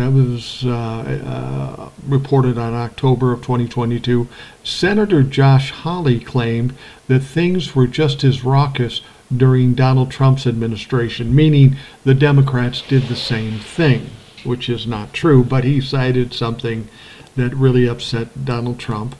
That 0.00 0.12
was 0.12 0.64
uh, 0.64 0.70
uh, 0.70 1.90
reported 2.08 2.56
on 2.56 2.72
October 2.72 3.32
of 3.32 3.42
2022. 3.42 4.28
Senator 4.64 5.22
Josh 5.22 5.72
Hawley 5.72 6.18
claimed 6.18 6.74
that 7.08 7.20
things 7.20 7.74
were 7.74 7.86
just 7.86 8.24
as 8.24 8.42
raucous 8.42 9.02
during 9.30 9.74
Donald 9.74 10.10
Trump's 10.10 10.46
administration, 10.46 11.34
meaning 11.34 11.76
the 12.02 12.14
Democrats 12.14 12.80
did 12.80 13.08
the 13.08 13.14
same 13.14 13.58
thing, 13.58 14.08
which 14.42 14.70
is 14.70 14.86
not 14.86 15.12
true, 15.12 15.44
but 15.44 15.64
he 15.64 15.82
cited 15.82 16.32
something 16.32 16.88
that 17.36 17.54
really 17.54 17.86
upset 17.86 18.46
Donald 18.46 18.78
Trump. 18.78 19.14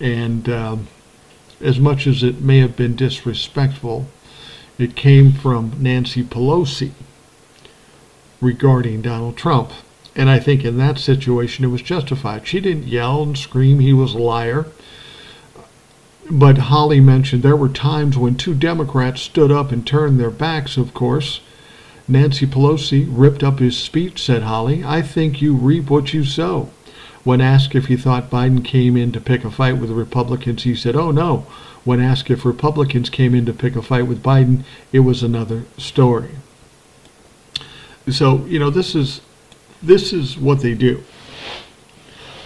And 0.00 0.48
um, 0.48 0.88
as 1.60 1.78
much 1.78 2.08
as 2.08 2.24
it 2.24 2.40
may 2.40 2.58
have 2.58 2.74
been 2.74 2.96
disrespectful, 2.96 4.08
it 4.78 4.96
came 4.96 5.30
from 5.30 5.76
Nancy 5.78 6.24
Pelosi 6.24 6.90
regarding 8.40 9.00
Donald 9.00 9.36
Trump. 9.36 9.70
And 10.16 10.30
I 10.30 10.38
think 10.38 10.64
in 10.64 10.78
that 10.78 10.98
situation 10.98 11.64
it 11.64 11.68
was 11.68 11.82
justified. 11.82 12.46
She 12.46 12.60
didn't 12.60 12.86
yell 12.86 13.22
and 13.22 13.36
scream 13.36 13.80
he 13.80 13.92
was 13.92 14.14
a 14.14 14.18
liar. 14.18 14.66
But 16.30 16.56
Hawley 16.58 17.00
mentioned 17.00 17.42
there 17.42 17.56
were 17.56 17.68
times 17.68 18.16
when 18.16 18.36
two 18.36 18.54
Democrats 18.54 19.20
stood 19.20 19.50
up 19.50 19.72
and 19.72 19.86
turned 19.86 20.18
their 20.18 20.30
backs, 20.30 20.76
of 20.76 20.94
course. 20.94 21.40
Nancy 22.06 22.46
Pelosi 22.46 23.06
ripped 23.08 23.42
up 23.42 23.58
his 23.58 23.76
speech, 23.76 24.22
said 24.22 24.42
Hawley. 24.42 24.84
I 24.84 25.02
think 25.02 25.42
you 25.42 25.54
reap 25.54 25.90
what 25.90 26.14
you 26.14 26.24
sow. 26.24 26.70
When 27.24 27.40
asked 27.40 27.74
if 27.74 27.86
he 27.86 27.96
thought 27.96 28.30
Biden 28.30 28.64
came 28.64 28.96
in 28.96 29.10
to 29.12 29.20
pick 29.20 29.44
a 29.44 29.50
fight 29.50 29.78
with 29.78 29.88
the 29.88 29.94
Republicans, 29.94 30.62
he 30.62 30.74
said, 30.74 30.94
Oh 30.94 31.10
no. 31.10 31.46
When 31.84 32.00
asked 32.00 32.30
if 32.30 32.44
Republicans 32.44 33.10
came 33.10 33.34
in 33.34 33.44
to 33.46 33.52
pick 33.52 33.76
a 33.76 33.82
fight 33.82 34.06
with 34.06 34.22
Biden, 34.22 34.64
it 34.92 35.00
was 35.00 35.22
another 35.22 35.64
story. 35.76 36.30
So, 38.08 38.44
you 38.46 38.58
know, 38.58 38.70
this 38.70 38.94
is 38.94 39.20
this 39.86 40.12
is 40.12 40.38
what 40.38 40.60
they 40.60 40.74
do. 40.74 41.02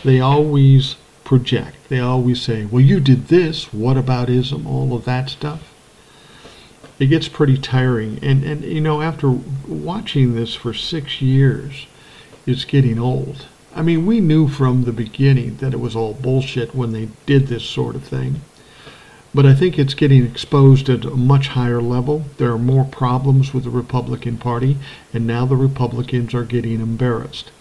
They 0.05 0.21
always 0.21 0.97
project. 1.25 1.77
They 1.89 2.01
always 2.01 2.41
say, 2.41 2.65
"Well, 2.65 2.83
you 2.83 3.01
did 3.01 3.29
this. 3.29 3.73
What 3.73 3.97
about 3.97 4.31
ism? 4.31 4.67
All 4.67 4.95
of 4.95 5.05
that 5.05 5.31
stuff." 5.31 5.75
it 6.99 7.07
gets 7.07 7.29
pretty 7.29 7.57
tiring. 7.57 8.19
And, 8.23 8.43
and 8.45 8.65
you 8.65 8.81
know, 8.81 9.03
after 9.03 9.31
watching 9.31 10.35
this 10.35 10.55
for 10.55 10.75
six 10.75 11.23
years, 11.23 11.87
it's 12.47 12.65
getting 12.65 12.99
old. 12.99 13.47
I 13.75 13.83
mean, 13.83 14.07
we 14.07 14.21
knew 14.21 14.49
from 14.49 14.85
the 14.85 14.93
beginning 14.93 15.57
that 15.59 15.73
it 15.73 15.81
was 15.81 15.95
all 15.95 16.15
bullshit 16.15 16.75
when 16.75 16.93
they 16.93 17.09
did 17.27 17.47
this 17.47 17.65
sort 17.65 17.95
of 17.95 18.03
thing. 18.03 18.41
But 19.39 19.47
I 19.47 19.55
think 19.55 19.79
it's 19.79 19.95
getting 19.95 20.27
exposed 20.27 20.89
at 20.89 21.05
a 21.05 21.11
much 21.11 21.47
higher 21.47 21.81
level. 21.81 22.25
There 22.39 22.51
are 22.51 22.59
more 22.59 22.85
problems 22.85 23.55
with 23.55 23.63
the 23.63 23.71
Republican 23.71 24.37
Party, 24.37 24.79
and 25.15 25.29
now 25.29 25.47
the 25.47 25.55
Republicans 25.55 26.35
are 26.35 26.43
getting 26.43 26.81
embarrassed. 26.81 27.53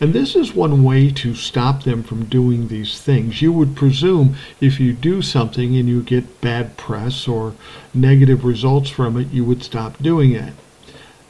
And 0.00 0.12
this 0.12 0.36
is 0.36 0.54
one 0.54 0.84
way 0.84 1.10
to 1.10 1.34
stop 1.34 1.82
them 1.82 2.04
from 2.04 2.26
doing 2.26 2.68
these 2.68 3.00
things. 3.00 3.42
You 3.42 3.50
would 3.50 3.74
presume 3.74 4.36
if 4.60 4.78
you 4.78 4.92
do 4.92 5.22
something 5.22 5.76
and 5.76 5.88
you 5.88 6.02
get 6.02 6.40
bad 6.40 6.76
press 6.76 7.26
or 7.26 7.54
negative 7.92 8.44
results 8.44 8.88
from 8.88 9.16
it, 9.16 9.32
you 9.32 9.44
would 9.44 9.64
stop 9.64 10.00
doing 10.00 10.36
it. 10.36 10.52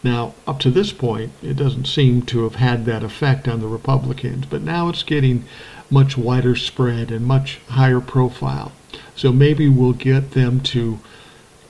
Now, 0.02 0.34
up 0.46 0.60
to 0.60 0.70
this 0.70 0.92
point, 0.92 1.32
it 1.42 1.56
doesn't 1.56 1.86
seem 1.86 2.20
to 2.26 2.42
have 2.42 2.56
had 2.56 2.84
that 2.84 3.04
effect 3.04 3.48
on 3.48 3.60
the 3.60 3.68
Republicans, 3.68 4.44
but 4.44 4.60
now 4.60 4.90
it's 4.90 5.02
getting 5.02 5.46
much 5.88 6.18
wider 6.18 6.56
spread 6.56 7.10
and 7.10 7.24
much 7.24 7.58
higher 7.70 8.02
profile. 8.02 8.72
So 9.16 9.32
maybe 9.32 9.68
we'll 9.68 9.92
get 9.92 10.32
them 10.32 10.60
to 10.60 10.98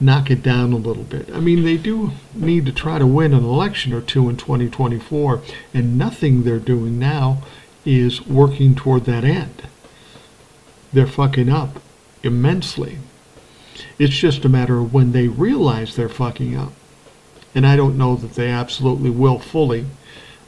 knock 0.00 0.30
it 0.30 0.42
down 0.42 0.72
a 0.72 0.76
little 0.76 1.04
bit. 1.04 1.30
I 1.32 1.40
mean, 1.40 1.64
they 1.64 1.76
do 1.76 2.12
need 2.34 2.66
to 2.66 2.72
try 2.72 2.98
to 2.98 3.06
win 3.06 3.32
an 3.32 3.44
election 3.44 3.92
or 3.92 4.00
two 4.00 4.28
in 4.28 4.36
2024, 4.36 5.42
and 5.72 5.96
nothing 5.98 6.42
they're 6.42 6.58
doing 6.58 6.98
now 6.98 7.42
is 7.84 8.26
working 8.26 8.74
toward 8.74 9.04
that 9.04 9.24
end. 9.24 9.62
They're 10.92 11.06
fucking 11.06 11.48
up 11.48 11.80
immensely. 12.22 12.98
It's 13.98 14.14
just 14.14 14.44
a 14.44 14.48
matter 14.48 14.78
of 14.78 14.94
when 14.94 15.12
they 15.12 15.28
realize 15.28 15.94
they're 15.94 16.08
fucking 16.08 16.56
up. 16.56 16.72
And 17.54 17.66
I 17.66 17.76
don't 17.76 17.98
know 17.98 18.16
that 18.16 18.34
they 18.34 18.50
absolutely 18.50 19.10
will 19.10 19.38
fully, 19.38 19.86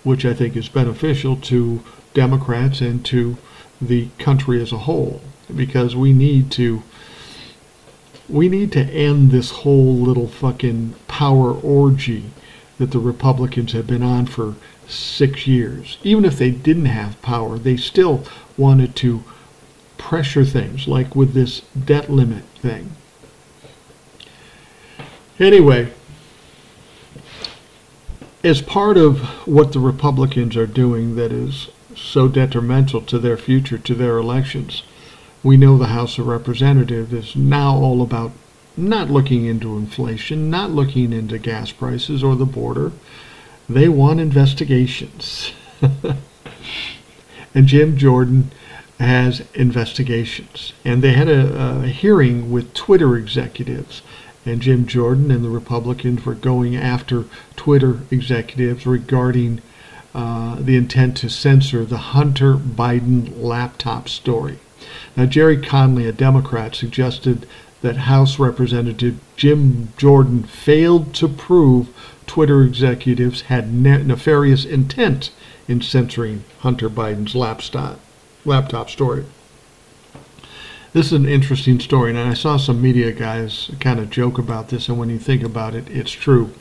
which 0.03 0.25
I 0.25 0.35
think 0.35 0.57
is 0.57 0.69
beneficial 0.69 1.37
to 1.37 1.83
Democrats 2.15 2.81
and 2.81 3.05
to 3.07 3.37
the 3.81 4.09
country 4.19 4.61
as 4.61 4.73
a 4.73 4.79
whole, 4.79 5.21
because 5.55 5.95
we 5.95 6.13
need 6.13 6.51
to 6.53 6.83
we 8.29 8.49
need 8.49 8.73
to 8.73 8.83
end 8.83 9.31
this 9.31 9.51
whole 9.51 9.95
little 9.95 10.27
fucking 10.27 10.95
power 11.07 11.53
orgy 11.53 12.25
that 12.79 12.91
the 12.91 12.99
Republicans 12.99 13.73
have 13.73 13.87
been 13.87 14.03
on 14.03 14.27
for 14.27 14.57
six 14.89 15.47
years. 15.47 15.99
Even 16.03 16.25
if 16.25 16.37
they 16.39 16.51
didn't 16.51 16.87
have 16.87 17.21
power, 17.23 17.59
they 17.59 17.77
still 17.77 18.25
wanted 18.57 18.97
to 18.97 19.23
pressure 19.97 20.45
things, 20.45 20.87
like 20.87 21.15
with 21.15 21.33
this 21.33 21.61
debt 21.61 22.11
limit 22.11 22.45
thing. 22.61 22.93
Anyway, 25.39 25.93
as 28.43 28.63
part 28.63 28.97
of 28.97 29.21
what 29.47 29.73
the 29.73 29.81
Republicans 29.81 30.57
are 30.57 30.67
doing 30.67 31.17
that 31.17 31.33
is 31.33 31.69
so 31.95 32.29
detrimental 32.29 33.01
to 33.03 33.19
their 33.19 33.37
future, 33.37 33.79
to 33.79 33.95
their 33.95 34.19
elections, 34.19 34.83
we 35.47 35.57
know 35.57 35.79
the 35.79 35.87
House 35.87 36.19
of 36.19 36.27
Representatives 36.27 37.13
is 37.13 37.37
now 37.37 37.77
all 37.77 38.03
about 38.03 38.33
not 38.77 39.09
looking 39.09 39.47
into 39.47 39.77
inflation, 39.77 40.51
not 40.51 40.73
looking 40.73 41.13
into 41.13 41.39
gas 41.39 41.71
prices 41.71 42.25
or 42.25 42.35
the 42.35 42.45
border. 42.45 42.91
They 43.69 43.89
want 43.89 44.19
investigations. 44.19 45.53
and 47.55 47.69
Jim 47.69 47.97
Jordan 47.97 48.51
has 48.99 49.45
investigations. 49.55 50.73
And 50.85 51.01
they 51.01 51.13
had 51.13 51.29
a, 51.29 51.83
a, 51.83 51.87
hearing 51.87 52.51
with 52.51 52.75
Twitter 52.75 53.17
executives. 53.17 54.03
And 54.45 54.61
Jim 54.61 54.85
Jordan 54.85 55.31
and 55.31 55.45
the 55.45 55.49
Republicans 55.49 56.27
were 56.27 56.35
going 56.35 56.75
after 56.75 57.25
Twitter 57.55 58.01
executives 58.11 58.85
regarding 58.85 59.63
uh, 60.13 60.57
the 60.59 60.75
intent 60.75 61.17
to 61.19 61.31
censor 61.31 61.85
the 61.85 61.99
Hunter 61.99 62.57
Biden 62.57 63.41
laptop 63.41 64.09
story. 64.09 64.59
Now, 65.17 65.27
Gerry 65.27 65.57
Connolly, 65.57 66.07
a 66.07 66.13
Democrat, 66.13 66.75
suggested 66.75 67.47
that 67.83 67.97
House 67.99 68.39
Representative 68.39 69.19
Jim 69.37 69.93
Jordan 69.97 70.43
failed 70.43 71.15
to 71.15 71.29
prove 71.29 71.89
Twitter 72.27 72.63
executives 72.63 73.43
had 73.43 73.73
ne- 73.73 74.03
nefarious 74.03 74.65
intent 74.65 75.31
in 75.69 75.81
censoring 75.81 76.45
Hunter 76.61 76.91
Biden's 76.91 77.35
laptop, 77.35 78.01
laptop 78.45 78.91
story. 78.91 79.25
This 80.93 81.07
is 81.07 81.13
an 81.13 81.29
interesting 81.29 81.79
story, 81.79 82.11
and 82.11 82.19
I 82.19 82.35
saw 82.35 82.57
some 82.57 82.81
media 82.81 83.13
guys 83.13 83.71
kind 83.81 84.01
of 84.01 84.11
joke 84.11 84.39
about 84.39 84.71
this, 84.71 84.89
and 84.89 84.99
when 84.99 85.11
you 85.11 85.19
think 85.19 85.43
about 85.43 85.75
it, 85.75 85.89
it's 85.91 86.11
true. 86.11 86.53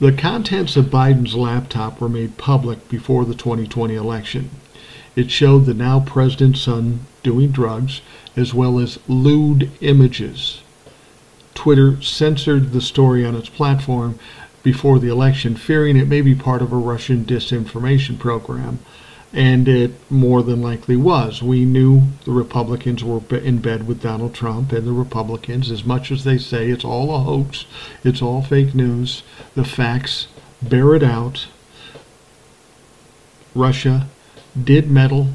The 0.00 0.10
contents 0.10 0.76
of 0.76 0.86
Biden's 0.86 1.36
laptop 1.36 2.00
were 2.00 2.08
made 2.08 2.36
public 2.36 2.88
before 2.88 3.24
the 3.24 3.34
2020 3.34 3.94
election. 3.94 4.50
It 5.14 5.30
showed 5.30 5.66
the 5.66 5.74
now 5.74 6.00
president's 6.00 6.62
son 6.62 7.06
doing 7.22 7.50
drugs, 7.50 8.00
as 8.36 8.52
well 8.52 8.78
as 8.78 8.98
lewd 9.08 9.70
images. 9.80 10.62
Twitter 11.54 12.00
censored 12.00 12.72
the 12.72 12.80
story 12.80 13.24
on 13.24 13.34
its 13.36 13.48
platform 13.48 14.18
before 14.62 14.98
the 14.98 15.08
election, 15.08 15.56
fearing 15.56 15.96
it 15.96 16.08
may 16.08 16.20
be 16.20 16.34
part 16.34 16.62
of 16.62 16.72
a 16.72 16.76
Russian 16.76 17.24
disinformation 17.24 18.18
program. 18.18 18.78
And 19.34 19.66
it 19.66 19.92
more 20.10 20.42
than 20.42 20.60
likely 20.60 20.94
was. 20.94 21.42
We 21.42 21.64
knew 21.64 22.02
the 22.26 22.32
Republicans 22.32 23.02
were 23.02 23.22
in 23.34 23.58
bed 23.58 23.86
with 23.86 24.02
Donald 24.02 24.34
Trump, 24.34 24.72
and 24.72 24.86
the 24.86 24.92
Republicans, 24.92 25.70
as 25.70 25.84
much 25.84 26.10
as 26.10 26.24
they 26.24 26.36
say 26.36 26.68
it's 26.68 26.84
all 26.84 27.14
a 27.14 27.18
hoax, 27.18 27.64
it's 28.04 28.20
all 28.20 28.42
fake 28.42 28.74
news, 28.74 29.22
the 29.54 29.64
facts 29.64 30.26
bear 30.60 30.94
it 30.94 31.02
out. 31.02 31.46
Russia 33.54 34.06
did 34.62 34.90
meddle 34.90 35.28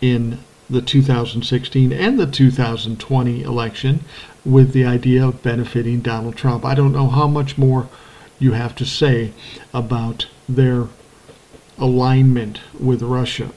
in 0.00 0.38
the 0.70 0.80
2016 0.80 1.92
and 1.92 2.18
the 2.18 2.26
2020 2.26 3.42
election 3.42 4.04
with 4.44 4.72
the 4.72 4.84
idea 4.84 5.26
of 5.26 5.42
benefiting 5.42 6.00
Donald 6.00 6.36
Trump. 6.36 6.64
I 6.64 6.76
don't 6.76 6.92
know 6.92 7.08
how 7.08 7.26
much 7.26 7.58
more 7.58 7.88
you 8.38 8.52
have 8.52 8.76
to 8.76 8.86
say 8.86 9.32
about 9.74 10.28
their 10.48 10.86
alignment 11.76 12.60
with 12.78 13.02
Russia. 13.02 13.50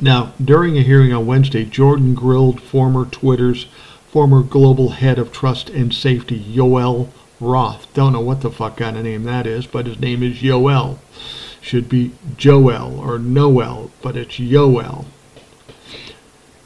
Now, 0.00 0.32
during 0.42 0.78
a 0.78 0.82
hearing 0.82 1.12
on 1.12 1.26
Wednesday, 1.26 1.64
Jordan 1.64 2.14
grilled 2.14 2.62
former 2.62 3.04
Twitter's 3.04 3.66
former 4.10 4.42
global 4.42 4.90
head 4.90 5.18
of 5.18 5.32
trust 5.32 5.68
and 5.68 5.92
safety, 5.92 6.42
Yoel 6.42 7.08
Roth. 7.40 7.92
Don't 7.92 8.14
know 8.14 8.20
what 8.20 8.40
the 8.40 8.50
fuck 8.50 8.78
kind 8.78 8.96
of 8.96 9.04
name 9.04 9.24
that 9.24 9.46
is, 9.46 9.66
but 9.66 9.86
his 9.86 10.00
name 10.00 10.22
is 10.22 10.38
Yoel. 10.38 10.98
Should 11.60 11.88
be 11.88 12.12
Joel 12.36 12.98
or 12.98 13.18
Noel, 13.18 13.90
but 14.00 14.16
it's 14.16 14.38
Yoel 14.38 15.04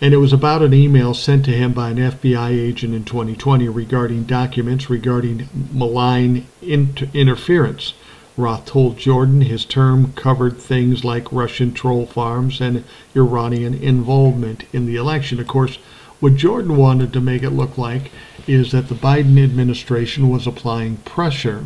and 0.02 0.12
it 0.12 0.16
was 0.16 0.32
about 0.32 0.62
an 0.62 0.74
email 0.74 1.14
sent 1.14 1.44
to 1.44 1.52
him 1.52 1.72
by 1.72 1.90
an 1.90 1.96
FBI 1.96 2.50
agent 2.50 2.92
in 2.92 3.04
2020 3.04 3.68
regarding 3.68 4.24
documents 4.24 4.90
regarding 4.90 5.48
malign 5.72 6.44
inter- 6.60 7.06
interference. 7.14 7.94
Roth 8.36 8.66
told 8.66 8.98
Jordan 8.98 9.42
his 9.42 9.64
term 9.64 10.12
covered 10.14 10.58
things 10.58 11.04
like 11.04 11.32
Russian 11.32 11.72
troll 11.72 12.04
farms 12.04 12.60
and 12.60 12.82
Iranian 13.14 13.74
involvement 13.74 14.64
in 14.72 14.86
the 14.86 14.96
election. 14.96 15.38
Of 15.38 15.46
course, 15.46 15.76
what 16.18 16.34
Jordan 16.34 16.76
wanted 16.76 17.12
to 17.12 17.20
make 17.20 17.44
it 17.44 17.50
look 17.50 17.78
like 17.78 18.10
is 18.48 18.72
that 18.72 18.88
the 18.88 18.96
Biden 18.96 19.40
administration 19.42 20.30
was 20.30 20.48
applying 20.48 20.96
pressure 20.96 21.64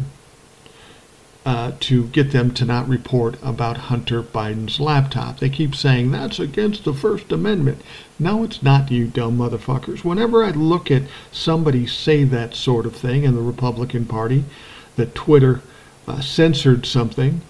uh, 1.46 1.70
to 1.78 2.08
get 2.08 2.32
them 2.32 2.52
to 2.52 2.64
not 2.64 2.88
report 2.88 3.36
about 3.40 3.76
Hunter 3.76 4.20
Biden's 4.20 4.80
laptop. 4.80 5.38
They 5.38 5.48
keep 5.48 5.76
saying 5.76 6.10
that's 6.10 6.40
against 6.40 6.84
the 6.84 6.92
First 6.92 7.30
Amendment. 7.30 7.82
No, 8.18 8.42
it's 8.42 8.64
not, 8.64 8.90
you 8.90 9.06
dumb 9.06 9.38
motherfuckers. 9.38 10.02
Whenever 10.02 10.42
I 10.42 10.50
look 10.50 10.90
at 10.90 11.04
somebody 11.30 11.86
say 11.86 12.24
that 12.24 12.56
sort 12.56 12.84
of 12.84 12.96
thing 12.96 13.22
in 13.22 13.36
the 13.36 13.42
Republican 13.42 14.06
Party, 14.06 14.44
that 14.96 15.14
Twitter 15.14 15.60
uh, 16.08 16.20
censored 16.20 16.84
something 16.84 17.42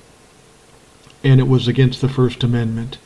and 1.24 1.40
it 1.40 1.48
was 1.48 1.66
against 1.66 2.02
the 2.02 2.08
First 2.08 2.44
Amendment, 2.44 2.98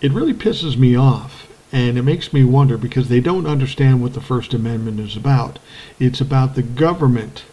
it 0.00 0.10
really 0.10 0.32
pisses 0.32 0.76
me 0.78 0.96
off. 0.96 1.48
And 1.70 1.98
it 1.98 2.02
makes 2.02 2.32
me 2.32 2.44
wonder 2.44 2.78
because 2.78 3.08
they 3.08 3.20
don't 3.20 3.46
understand 3.46 4.02
what 4.02 4.14
the 4.14 4.20
First 4.22 4.54
Amendment 4.54 5.00
is 5.00 5.16
about. 5.16 5.58
It's 5.98 6.20
about 6.20 6.54
the 6.54 6.62
government 6.62 7.44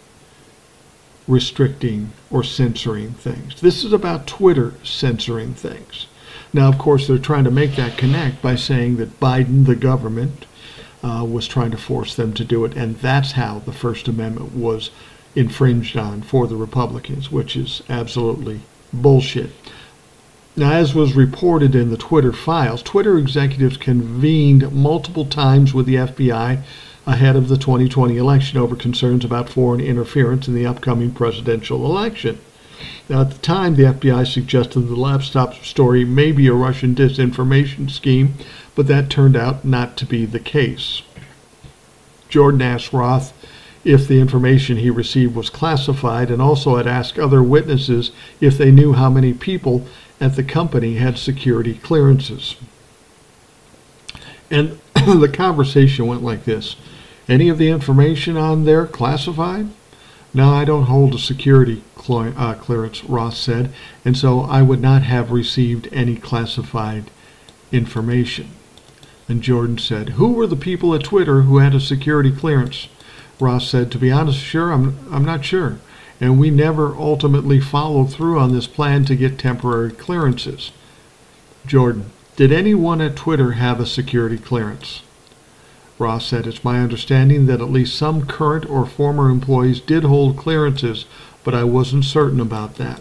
restricting 1.30 2.12
or 2.30 2.42
censoring 2.42 3.12
things. 3.12 3.60
This 3.60 3.84
is 3.84 3.92
about 3.92 4.26
Twitter 4.26 4.74
censoring 4.82 5.54
things. 5.54 6.06
Now, 6.52 6.68
of 6.68 6.78
course, 6.78 7.06
they're 7.06 7.18
trying 7.18 7.44
to 7.44 7.50
make 7.50 7.76
that 7.76 7.96
connect 7.96 8.42
by 8.42 8.56
saying 8.56 8.96
that 8.96 9.20
Biden, 9.20 9.66
the 9.66 9.76
government, 9.76 10.46
uh, 11.02 11.24
was 11.28 11.46
trying 11.46 11.70
to 11.70 11.76
force 11.76 12.14
them 12.16 12.34
to 12.34 12.44
do 12.44 12.64
it, 12.64 12.76
and 12.76 12.96
that's 12.96 13.32
how 13.32 13.60
the 13.60 13.72
First 13.72 14.08
Amendment 14.08 14.54
was 14.54 14.90
infringed 15.36 15.96
on 15.96 16.22
for 16.22 16.46
the 16.46 16.56
Republicans, 16.56 17.30
which 17.30 17.56
is 17.56 17.82
absolutely 17.88 18.60
bullshit. 18.92 19.50
Now, 20.56 20.72
as 20.72 20.94
was 20.94 21.14
reported 21.14 21.76
in 21.76 21.90
the 21.90 21.96
Twitter 21.96 22.32
files, 22.32 22.82
Twitter 22.82 23.16
executives 23.16 23.76
convened 23.76 24.72
multiple 24.72 25.24
times 25.24 25.72
with 25.72 25.86
the 25.86 25.94
FBI 25.94 26.62
ahead 27.10 27.34
of 27.34 27.48
the 27.48 27.58
2020 27.58 28.16
election 28.16 28.58
over 28.58 28.76
concerns 28.76 29.24
about 29.24 29.48
foreign 29.48 29.80
interference 29.80 30.46
in 30.46 30.54
the 30.54 30.66
upcoming 30.66 31.10
presidential 31.10 31.84
election. 31.84 32.38
Now, 33.08 33.22
at 33.22 33.32
the 33.32 33.38
time, 33.38 33.74
the 33.74 33.82
FBI 33.82 34.26
suggested 34.26 34.80
the 34.80 34.94
laptop 34.94 35.54
story 35.56 36.04
may 36.04 36.30
be 36.30 36.46
a 36.46 36.54
Russian 36.54 36.94
disinformation 36.94 37.90
scheme, 37.90 38.34
but 38.76 38.86
that 38.86 39.10
turned 39.10 39.36
out 39.36 39.64
not 39.64 39.96
to 39.98 40.06
be 40.06 40.24
the 40.24 40.38
case. 40.38 41.02
Jordan 42.28 42.62
asked 42.62 42.92
Roth 42.92 43.32
if 43.84 44.06
the 44.06 44.20
information 44.20 44.76
he 44.76 44.90
received 44.90 45.34
was 45.34 45.50
classified 45.50 46.30
and 46.30 46.40
also 46.40 46.76
had 46.76 46.86
asked 46.86 47.18
other 47.18 47.42
witnesses 47.42 48.12
if 48.40 48.56
they 48.56 48.70
knew 48.70 48.92
how 48.92 49.10
many 49.10 49.32
people 49.32 49.84
at 50.20 50.36
the 50.36 50.44
company 50.44 50.94
had 50.94 51.18
security 51.18 51.74
clearances. 51.74 52.54
And 54.50 54.78
the 54.94 55.30
conversation 55.32 56.06
went 56.06 56.22
like 56.22 56.44
this 56.44 56.76
Any 57.30 57.48
of 57.48 57.58
the 57.58 57.68
information 57.68 58.36
on 58.36 58.64
there 58.64 58.86
classified? 58.86 59.68
No, 60.34 60.52
I 60.52 60.64
don't 60.64 60.86
hold 60.86 61.14
a 61.14 61.18
security 61.18 61.84
uh, 61.96 62.54
clearance, 62.54 63.04
Ross 63.04 63.38
said, 63.38 63.72
and 64.04 64.16
so 64.16 64.40
I 64.40 64.62
would 64.62 64.80
not 64.80 65.02
have 65.04 65.30
received 65.30 65.88
any 65.92 66.16
classified 66.16 67.04
information. 67.70 68.48
And 69.28 69.42
Jordan 69.42 69.78
said, 69.78 70.10
Who 70.10 70.32
were 70.32 70.48
the 70.48 70.56
people 70.56 70.92
at 70.92 71.04
Twitter 71.04 71.42
who 71.42 71.58
had 71.58 71.72
a 71.72 71.78
security 71.78 72.32
clearance? 72.32 72.88
Ross 73.38 73.68
said, 73.68 73.92
To 73.92 73.98
be 73.98 74.10
honest, 74.10 74.40
sure, 74.40 74.72
I'm, 74.72 74.98
I'm 75.12 75.24
not 75.24 75.44
sure. 75.44 75.78
And 76.20 76.36
we 76.40 76.50
never 76.50 76.96
ultimately 76.96 77.60
followed 77.60 78.12
through 78.12 78.40
on 78.40 78.52
this 78.52 78.66
plan 78.66 79.04
to 79.04 79.14
get 79.14 79.38
temporary 79.38 79.92
clearances. 79.92 80.72
Jordan, 81.64 82.10
did 82.34 82.50
anyone 82.50 83.00
at 83.00 83.14
Twitter 83.14 83.52
have 83.52 83.78
a 83.78 83.86
security 83.86 84.36
clearance? 84.36 85.02
Roth 86.00 86.22
said, 86.22 86.46
It's 86.46 86.64
my 86.64 86.80
understanding 86.80 87.46
that 87.46 87.60
at 87.60 87.70
least 87.70 87.94
some 87.94 88.26
current 88.26 88.68
or 88.68 88.86
former 88.86 89.28
employees 89.28 89.80
did 89.80 90.02
hold 90.02 90.36
clearances, 90.36 91.04
but 91.44 91.54
I 91.54 91.64
wasn't 91.64 92.04
certain 92.04 92.40
about 92.40 92.76
that. 92.76 93.00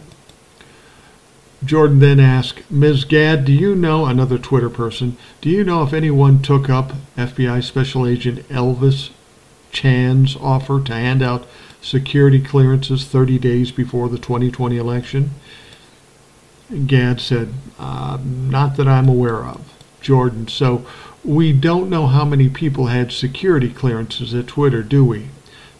Jordan 1.64 2.00
then 2.00 2.20
asked, 2.20 2.70
Ms. 2.70 3.06
Gadd, 3.06 3.46
do 3.46 3.54
you 3.54 3.76
know, 3.76 4.06
another 4.06 4.38
Twitter 4.38 4.70
person, 4.70 5.18
do 5.42 5.50
you 5.50 5.64
know 5.64 5.84
if 5.84 5.94
anyone 5.94 6.42
took 6.42 6.70
up 6.70 6.94
FBI 7.18 7.64
Special 7.64 8.06
Agent 8.06 8.48
Elvis 8.50 9.12
Chan's 9.72 10.36
offer 10.36 10.82
to 10.82 10.94
hand 10.94 11.22
out 11.22 11.48
security 11.82 12.42
clearances 12.42 13.06
30 13.06 13.40
days 13.40 13.72
before 13.72 14.10
the 14.10 14.18
2020 14.18 14.78
election? 14.78 15.32
Gadd 16.86 17.20
said, 17.20 17.54
uh, 17.78 18.20
Not 18.24 18.76
that 18.78 18.88
I'm 18.88 19.08
aware 19.10 19.44
of. 19.44 19.74
Jordan, 20.02 20.48
so 20.48 20.86
we 21.24 21.54
don't 21.54 21.90
know 21.90 22.08
how 22.08 22.26
many 22.26 22.50
people 22.50 22.88
had 22.88 23.12
security 23.12 23.70
clearances 23.70 24.34
at 24.34 24.48
Twitter, 24.48 24.84
do 24.84 25.04
we? 25.04 25.30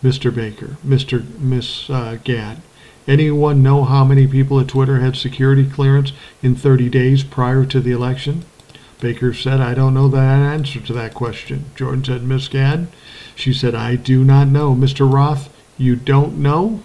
Mr. 0.04 0.34
Baker, 0.34 0.78
Mr. 0.86 1.38
Miss 1.40 1.90
uh, 1.90 2.18
Gadd. 2.24 2.62
Anyone 3.08 3.64
know 3.64 3.86
how 3.86 4.04
many 4.04 4.28
people 4.28 4.60
at 4.60 4.68
Twitter 4.68 5.00
had 5.00 5.16
security 5.16 5.68
clearance 5.68 6.12
in 6.44 6.56
30 6.56 6.90
days 6.90 7.24
prior 7.24 7.66
to 7.66 7.80
the 7.80 7.92
election? 7.92 8.46
Baker 9.00 9.34
said, 9.34 9.60
I 9.62 9.74
don't 9.74 9.94
know 9.94 10.08
the 10.08 10.20
answer 10.20 10.80
to 10.82 10.94
that 10.94 11.14
question. 11.14 11.66
Jordan 11.76 12.04
said, 12.04 12.24
Miss 12.24 12.48
Gadd? 12.48 12.88
She 13.36 13.54
said, 13.54 13.74
I 13.74 13.96
do 13.96 14.24
not 14.24 14.50
know. 14.50 14.76
Mr. 14.76 15.12
Roth, 15.12 15.50
you 15.78 15.96
don't 15.96 16.38
know? 16.38 16.82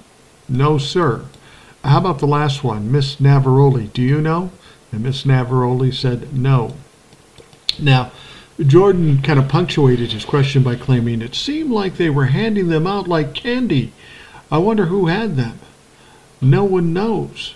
No, 0.48 0.78
sir. 0.78 1.24
How 1.82 1.98
about 1.98 2.20
the 2.20 2.26
last 2.26 2.64
one, 2.64 2.90
Miss 2.90 3.16
Navaroli? 3.16 3.92
Do 3.92 4.00
you 4.00 4.20
know? 4.20 4.50
And 4.92 5.02
Miss 5.02 5.24
Navaroli 5.24 5.92
said, 5.92 6.32
no. 6.32 6.74
Now, 7.78 8.12
Jordan 8.60 9.20
kind 9.20 9.38
of 9.38 9.48
punctuated 9.48 10.12
his 10.12 10.24
question 10.24 10.62
by 10.62 10.76
claiming 10.76 11.22
it 11.22 11.34
seemed 11.34 11.72
like 11.72 11.96
they 11.96 12.10
were 12.10 12.26
handing 12.26 12.68
them 12.68 12.86
out 12.86 13.08
like 13.08 13.34
candy. 13.34 13.92
I 14.50 14.58
wonder 14.58 14.86
who 14.86 15.06
had 15.06 15.36
them. 15.36 15.58
No 16.40 16.62
one 16.62 16.92
knows. 16.92 17.54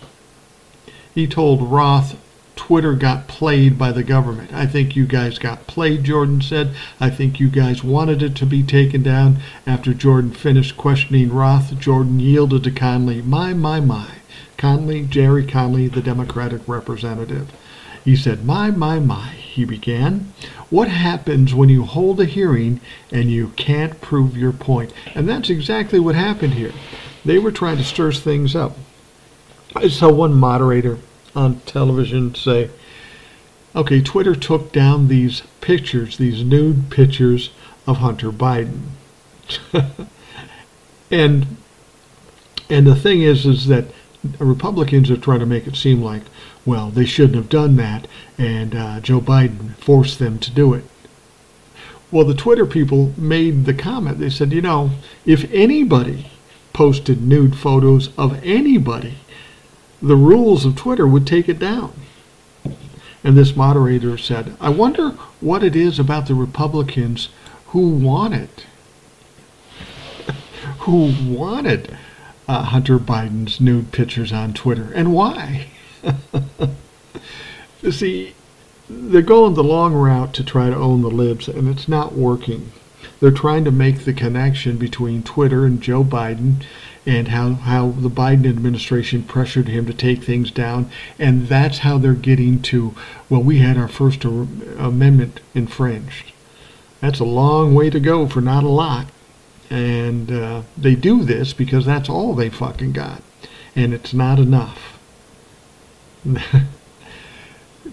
He 1.14 1.28
told 1.28 1.62
Roth 1.62 2.16
Twitter 2.56 2.94
got 2.94 3.28
played 3.28 3.78
by 3.78 3.92
the 3.92 4.02
government. 4.02 4.52
I 4.52 4.66
think 4.66 4.96
you 4.96 5.06
guys 5.06 5.38
got 5.38 5.68
played, 5.68 6.02
Jordan 6.02 6.42
said. 6.42 6.74
I 6.98 7.10
think 7.10 7.38
you 7.38 7.48
guys 7.48 7.84
wanted 7.84 8.20
it 8.20 8.34
to 8.36 8.46
be 8.46 8.64
taken 8.64 9.04
down. 9.04 9.38
After 9.66 9.94
Jordan 9.94 10.32
finished 10.32 10.76
questioning 10.76 11.32
Roth, 11.32 11.78
Jordan 11.78 12.18
yielded 12.18 12.64
to 12.64 12.72
Connolly. 12.72 13.22
My, 13.22 13.54
my, 13.54 13.78
my. 13.78 14.08
Connolly, 14.56 15.02
Gerry 15.04 15.46
Connolly, 15.46 15.86
the 15.86 16.02
Democratic 16.02 16.62
representative. 16.66 17.52
He 18.04 18.16
said, 18.16 18.44
My, 18.44 18.72
my, 18.72 18.98
my, 18.98 19.34
he 19.58 19.64
began. 19.64 20.32
What 20.70 20.88
happens 20.88 21.52
when 21.52 21.68
you 21.68 21.84
hold 21.84 22.20
a 22.20 22.24
hearing 22.24 22.80
and 23.10 23.28
you 23.30 23.48
can't 23.56 24.00
prove 24.00 24.36
your 24.36 24.52
point? 24.52 24.92
And 25.14 25.28
that's 25.28 25.50
exactly 25.50 25.98
what 25.98 26.14
happened 26.14 26.54
here. 26.54 26.72
They 27.24 27.38
were 27.38 27.50
trying 27.50 27.76
to 27.78 27.84
stir 27.84 28.12
things 28.12 28.54
up. 28.54 28.76
I 29.74 29.88
saw 29.88 30.12
one 30.12 30.34
moderator 30.34 30.98
on 31.34 31.60
television 31.60 32.36
say, 32.36 32.70
okay, 33.74 34.00
Twitter 34.00 34.36
took 34.36 34.72
down 34.72 35.08
these 35.08 35.42
pictures, 35.60 36.16
these 36.16 36.44
nude 36.44 36.88
pictures 36.88 37.50
of 37.86 37.98
Hunter 37.98 38.30
Biden. 38.30 38.82
and 41.10 41.56
and 42.70 42.86
the 42.86 42.94
thing 42.94 43.22
is 43.22 43.44
is 43.44 43.66
that 43.66 43.86
Republicans 44.38 45.10
are 45.10 45.16
trying 45.16 45.40
to 45.40 45.46
make 45.46 45.66
it 45.66 45.74
seem 45.74 46.02
like, 46.02 46.22
well, 46.68 46.90
they 46.90 47.06
shouldn't 47.06 47.36
have 47.36 47.48
done 47.48 47.76
that, 47.76 48.06
and 48.36 48.74
uh, 48.74 49.00
Joe 49.00 49.22
Biden 49.22 49.74
forced 49.76 50.18
them 50.18 50.38
to 50.40 50.50
do 50.50 50.74
it. 50.74 50.84
Well, 52.10 52.26
the 52.26 52.34
Twitter 52.34 52.66
people 52.66 53.14
made 53.16 53.64
the 53.64 53.72
comment. 53.72 54.18
They 54.18 54.28
said, 54.28 54.52
you 54.52 54.60
know, 54.60 54.90
if 55.24 55.50
anybody 55.50 56.30
posted 56.74 57.22
nude 57.22 57.56
photos 57.56 58.10
of 58.18 58.38
anybody, 58.44 59.14
the 60.02 60.14
rules 60.14 60.66
of 60.66 60.76
Twitter 60.76 61.06
would 61.06 61.26
take 61.26 61.48
it 61.48 61.58
down. 61.58 61.94
And 63.24 63.34
this 63.34 63.56
moderator 63.56 64.18
said, 64.18 64.54
I 64.60 64.68
wonder 64.68 65.12
what 65.40 65.64
it 65.64 65.74
is 65.74 65.98
about 65.98 66.26
the 66.26 66.34
Republicans 66.34 67.30
who 67.68 67.88
want 67.88 68.34
it, 68.34 68.66
who 70.80 71.14
wanted 71.26 71.96
uh, 72.46 72.64
Hunter 72.64 72.98
Biden's 72.98 73.58
nude 73.58 73.90
pictures 73.90 74.34
on 74.34 74.52
Twitter, 74.52 74.92
and 74.94 75.14
why. 75.14 75.68
See, 77.90 78.34
they're 78.88 79.22
going 79.22 79.54
the 79.54 79.64
long 79.64 79.94
route 79.94 80.34
to 80.34 80.44
try 80.44 80.70
to 80.70 80.76
own 80.76 81.02
the 81.02 81.10
libs, 81.10 81.48
and 81.48 81.68
it's 81.68 81.88
not 81.88 82.14
working. 82.14 82.72
They're 83.20 83.30
trying 83.30 83.64
to 83.64 83.70
make 83.70 84.04
the 84.04 84.12
connection 84.12 84.76
between 84.76 85.22
Twitter 85.22 85.66
and 85.66 85.80
Joe 85.80 86.04
Biden 86.04 86.64
and 87.04 87.28
how, 87.28 87.54
how 87.54 87.90
the 87.90 88.10
Biden 88.10 88.48
administration 88.48 89.22
pressured 89.22 89.68
him 89.68 89.86
to 89.86 89.94
take 89.94 90.22
things 90.22 90.50
down. 90.50 90.90
And 91.18 91.48
that's 91.48 91.78
how 91.78 91.98
they're 91.98 92.14
getting 92.14 92.60
to, 92.62 92.94
well, 93.28 93.42
we 93.42 93.58
had 93.58 93.78
our 93.78 93.88
First 93.88 94.24
Amendment 94.24 95.40
infringed. 95.54 96.32
That's 97.00 97.20
a 97.20 97.24
long 97.24 97.74
way 97.74 97.90
to 97.90 98.00
go 98.00 98.26
for 98.26 98.40
not 98.40 98.64
a 98.64 98.68
lot. 98.68 99.06
And 99.70 100.30
uh, 100.30 100.62
they 100.76 100.94
do 100.94 101.24
this 101.24 101.52
because 101.52 101.86
that's 101.86 102.08
all 102.08 102.34
they 102.34 102.50
fucking 102.50 102.92
got. 102.92 103.22
And 103.74 103.94
it's 103.94 104.12
not 104.12 104.38
enough. 104.38 104.97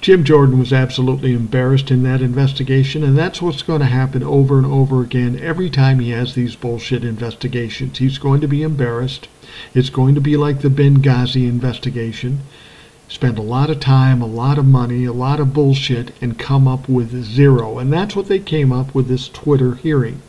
Jim 0.01 0.23
Jordan 0.23 0.59
was 0.59 0.73
absolutely 0.73 1.33
embarrassed 1.33 1.89
in 1.89 2.03
that 2.03 2.21
investigation, 2.21 3.03
and 3.03 3.17
that's 3.17 3.41
what's 3.41 3.61
going 3.61 3.79
to 3.79 3.85
happen 3.85 4.23
over 4.23 4.57
and 4.57 4.65
over 4.65 5.01
again 5.01 5.39
every 5.39 5.69
time 5.69 5.99
he 5.99 6.09
has 6.09 6.35
these 6.35 6.55
bullshit 6.55 7.03
investigations. 7.03 7.97
He's 7.99 8.17
going 8.17 8.41
to 8.41 8.47
be 8.47 8.61
embarrassed. 8.61 9.27
It's 9.73 9.89
going 9.89 10.13
to 10.15 10.21
be 10.21 10.35
like 10.37 10.61
the 10.61 10.69
Benghazi 10.69 11.47
investigation. 11.47 12.41
Spend 13.07 13.37
a 13.37 13.43
lot 13.43 13.69
of 13.69 13.79
time, 13.79 14.21
a 14.21 14.27
lot 14.27 14.57
of 14.57 14.65
money, 14.65 15.05
a 15.05 15.13
lot 15.13 15.39
of 15.39 15.53
bullshit, 15.53 16.11
and 16.21 16.37
come 16.37 16.67
up 16.67 16.89
with 16.89 17.23
zero. 17.23 17.77
And 17.77 17.93
that's 17.93 18.15
what 18.15 18.27
they 18.27 18.39
came 18.39 18.71
up 18.71 18.93
with 18.93 19.07
this 19.07 19.29
Twitter 19.29 19.75
hearing. 19.75 20.21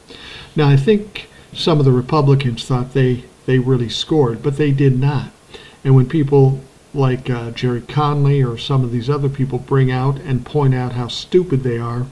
Now, 0.55 0.68
I 0.68 0.76
think 0.76 1.28
some 1.53 1.78
of 1.78 1.84
the 1.84 1.92
Republicans 1.92 2.64
thought 2.64 2.92
they, 2.92 3.24
they 3.47 3.59
really 3.59 3.88
scored, 3.88 4.42
but 4.42 4.59
they 4.59 4.70
did 4.70 4.99
not. 4.99 5.30
And 5.82 5.97
when 5.97 6.09
people 6.09 6.61
like 6.97 7.30
uh, 7.30 7.51
Gerry 7.51 7.80
Connolly 7.80 8.42
or 8.42 8.59
some 8.59 8.84
of 8.84 8.90
these 8.90 9.11
other 9.11 9.28
people 9.28 9.59
bring 9.59 9.90
out 9.90 10.18
and 10.18 10.47
point 10.47 10.74
out 10.74 10.92
how 10.92 11.09
stupid 11.09 11.62
they 11.62 11.78
are, 11.78 12.07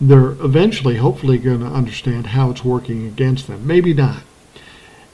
they're 0.00 0.32
eventually, 0.32 0.96
hopefully, 0.96 1.38
going 1.38 1.60
to 1.60 1.66
understand 1.66 2.28
how 2.28 2.50
it's 2.50 2.64
working 2.64 3.06
against 3.06 3.46
them. 3.46 3.66
Maybe 3.66 3.94
not. 3.94 4.22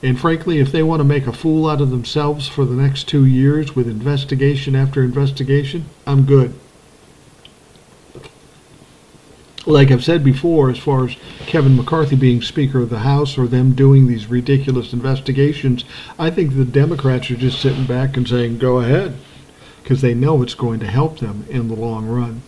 And 0.02 0.18
frankly, 0.18 0.58
if 0.58 0.72
they 0.72 0.82
want 0.82 1.00
to 1.00 1.04
make 1.04 1.26
a 1.26 1.32
fool 1.32 1.68
out 1.68 1.82
of 1.82 1.90
themselves 1.90 2.48
for 2.48 2.64
the 2.64 2.74
next 2.74 3.04
two 3.04 3.26
years 3.26 3.76
with 3.76 3.86
investigation 3.86 4.74
after 4.74 5.02
investigation, 5.02 5.86
I'm 6.06 6.24
good 6.24 6.54
like 9.66 9.90
I've 9.90 10.04
said 10.04 10.24
before, 10.24 10.70
as 10.70 10.78
far 10.78 11.06
as 11.06 11.16
Kevin 11.40 11.76
McCarthy 11.76 12.16
being 12.16 12.40
Speaker 12.40 12.80
of 12.80 12.90
the 12.90 13.00
House 13.00 13.36
or 13.36 13.46
them 13.46 13.74
doing 13.74 14.06
these 14.06 14.26
ridiculous 14.26 14.92
investigations, 14.92 15.84
I 16.18 16.30
think 16.30 16.54
the 16.54 16.64
Democrats 16.64 17.30
are 17.30 17.36
just 17.36 17.60
sitting 17.60 17.84
back 17.84 18.16
and 18.16 18.26
saying, 18.26 18.58
go 18.58 18.80
ahead, 18.80 19.16
because 19.82 20.00
they 20.00 20.14
know 20.14 20.42
it's 20.42 20.54
going 20.54 20.80
to 20.80 20.86
help 20.86 21.18
them 21.18 21.44
in 21.50 21.68
the 21.68 21.74
long 21.74 22.06
run. 22.06 22.42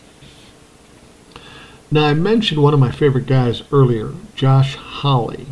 Now, 1.90 2.06
I 2.06 2.14
mentioned 2.14 2.62
one 2.62 2.72
of 2.72 2.80
my 2.80 2.90
favorite 2.90 3.26
guys 3.26 3.62
earlier, 3.70 4.12
Josh 4.34 4.76
Hawley. 4.76 5.46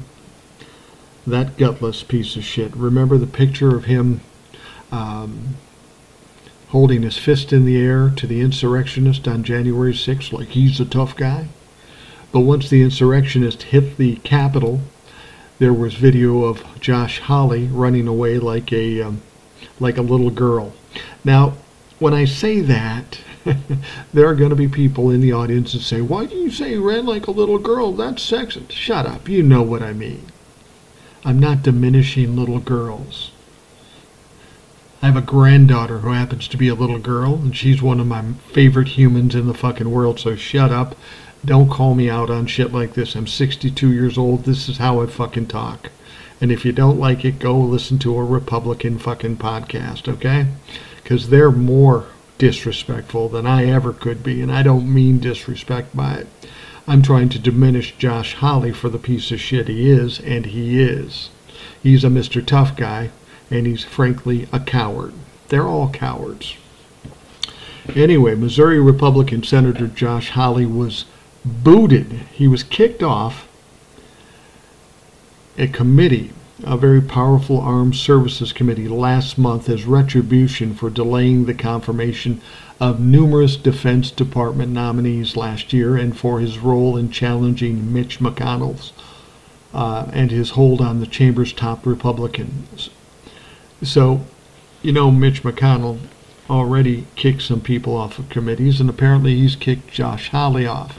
That 1.26 1.58
gutless 1.58 2.02
piece 2.02 2.34
of 2.36 2.44
shit. 2.44 2.74
Remember 2.74 3.18
the 3.18 3.26
picture 3.26 3.76
of 3.76 3.84
him 3.84 4.22
um, 4.90 5.56
holding 6.70 7.02
his 7.02 7.18
fist 7.18 7.52
in 7.52 7.64
the 7.64 7.76
air 7.76 8.10
to 8.10 8.26
the 8.26 8.40
insurrectionist 8.40 9.28
on 9.28 9.44
January 9.44 9.92
6th, 9.92 10.32
like 10.32 10.48
he's 10.48 10.80
a 10.80 10.84
tough 10.84 11.14
guy? 11.16 11.46
But 12.32 12.40
once 12.40 12.70
the 12.70 12.82
insurrectionist 12.82 13.64
hit 13.64 13.96
the 13.96 14.16
Capitol, 14.16 14.80
there 15.58 15.72
was 15.72 15.94
video 15.94 16.44
of 16.44 16.64
Josh 16.80 17.20
Hawley 17.20 17.66
running 17.66 18.08
away 18.08 18.38
like 18.38 18.72
a 18.72 19.02
um, 19.02 19.22
like 19.78 19.98
a 19.98 20.02
little 20.02 20.30
girl. 20.30 20.72
Now, 21.24 21.54
when 21.98 22.14
I 22.14 22.24
say 22.24 22.60
that, 22.60 23.20
there 24.12 24.26
are 24.26 24.34
going 24.34 24.50
to 24.50 24.56
be 24.56 24.68
people 24.68 25.10
in 25.10 25.20
the 25.20 25.32
audience 25.32 25.72
that 25.72 25.80
say, 25.80 26.00
Why 26.00 26.26
do 26.26 26.34
you 26.36 26.50
say 26.50 26.70
he 26.70 26.76
ran 26.76 27.06
like 27.06 27.26
a 27.26 27.32
little 27.32 27.58
girl? 27.58 27.92
That's 27.92 28.28
sexist. 28.28 28.72
Shut 28.72 29.06
up. 29.06 29.28
You 29.28 29.42
know 29.42 29.62
what 29.62 29.82
I 29.82 29.92
mean. 29.92 30.26
I'm 31.24 31.38
not 31.38 31.62
diminishing 31.62 32.36
little 32.36 32.60
girls. 32.60 33.30
I 35.02 35.06
have 35.06 35.16
a 35.16 35.22
granddaughter 35.22 36.00
who 36.00 36.10
happens 36.10 36.46
to 36.48 36.58
be 36.58 36.68
a 36.68 36.74
little 36.74 36.98
girl, 36.98 37.34
and 37.34 37.56
she's 37.56 37.80
one 37.80 38.00
of 38.00 38.06
my 38.06 38.22
favorite 38.52 38.88
humans 38.88 39.34
in 39.34 39.46
the 39.46 39.54
fucking 39.54 39.90
world, 39.90 40.20
so 40.20 40.36
shut 40.36 40.70
up. 40.70 40.94
Don't 41.42 41.70
call 41.70 41.94
me 41.94 42.10
out 42.10 42.28
on 42.28 42.46
shit 42.46 42.70
like 42.70 42.92
this. 42.92 43.14
I'm 43.14 43.26
62 43.26 43.92
years 43.92 44.18
old. 44.18 44.44
This 44.44 44.68
is 44.68 44.76
how 44.76 45.00
I 45.00 45.06
fucking 45.06 45.46
talk. 45.46 45.90
And 46.38 46.52
if 46.52 46.66
you 46.66 46.72
don't 46.72 47.00
like 47.00 47.24
it, 47.24 47.38
go 47.38 47.58
listen 47.58 47.98
to 48.00 48.18
a 48.18 48.24
Republican 48.24 48.98
fucking 48.98 49.38
podcast, 49.38 50.06
okay? 50.06 50.48
Because 51.02 51.30
they're 51.30 51.50
more 51.50 52.06
disrespectful 52.36 53.30
than 53.30 53.46
I 53.46 53.66
ever 53.66 53.94
could 53.94 54.22
be, 54.22 54.42
and 54.42 54.52
I 54.52 54.62
don't 54.62 54.92
mean 54.92 55.18
disrespect 55.18 55.96
by 55.96 56.14
it. 56.14 56.26
I'm 56.86 57.00
trying 57.00 57.30
to 57.30 57.38
diminish 57.38 57.96
Josh 57.96 58.34
Hawley 58.34 58.72
for 58.72 58.90
the 58.90 58.98
piece 58.98 59.30
of 59.30 59.40
shit 59.40 59.68
he 59.68 59.90
is, 59.90 60.20
and 60.20 60.44
he 60.44 60.82
is. 60.82 61.30
He's 61.82 62.04
a 62.04 62.08
Mr. 62.08 62.44
Tough 62.44 62.76
guy, 62.76 63.10
and 63.50 63.66
he's 63.66 63.84
frankly 63.84 64.48
a 64.52 64.60
coward. 64.60 65.12
They're 65.48 65.66
all 65.66 65.90
cowards. 65.90 66.56
Anyway, 67.94 68.34
Missouri 68.34 68.80
Republican 68.80 69.42
Senator 69.42 69.88
Josh 69.88 70.30
Hawley 70.30 70.66
was 70.66 71.06
booted. 71.44 72.12
He 72.32 72.46
was 72.46 72.62
kicked 72.62 73.02
off 73.02 73.48
a 75.58 75.66
committee, 75.66 76.32
a 76.62 76.76
very 76.76 77.00
powerful 77.00 77.60
armed 77.60 77.96
services 77.96 78.52
committee, 78.52 78.86
last 78.86 79.36
month 79.36 79.68
as 79.68 79.84
retribution 79.84 80.74
for 80.74 80.88
delaying 80.88 81.46
the 81.46 81.54
confirmation 81.54 82.40
of 82.78 83.00
numerous 83.00 83.56
Defense 83.56 84.10
Department 84.10 84.72
nominees 84.72 85.36
last 85.36 85.72
year 85.72 85.96
and 85.96 86.16
for 86.16 86.40
his 86.40 86.58
role 86.58 86.96
in 86.96 87.10
challenging 87.10 87.92
Mitch 87.92 88.20
McConnell's 88.20 88.92
uh, 89.74 90.06
and 90.12 90.30
his 90.30 90.50
hold 90.50 90.80
on 90.80 91.00
the 91.00 91.06
chamber's 91.06 91.52
top 91.52 91.84
Republicans. 91.84 92.90
So, 93.82 94.26
you 94.82 94.92
know, 94.92 95.10
Mitch 95.10 95.42
McConnell 95.42 95.98
already 96.48 97.06
kicked 97.14 97.42
some 97.42 97.60
people 97.60 97.96
off 97.96 98.18
of 98.18 98.28
committees, 98.28 98.80
and 98.80 98.90
apparently 98.90 99.36
he's 99.36 99.56
kicked 99.56 99.90
Josh 99.90 100.28
Hawley 100.30 100.66
off. 100.66 100.98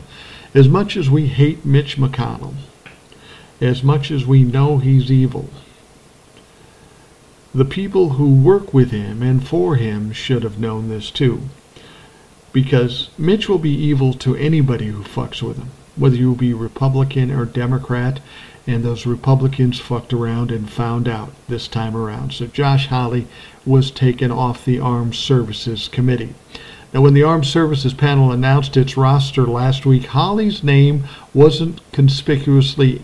As 0.53 0.67
much 0.67 0.97
as 0.97 1.09
we 1.09 1.27
hate 1.27 1.65
Mitch 1.65 1.97
McConnell, 1.97 2.55
as 3.59 3.83
much 3.83 4.09
as 4.09 4.25
we 4.25 4.43
know 4.43 4.79
he's 4.79 5.11
evil. 5.11 5.49
The 7.53 7.65
people 7.65 8.11
who 8.11 8.33
work 8.33 8.73
with 8.73 8.91
him 8.91 9.21
and 9.21 9.45
for 9.45 9.75
him 9.75 10.11
should 10.13 10.43
have 10.43 10.59
known 10.59 10.89
this 10.89 11.11
too. 11.11 11.41
Because 12.53 13.09
Mitch 13.17 13.47
will 13.47 13.59
be 13.59 13.73
evil 13.73 14.13
to 14.15 14.35
anybody 14.35 14.87
who 14.87 15.03
fucks 15.03 15.41
with 15.41 15.57
him, 15.57 15.69
whether 15.95 16.15
you 16.15 16.33
be 16.33 16.53
Republican 16.53 17.29
or 17.29 17.45
Democrat, 17.45 18.19
and 18.67 18.83
those 18.83 19.05
Republicans 19.05 19.79
fucked 19.79 20.13
around 20.13 20.51
and 20.51 20.69
found 20.69 21.07
out 21.07 21.31
this 21.47 21.67
time 21.67 21.95
around. 21.95 22.33
So 22.33 22.47
Josh 22.47 22.87
Hawley 22.87 23.27
was 23.65 23.91
taken 23.91 24.31
off 24.31 24.65
the 24.65 24.79
Armed 24.79 25.15
Services 25.15 25.87
Committee. 25.87 26.35
Now, 26.93 27.01
when 27.01 27.13
the 27.13 27.23
Armed 27.23 27.45
Services 27.45 27.93
panel 27.93 28.31
announced 28.31 28.75
its 28.75 28.97
roster 28.97 29.45
last 29.45 29.85
week, 29.85 30.07
Hawley's 30.07 30.63
name 30.63 31.05
wasn't 31.33 31.79
conspicuously 31.93 33.01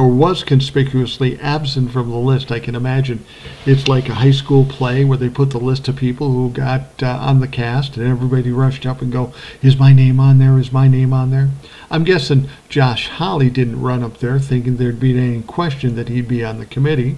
or 0.00 0.08
was 0.08 0.42
conspicuously 0.42 1.38
absent 1.40 1.90
from 1.90 2.08
the 2.08 2.16
list. 2.16 2.50
I 2.50 2.58
can 2.58 2.74
imagine 2.74 3.22
it's 3.66 3.86
like 3.86 4.08
a 4.08 4.14
high 4.14 4.30
school 4.30 4.64
play 4.64 5.04
where 5.04 5.18
they 5.18 5.28
put 5.28 5.50
the 5.50 5.58
list 5.58 5.88
of 5.88 5.96
people 5.96 6.32
who 6.32 6.48
got 6.48 7.02
uh, 7.02 7.18
on 7.20 7.40
the 7.40 7.46
cast 7.46 7.98
and 7.98 8.06
everybody 8.06 8.50
rushed 8.50 8.86
up 8.86 9.02
and 9.02 9.12
go, 9.12 9.34
Is 9.60 9.76
my 9.76 9.92
name 9.92 10.18
on 10.18 10.38
there? 10.38 10.58
Is 10.58 10.72
my 10.72 10.88
name 10.88 11.12
on 11.12 11.30
there? 11.30 11.50
I'm 11.90 12.04
guessing 12.04 12.48
Josh 12.70 13.08
Hawley 13.08 13.50
didn't 13.50 13.82
run 13.82 14.02
up 14.02 14.20
there 14.20 14.38
thinking 14.38 14.78
there'd 14.78 14.98
be 14.98 15.18
any 15.18 15.42
question 15.42 15.96
that 15.96 16.08
he'd 16.08 16.28
be 16.28 16.42
on 16.42 16.58
the 16.58 16.66
committee. 16.66 17.16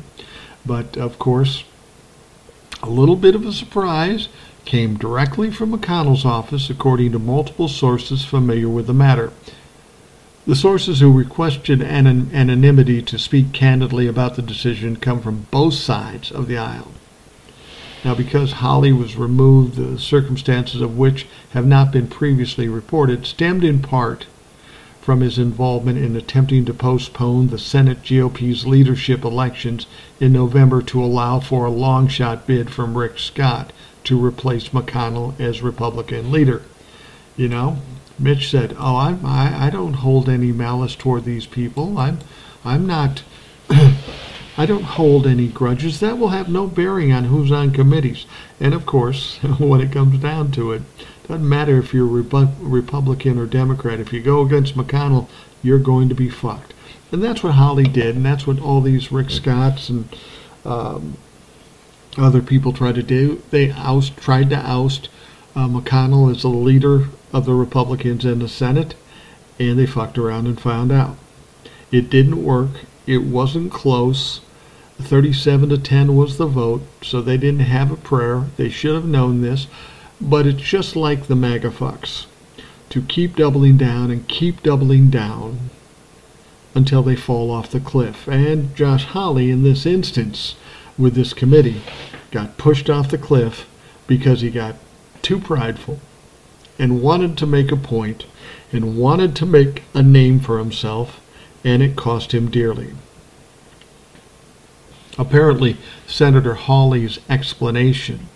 But 0.66 0.96
of 0.96 1.20
course, 1.20 1.62
a 2.82 2.90
little 2.90 3.16
bit 3.16 3.36
of 3.36 3.46
a 3.46 3.52
surprise 3.52 4.28
came 4.64 4.96
directly 4.96 5.52
from 5.52 5.70
McConnell's 5.72 6.24
office, 6.24 6.68
according 6.68 7.12
to 7.12 7.20
multiple 7.20 7.68
sources 7.68 8.24
familiar 8.24 8.68
with 8.68 8.88
the 8.88 8.92
matter. 8.92 9.32
The 10.44 10.56
sources 10.56 10.98
who 10.98 11.12
requested 11.12 11.80
anon- 11.82 12.30
anonymity 12.34 13.00
to 13.02 13.18
speak 13.18 13.52
candidly 13.52 14.08
about 14.08 14.34
the 14.34 14.42
decision 14.42 14.96
come 14.96 15.20
from 15.20 15.46
both 15.52 15.74
sides 15.74 16.32
of 16.32 16.48
the 16.48 16.58
aisle. 16.58 16.90
Now, 18.04 18.16
because 18.16 18.54
Hawley 18.54 18.92
was 18.92 19.14
removed, 19.14 19.76
the 19.76 20.00
circumstances 20.00 20.80
of 20.80 20.98
which 20.98 21.28
have 21.50 21.64
not 21.64 21.92
been 21.92 22.08
previously 22.08 22.68
reported 22.68 23.24
stemmed 23.24 23.62
in 23.62 23.78
part 23.78 24.26
from 25.00 25.20
his 25.20 25.38
involvement 25.38 25.98
in 25.98 26.16
attempting 26.16 26.64
to 26.64 26.74
postpone 26.74 27.48
the 27.48 27.58
Senate 27.58 28.04
GOP's 28.04 28.66
leadership 28.66 29.24
elections 29.24 29.86
in 30.18 30.32
November 30.32 30.82
to 30.82 31.04
allow 31.04 31.38
for 31.38 31.64
a 31.64 31.70
long 31.70 32.08
shot 32.08 32.48
bid 32.48 32.68
from 32.70 32.98
Rick 32.98 33.20
Scott 33.20 33.72
to 34.02 34.24
replace 34.24 34.70
McConnell 34.70 35.38
as 35.38 35.62
Republican 35.62 36.32
leader. 36.32 36.62
You 37.36 37.48
know, 37.48 37.78
Mitch 38.22 38.50
said, 38.50 38.76
"Oh, 38.78 38.96
I'm, 38.96 39.24
I 39.26 39.66
I 39.66 39.70
don't 39.70 39.94
hold 39.94 40.28
any 40.28 40.52
malice 40.52 40.94
toward 40.94 41.24
these 41.24 41.46
people. 41.46 41.98
I'm 41.98 42.18
I'm 42.64 42.86
not." 42.86 43.22
I 44.54 44.66
don't 44.66 44.84
hold 44.84 45.26
any 45.26 45.48
grudges. 45.48 46.00
That 46.00 46.18
will 46.18 46.28
have 46.28 46.48
no 46.48 46.66
bearing 46.66 47.10
on 47.10 47.24
who's 47.24 47.50
on 47.50 47.70
committees. 47.70 48.26
And 48.60 48.74
of 48.74 48.84
course, 48.84 49.38
when 49.58 49.80
it 49.80 49.92
comes 49.92 50.18
down 50.18 50.50
to 50.52 50.72
it, 50.72 50.82
doesn't 51.26 51.48
matter 51.48 51.78
if 51.78 51.94
you're 51.94 52.06
Repu- 52.06 52.52
Republican 52.60 53.38
or 53.38 53.46
Democrat. 53.46 53.98
If 53.98 54.12
you 54.12 54.20
go 54.20 54.42
against 54.42 54.76
McConnell, 54.76 55.28
you're 55.62 55.78
going 55.78 56.10
to 56.10 56.14
be 56.14 56.28
fucked. 56.28 56.74
And 57.10 57.22
that's 57.22 57.42
what 57.42 57.54
Hawley 57.54 57.84
did, 57.84 58.16
and 58.16 58.24
that's 58.24 58.46
what 58.46 58.60
all 58.60 58.80
these 58.80 59.12
Rick 59.12 59.30
Scotts 59.30 59.88
and 59.88 60.08
um, 60.64 61.16
other 62.18 62.42
people 62.42 62.72
tried 62.72 62.96
to 62.96 63.02
do. 63.02 63.42
They 63.50 63.70
oust, 63.70 64.16
tried 64.16 64.50
to 64.50 64.56
oust 64.56 65.08
uh, 65.54 65.68
McConnell 65.68 66.30
as 66.30 66.42
the 66.42 66.48
leader 66.48 67.08
of 67.32 67.46
the 67.46 67.54
Republicans 67.54 68.24
in 68.24 68.38
the 68.40 68.48
Senate, 68.48 68.94
and 69.58 69.78
they 69.78 69.86
fucked 69.86 70.18
around 70.18 70.46
and 70.46 70.60
found 70.60 70.92
out. 70.92 71.16
It 71.90 72.10
didn't 72.10 72.42
work. 72.42 72.70
It 73.06 73.24
wasn't 73.24 73.72
close. 73.72 74.40
37 75.00 75.70
to 75.70 75.78
10 75.78 76.14
was 76.14 76.38
the 76.38 76.46
vote, 76.46 76.82
so 77.02 77.20
they 77.20 77.36
didn't 77.36 77.60
have 77.60 77.90
a 77.90 77.96
prayer. 77.96 78.46
They 78.56 78.68
should 78.68 78.94
have 78.94 79.06
known 79.06 79.40
this, 79.40 79.66
but 80.20 80.46
it's 80.46 80.62
just 80.62 80.94
like 80.94 81.26
the 81.26 81.36
MAGA 81.36 81.70
fucks 81.70 82.26
to 82.90 83.00
keep 83.02 83.36
doubling 83.36 83.78
down 83.78 84.10
and 84.10 84.28
keep 84.28 84.62
doubling 84.62 85.08
down 85.08 85.70
until 86.74 87.02
they 87.02 87.16
fall 87.16 87.50
off 87.50 87.70
the 87.70 87.80
cliff. 87.80 88.28
And 88.28 88.76
Josh 88.76 89.06
Hawley, 89.06 89.50
in 89.50 89.62
this 89.62 89.86
instance, 89.86 90.56
with 90.98 91.14
this 91.14 91.32
committee, 91.32 91.80
got 92.30 92.58
pushed 92.58 92.90
off 92.90 93.10
the 93.10 93.18
cliff 93.18 93.66
because 94.06 94.42
he 94.42 94.50
got 94.50 94.76
too 95.22 95.38
prideful 95.38 96.00
and 96.82 97.00
wanted 97.00 97.38
to 97.38 97.46
make 97.46 97.70
a 97.70 97.76
point 97.76 98.26
and 98.72 98.98
wanted 98.98 99.36
to 99.36 99.46
make 99.46 99.84
a 99.94 100.02
name 100.02 100.40
for 100.40 100.58
himself, 100.58 101.20
and 101.62 101.82
it 101.82 101.94
cost 101.94 102.32
him 102.32 102.50
dearly. 102.50 102.92
Apparently, 105.16 105.76
Senator 106.06 106.54
Hawley's 106.54 107.20
explanation 107.28 108.28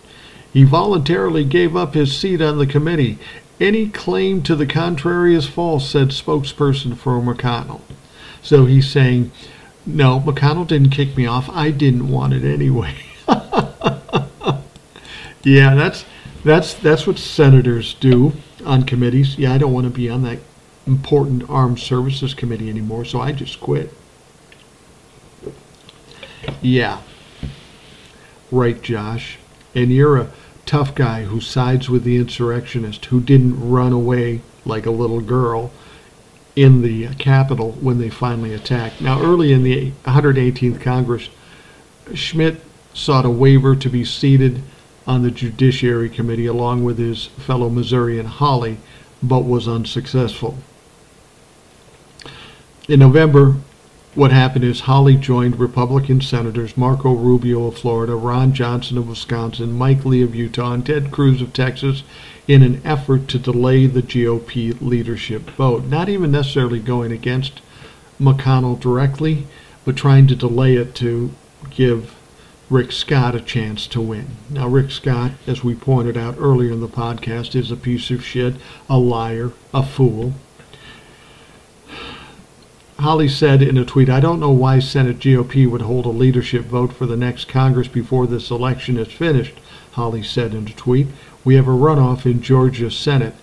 he 0.56 0.64
voluntarily 0.64 1.44
gave 1.44 1.76
up 1.76 1.92
his 1.92 2.16
seat 2.16 2.40
on 2.40 2.56
the 2.56 2.66
committee. 2.66 3.18
Any 3.60 3.90
claim 3.90 4.40
to 4.44 4.56
the 4.56 4.64
contrary 4.64 5.34
is 5.34 5.46
false, 5.46 5.86
said 5.86 6.08
spokesperson 6.08 6.96
for 6.96 7.20
McConnell. 7.20 7.82
So 8.40 8.64
he's 8.64 8.88
saying, 8.90 9.32
no, 9.84 10.18
McConnell 10.20 10.66
didn't 10.66 10.92
kick 10.92 11.14
me 11.14 11.26
off. 11.26 11.50
I 11.50 11.72
didn't 11.72 12.08
want 12.08 12.32
it 12.32 12.42
anyway. 12.42 12.94
yeah, 15.42 15.74
that's 15.74 16.06
that's 16.46 16.74
that's 16.74 17.06
what 17.06 17.18
senators 17.18 17.94
do 17.94 18.32
on 18.64 18.84
committees. 18.84 19.36
Yeah, 19.38 19.52
I 19.52 19.58
don't 19.58 19.72
want 19.72 19.84
to 19.84 19.90
be 19.90 20.08
on 20.08 20.22
that 20.22 20.38
important 20.86 21.48
armed 21.50 21.80
services 21.80 22.34
committee 22.34 22.70
anymore, 22.70 23.04
so 23.04 23.20
I 23.20 23.32
just 23.32 23.60
quit. 23.60 23.92
Yeah. 26.62 27.02
Right, 28.52 28.80
Josh. 28.80 29.38
And 29.74 29.92
you're 29.92 30.16
a 30.16 30.30
tough 30.64 30.94
guy 30.94 31.24
who 31.24 31.40
sides 31.40 31.88
with 31.90 32.04
the 32.04 32.16
insurrectionist 32.16 33.06
who 33.06 33.20
didn't 33.20 33.68
run 33.68 33.92
away 33.92 34.40
like 34.64 34.86
a 34.86 34.90
little 34.90 35.20
girl. 35.20 35.72
in 36.56 36.80
the 36.80 37.08
Capitol 37.16 37.72
when 37.72 37.98
they 37.98 38.08
finally 38.08 38.54
attacked. 38.54 39.00
Now, 39.00 39.20
early 39.20 39.52
in 39.52 39.62
the 39.62 39.92
118th 40.04 40.80
Congress, 40.80 41.28
Schmitt 42.14 42.62
sought 42.94 43.26
a 43.26 43.30
waiver 43.30 43.76
to 43.76 43.88
be 43.90 44.04
seated 44.04 44.62
on 45.06 45.22
the 45.22 45.30
Judiciary 45.30 46.08
Committee 46.08 46.46
along 46.46 46.84
with 46.84 46.98
his 46.98 47.26
fellow 47.26 47.68
Missourian 47.68 48.26
Hawley, 48.26 48.78
but 49.22 49.44
was 49.44 49.68
unsuccessful. 49.68 50.58
In 52.88 53.00
November, 53.00 53.56
what 54.14 54.32
happened 54.32 54.64
is 54.64 54.80
Hawley 54.80 55.16
joined 55.16 55.60
Republican 55.60 56.22
Senators 56.22 56.76
Marco 56.76 57.12
Rubio 57.12 57.66
of 57.66 57.76
Florida, 57.76 58.16
Ron 58.16 58.54
Johnson 58.54 58.96
of 58.96 59.08
Wisconsin, 59.08 59.72
Mike 59.76 60.06
Lee 60.06 60.22
of 60.22 60.34
Utah, 60.34 60.72
and 60.72 60.86
Ted 60.86 61.10
Cruz 61.10 61.42
of 61.42 61.52
Texas 61.52 62.02
in 62.48 62.62
an 62.62 62.80
effort 62.82 63.28
to 63.28 63.38
delay 63.38 63.86
the 63.86 64.02
GOP 64.02 64.80
leadership 64.80 65.42
vote. 65.50 65.84
Not 65.84 66.08
even 66.08 66.32
necessarily 66.32 66.78
going 66.78 67.12
against 67.12 67.60
McConnell 68.18 68.80
directly, 68.80 69.46
but 69.84 69.96
trying 69.96 70.26
to 70.28 70.34
delay 70.34 70.76
it 70.76 70.94
to 70.96 71.30
give 71.68 72.15
Rick 72.68 72.90
Scott 72.90 73.36
a 73.36 73.40
chance 73.40 73.86
to 73.86 74.00
win. 74.00 74.26
Now, 74.50 74.66
Rick 74.66 74.90
Scott, 74.90 75.32
as 75.46 75.62
we 75.62 75.76
pointed 75.76 76.16
out 76.16 76.34
earlier 76.36 76.72
in 76.72 76.80
the 76.80 76.88
podcast, 76.88 77.54
is 77.54 77.70
a 77.70 77.76
piece 77.76 78.10
of 78.10 78.24
shit, 78.24 78.56
a 78.90 78.98
liar, 78.98 79.52
a 79.72 79.84
fool. 79.84 80.32
Hawley 82.98 83.28
said 83.28 83.62
in 83.62 83.78
a 83.78 83.84
tweet, 83.84 84.08
I 84.08 84.18
don't 84.18 84.40
know 84.40 84.50
why 84.50 84.80
Senate 84.80 85.20
GOP 85.20 85.70
would 85.70 85.82
hold 85.82 86.06
a 86.06 86.08
leadership 86.10 86.64
vote 86.64 86.92
for 86.92 87.06
the 87.06 87.16
next 87.16 87.46
Congress 87.46 87.86
before 87.86 88.26
this 88.26 88.50
election 88.50 88.96
is 88.96 89.12
finished, 89.12 89.54
Hawley 89.92 90.24
said 90.24 90.52
in 90.52 90.66
a 90.66 90.70
tweet. 90.70 91.06
We 91.44 91.54
have 91.54 91.68
a 91.68 91.70
runoff 91.70 92.26
in 92.26 92.42
Georgia 92.42 92.90
Senate. 92.90 93.34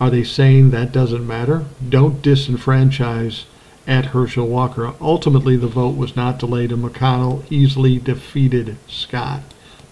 Are 0.00 0.10
they 0.10 0.22
saying 0.22 0.70
that 0.70 0.92
doesn't 0.92 1.26
matter? 1.26 1.64
Don't 1.88 2.22
disenfranchise 2.22 3.44
at 3.90 4.06
Herschel 4.06 4.46
Walker. 4.46 4.94
Ultimately, 5.00 5.56
the 5.56 5.66
vote 5.66 5.96
was 5.96 6.14
not 6.14 6.38
delayed, 6.38 6.70
and 6.70 6.82
McConnell 6.82 7.44
easily 7.50 7.98
defeated 7.98 8.76
Scott, 8.86 9.40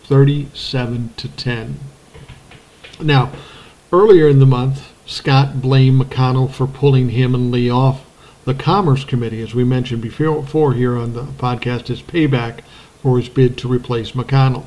37 0.05 1.15
to 1.17 1.29
10. 1.29 1.81
Now, 3.03 3.33
earlier 3.93 4.29
in 4.29 4.39
the 4.39 4.47
month, 4.47 4.93
Scott 5.05 5.61
blamed 5.61 6.01
McConnell 6.01 6.49
for 6.49 6.69
pulling 6.69 7.09
him 7.09 7.35
and 7.35 7.51
Lee 7.51 7.69
off 7.69 8.05
the 8.45 8.55
Commerce 8.55 9.05
Committee, 9.05 9.43
as 9.43 9.53
we 9.53 9.65
mentioned 9.65 10.01
before 10.01 10.75
here 10.75 10.97
on 10.97 11.15
the 11.15 11.25
podcast, 11.25 11.91
as 11.91 12.01
payback 12.01 12.61
for 13.03 13.19
his 13.19 13.29
bid 13.29 13.59
to 13.59 13.69
replace 13.69 14.13
McConnell. 14.13 14.67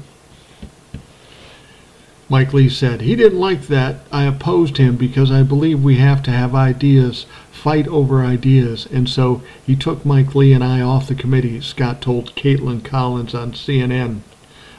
Mike 2.31 2.53
Lee 2.53 2.69
said, 2.69 3.01
He 3.01 3.17
didn't 3.17 3.41
like 3.41 3.63
that. 3.63 3.97
I 4.09 4.23
opposed 4.23 4.77
him 4.77 4.95
because 4.95 5.29
I 5.29 5.43
believe 5.43 5.83
we 5.83 5.97
have 5.97 6.23
to 6.23 6.31
have 6.31 6.55
ideas, 6.55 7.25
fight 7.51 7.89
over 7.89 8.23
ideas. 8.23 8.87
And 8.89 9.09
so 9.09 9.41
he 9.67 9.75
took 9.75 10.05
Mike 10.05 10.33
Lee 10.33 10.53
and 10.53 10.63
I 10.63 10.79
off 10.79 11.09
the 11.09 11.13
committee, 11.13 11.59
Scott 11.59 11.99
told 11.99 12.33
Kaitlan 12.37 12.85
Collins 12.85 13.35
on 13.35 13.51
CNN. 13.51 14.21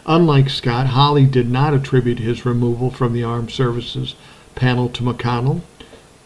Unlike 0.07 0.49
Scott, 0.49 0.87
Hawley 0.87 1.27
did 1.27 1.51
not 1.51 1.75
attribute 1.75 2.21
his 2.21 2.47
removal 2.47 2.91
from 2.91 3.13
the 3.13 3.23
Armed 3.23 3.51
Services 3.51 4.15
panel 4.55 4.89
to 4.89 5.03
McConnell. 5.03 5.61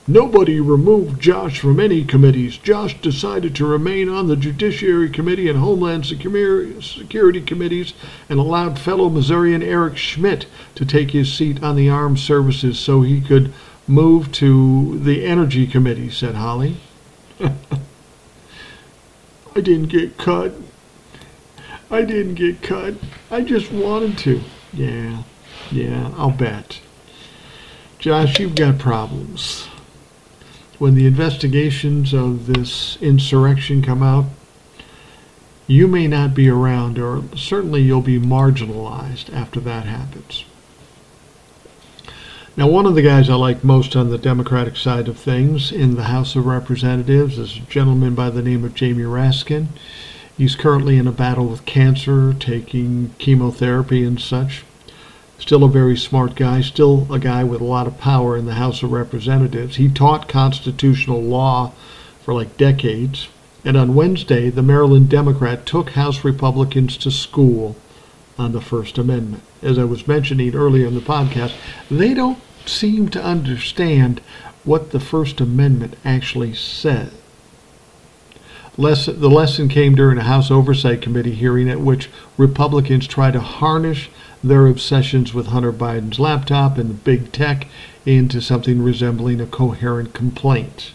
Nobody 0.08 0.60
removed 0.60 1.20
Josh 1.20 1.58
from 1.58 1.80
any 1.80 2.04
committees. 2.04 2.56
Josh 2.56 3.00
decided 3.00 3.56
to 3.56 3.66
remain 3.66 4.08
on 4.08 4.28
the 4.28 4.36
Judiciary 4.36 5.10
Committee 5.10 5.48
and 5.48 5.58
Homeland 5.58 6.06
Security 6.06 7.40
Committees 7.40 7.92
and 8.28 8.38
allowed 8.38 8.78
fellow 8.78 9.08
Missourian 9.08 9.64
Eric 9.64 9.96
Schmitt 9.96 10.46
to 10.76 10.84
take 10.84 11.10
his 11.10 11.32
seat 11.34 11.60
on 11.60 11.74
the 11.74 11.90
Armed 11.90 12.20
Services 12.20 12.78
so 12.78 13.02
he 13.02 13.20
could 13.20 13.52
move 13.88 14.30
to 14.32 14.96
the 15.00 15.26
Energy 15.26 15.66
Committee, 15.66 16.10
said 16.10 16.36
Hawley. 16.36 16.76
I 17.40 17.50
didn't 19.56 19.88
get 19.88 20.16
cut. 20.18 20.54
I 21.90 22.02
didn't 22.02 22.34
get 22.34 22.62
cut. 22.62 22.94
I 23.28 23.40
just 23.40 23.72
wanted 23.72 24.18
to. 24.18 24.40
Yeah, 24.72 25.24
yeah, 25.72 26.12
I'll 26.16 26.30
bet. 26.30 26.80
Josh, 27.98 28.38
you've 28.38 28.54
got 28.54 28.78
problems 28.78 29.66
when 30.78 30.94
the 30.94 31.06
investigations 31.06 32.12
of 32.12 32.46
this 32.46 32.96
insurrection 33.00 33.82
come 33.82 34.02
out, 34.02 34.26
you 35.66 35.88
may 35.88 36.06
not 36.06 36.34
be 36.34 36.48
around, 36.48 36.98
or 36.98 37.24
certainly 37.34 37.82
you'll 37.82 38.00
be 38.00 38.20
marginalized 38.20 39.32
after 39.32 39.58
that 39.60 39.84
happens. 39.84 40.44
Now, 42.56 42.68
one 42.68 42.86
of 42.86 42.94
the 42.94 43.02
guys 43.02 43.28
I 43.28 43.34
like 43.34 43.64
most 43.64 43.96
on 43.96 44.10
the 44.10 44.16
Democratic 44.16 44.76
side 44.76 45.08
of 45.08 45.18
things 45.18 45.72
in 45.72 45.96
the 45.96 46.04
House 46.04 46.36
of 46.36 46.46
Representatives 46.46 47.38
is 47.38 47.56
a 47.56 47.60
gentleman 47.60 48.14
by 48.14 48.30
the 48.30 48.42
name 48.42 48.64
of 48.64 48.74
Jamie 48.74 49.02
Raskin. 49.02 49.66
He's 50.38 50.56
currently 50.56 50.98
in 50.98 51.06
a 51.06 51.12
battle 51.12 51.46
with 51.46 51.64
cancer, 51.64 52.32
taking 52.32 53.14
chemotherapy 53.18 54.04
and 54.04 54.20
such. 54.20 54.64
Still 55.38 55.64
a 55.64 55.68
very 55.68 55.96
smart 55.96 56.34
guy, 56.34 56.60
still 56.60 57.06
a 57.12 57.18
guy 57.18 57.44
with 57.44 57.60
a 57.60 57.64
lot 57.64 57.86
of 57.86 57.98
power 57.98 58.36
in 58.36 58.46
the 58.46 58.54
House 58.54 58.82
of 58.82 58.92
Representatives. 58.92 59.76
He 59.76 59.88
taught 59.88 60.28
constitutional 60.28 61.22
law 61.22 61.72
for 62.22 62.34
like 62.34 62.56
decades. 62.56 63.28
And 63.64 63.76
on 63.76 63.94
Wednesday, 63.94 64.48
the 64.48 64.62
Maryland 64.62 65.08
Democrat 65.08 65.66
took 65.66 65.90
House 65.90 66.24
Republicans 66.24 66.96
to 66.98 67.10
school 67.10 67.76
on 68.38 68.52
the 68.52 68.60
First 68.60 68.98
Amendment. 68.98 69.42
As 69.62 69.78
I 69.78 69.84
was 69.84 70.08
mentioning 70.08 70.54
earlier 70.54 70.86
in 70.86 70.94
the 70.94 71.00
podcast, 71.00 71.52
they 71.90 72.14
don't 72.14 72.38
seem 72.64 73.08
to 73.10 73.22
understand 73.22 74.20
what 74.64 74.90
the 74.90 75.00
First 75.00 75.40
Amendment 75.40 75.96
actually 76.04 76.54
says. 76.54 77.12
Lesson, 78.78 79.20
the 79.20 79.30
lesson 79.30 79.68
came 79.68 79.94
during 79.94 80.18
a 80.18 80.24
House 80.24 80.50
Oversight 80.50 81.00
Committee 81.00 81.34
hearing 81.34 81.70
at 81.70 81.80
which 81.80 82.10
Republicans 82.36 83.06
tried 83.06 83.32
to 83.32 83.40
harness 83.40 84.08
their 84.42 84.66
obsessions 84.66 85.32
with 85.34 85.48
Hunter 85.48 85.72
Biden's 85.72 86.18
laptop 86.18 86.78
and 86.78 86.90
the 86.90 86.94
big 86.94 87.32
tech 87.32 87.66
into 88.04 88.40
something 88.40 88.82
resembling 88.82 89.40
a 89.40 89.46
coherent 89.46 90.14
complaint. 90.14 90.92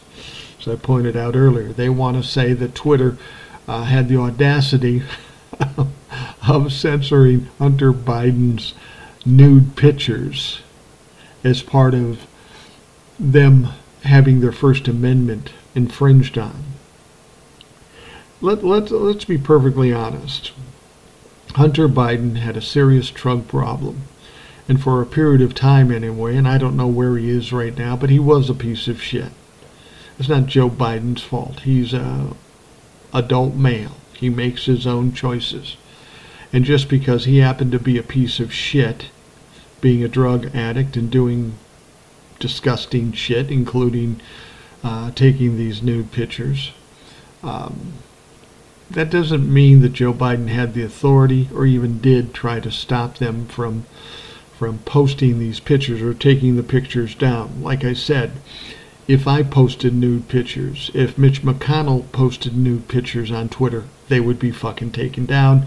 As 0.59 0.67
I 0.67 0.75
pointed 0.75 1.17
out 1.17 1.35
earlier, 1.35 1.73
they 1.73 1.89
want 1.89 2.17
to 2.17 2.23
say 2.27 2.53
that 2.53 2.75
Twitter 2.75 3.17
uh, 3.67 3.83
had 3.83 4.07
the 4.07 4.17
audacity 4.17 5.03
of 6.47 6.71
censoring 6.71 7.47
Hunter 7.59 7.91
Biden's 7.91 8.73
nude 9.25 9.75
pictures 9.75 10.61
as 11.43 11.61
part 11.61 11.93
of 11.93 12.27
them 13.19 13.69
having 14.03 14.39
their 14.39 14.51
First 14.51 14.87
Amendment 14.87 15.51
infringed 15.75 16.37
on. 16.37 16.63
Let, 18.39 18.63
let, 18.63 18.89
let's 18.89 19.25
be 19.25 19.37
perfectly 19.37 19.93
honest. 19.93 20.51
Hunter 21.55 21.89
Biden 21.89 22.37
had 22.37 22.55
a 22.55 22.61
serious 22.61 23.09
drug 23.09 23.47
problem. 23.47 24.03
And 24.67 24.81
for 24.81 25.01
a 25.01 25.05
period 25.05 25.41
of 25.41 25.53
time 25.53 25.91
anyway, 25.91 26.37
and 26.37 26.47
I 26.47 26.57
don't 26.57 26.77
know 26.77 26.87
where 26.87 27.17
he 27.17 27.29
is 27.29 27.51
right 27.51 27.77
now, 27.77 27.97
but 27.97 28.09
he 28.09 28.19
was 28.19 28.49
a 28.49 28.53
piece 28.53 28.87
of 28.87 29.01
shit. 29.01 29.31
It's 30.17 30.29
not 30.29 30.45
Joe 30.45 30.69
Biden's 30.69 31.23
fault. 31.23 31.61
He's 31.61 31.93
a 31.93 32.33
adult 33.13 33.55
male. 33.55 33.97
He 34.13 34.29
makes 34.29 34.65
his 34.65 34.87
own 34.87 35.13
choices. 35.13 35.77
And 36.53 36.63
just 36.63 36.89
because 36.89 37.25
he 37.25 37.39
happened 37.39 37.71
to 37.71 37.79
be 37.79 37.97
a 37.97 38.03
piece 38.03 38.39
of 38.39 38.53
shit, 38.53 39.09
being 39.81 40.03
a 40.03 40.07
drug 40.07 40.55
addict 40.55 40.95
and 40.95 41.09
doing 41.09 41.55
disgusting 42.39 43.11
shit, 43.13 43.49
including 43.49 44.21
uh, 44.83 45.11
taking 45.11 45.57
these 45.57 45.81
nude 45.81 46.11
pictures, 46.11 46.71
um, 47.43 47.93
that 48.93 49.09
doesn't 49.09 49.51
mean 49.51 49.81
that 49.81 49.93
Joe 49.93 50.13
Biden 50.13 50.49
had 50.49 50.73
the 50.73 50.83
authority 50.83 51.49
or 51.53 51.65
even 51.65 51.99
did 51.99 52.33
try 52.33 52.59
to 52.59 52.71
stop 52.71 53.17
them 53.17 53.45
from 53.47 53.85
from 54.57 54.77
posting 54.79 55.39
these 55.39 55.59
pictures 55.59 56.03
or 56.03 56.13
taking 56.13 56.55
the 56.55 56.61
pictures 56.61 57.15
down. 57.15 57.63
Like 57.63 57.83
I 57.83 57.93
said, 57.93 58.33
if 59.07 59.27
I 59.27 59.41
posted 59.41 59.95
nude 59.95 60.27
pictures, 60.27 60.91
if 60.93 61.17
Mitch 61.17 61.41
McConnell 61.41 62.11
posted 62.11 62.55
nude 62.55 62.87
pictures 62.87 63.31
on 63.31 63.49
Twitter, 63.49 63.85
they 64.07 64.19
would 64.19 64.37
be 64.37 64.51
fucking 64.51 64.91
taken 64.91 65.25
down 65.25 65.65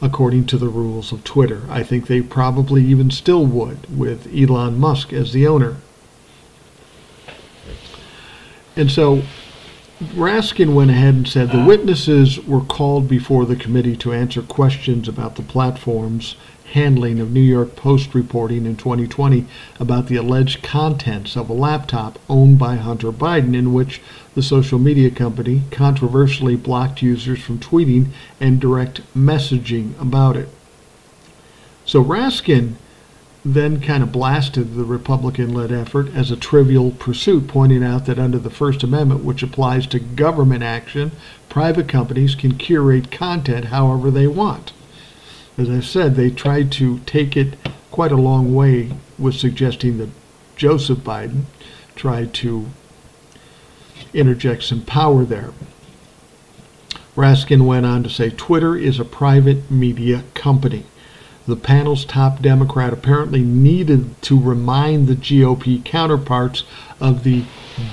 according 0.00 0.46
to 0.46 0.58
the 0.58 0.68
rules 0.68 1.12
of 1.12 1.22
Twitter. 1.22 1.62
I 1.70 1.84
think 1.84 2.08
they 2.08 2.20
probably 2.20 2.84
even 2.84 3.12
still 3.12 3.46
would 3.46 3.96
with 3.96 4.28
Elon 4.34 4.80
Musk 4.80 5.12
as 5.12 5.32
the 5.32 5.46
owner. 5.46 5.76
And 8.74 8.90
so 8.90 9.22
Raskin 10.14 10.74
went 10.74 10.90
ahead 10.90 11.14
and 11.14 11.28
said 11.28 11.50
the 11.50 11.60
uh. 11.60 11.66
witnesses 11.66 12.40
were 12.44 12.60
called 12.60 13.08
before 13.08 13.46
the 13.46 13.56
committee 13.56 13.96
to 13.96 14.12
answer 14.12 14.42
questions 14.42 15.08
about 15.08 15.36
the 15.36 15.42
platform's 15.42 16.36
handling 16.72 17.20
of 17.20 17.30
New 17.30 17.40
York 17.40 17.76
Post 17.76 18.14
reporting 18.14 18.64
in 18.64 18.76
2020 18.76 19.46
about 19.78 20.06
the 20.06 20.16
alleged 20.16 20.62
contents 20.62 21.36
of 21.36 21.48
a 21.48 21.52
laptop 21.52 22.18
owned 22.28 22.58
by 22.58 22.76
Hunter 22.76 23.12
Biden, 23.12 23.54
in 23.54 23.72
which 23.72 24.00
the 24.34 24.42
social 24.42 24.78
media 24.78 25.10
company 25.10 25.62
controversially 25.70 26.56
blocked 26.56 27.02
users 27.02 27.40
from 27.40 27.58
tweeting 27.58 28.08
and 28.40 28.60
direct 28.60 29.02
messaging 29.14 30.00
about 30.00 30.36
it. 30.36 30.48
So 31.84 32.02
Raskin 32.02 32.74
then 33.44 33.80
kind 33.80 34.02
of 34.02 34.12
blasted 34.12 34.74
the 34.74 34.84
Republican 34.84 35.52
led 35.52 35.72
effort 35.72 36.08
as 36.14 36.30
a 36.30 36.36
trivial 36.36 36.92
pursuit, 36.92 37.48
pointing 37.48 37.82
out 37.82 38.06
that 38.06 38.18
under 38.18 38.38
the 38.38 38.50
First 38.50 38.82
Amendment, 38.82 39.24
which 39.24 39.42
applies 39.42 39.86
to 39.88 39.98
government 39.98 40.62
action, 40.62 41.10
private 41.48 41.88
companies 41.88 42.34
can 42.34 42.56
curate 42.56 43.10
content 43.10 43.66
however 43.66 44.10
they 44.10 44.28
want. 44.28 44.72
As 45.58 45.68
I 45.68 45.80
said, 45.80 46.14
they 46.14 46.30
tried 46.30 46.70
to 46.72 47.00
take 47.00 47.36
it 47.36 47.56
quite 47.90 48.12
a 48.12 48.16
long 48.16 48.54
way 48.54 48.92
with 49.18 49.34
suggesting 49.34 49.98
that 49.98 50.08
Joseph 50.56 50.98
Biden 50.98 51.42
tried 51.94 52.32
to 52.34 52.66
interject 54.14 54.62
some 54.62 54.82
power 54.82 55.24
there. 55.24 55.52
Raskin 57.16 57.66
went 57.66 57.84
on 57.84 58.02
to 58.02 58.08
say 58.08 58.30
Twitter 58.30 58.76
is 58.76 58.98
a 58.98 59.04
private 59.04 59.70
media 59.70 60.24
company. 60.34 60.86
The 61.46 61.56
panel's 61.56 62.04
top 62.04 62.40
Democrat 62.40 62.92
apparently 62.92 63.42
needed 63.42 64.20
to 64.22 64.40
remind 64.40 65.08
the 65.08 65.16
GOP 65.16 65.84
counterparts 65.84 66.62
of 67.00 67.24
the 67.24 67.44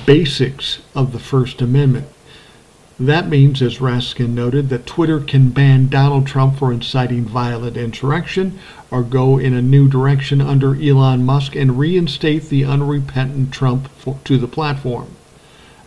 basics 0.05 0.79
of 0.93 1.13
the 1.13 1.19
First 1.19 1.61
Amendment. 1.61 2.07
That 2.99 3.29
means, 3.29 3.61
as 3.61 3.77
Raskin 3.79 4.35
noted, 4.35 4.69
that 4.69 4.85
Twitter 4.85 5.21
can 5.21 5.49
ban 5.49 5.87
Donald 5.87 6.27
Trump 6.27 6.59
for 6.59 6.71
inciting 6.71 7.23
violent 7.23 7.77
insurrection 7.77 8.59
or 8.91 9.03
go 9.03 9.39
in 9.39 9.53
a 9.53 9.61
new 9.61 9.87
direction 9.87 10.41
under 10.41 10.75
Elon 10.75 11.25
Musk 11.25 11.55
and 11.55 11.79
reinstate 11.79 12.49
the 12.49 12.65
unrepentant 12.65 13.53
Trump 13.53 13.87
for, 13.91 14.19
to 14.25 14.37
the 14.37 14.49
platform. 14.49 15.15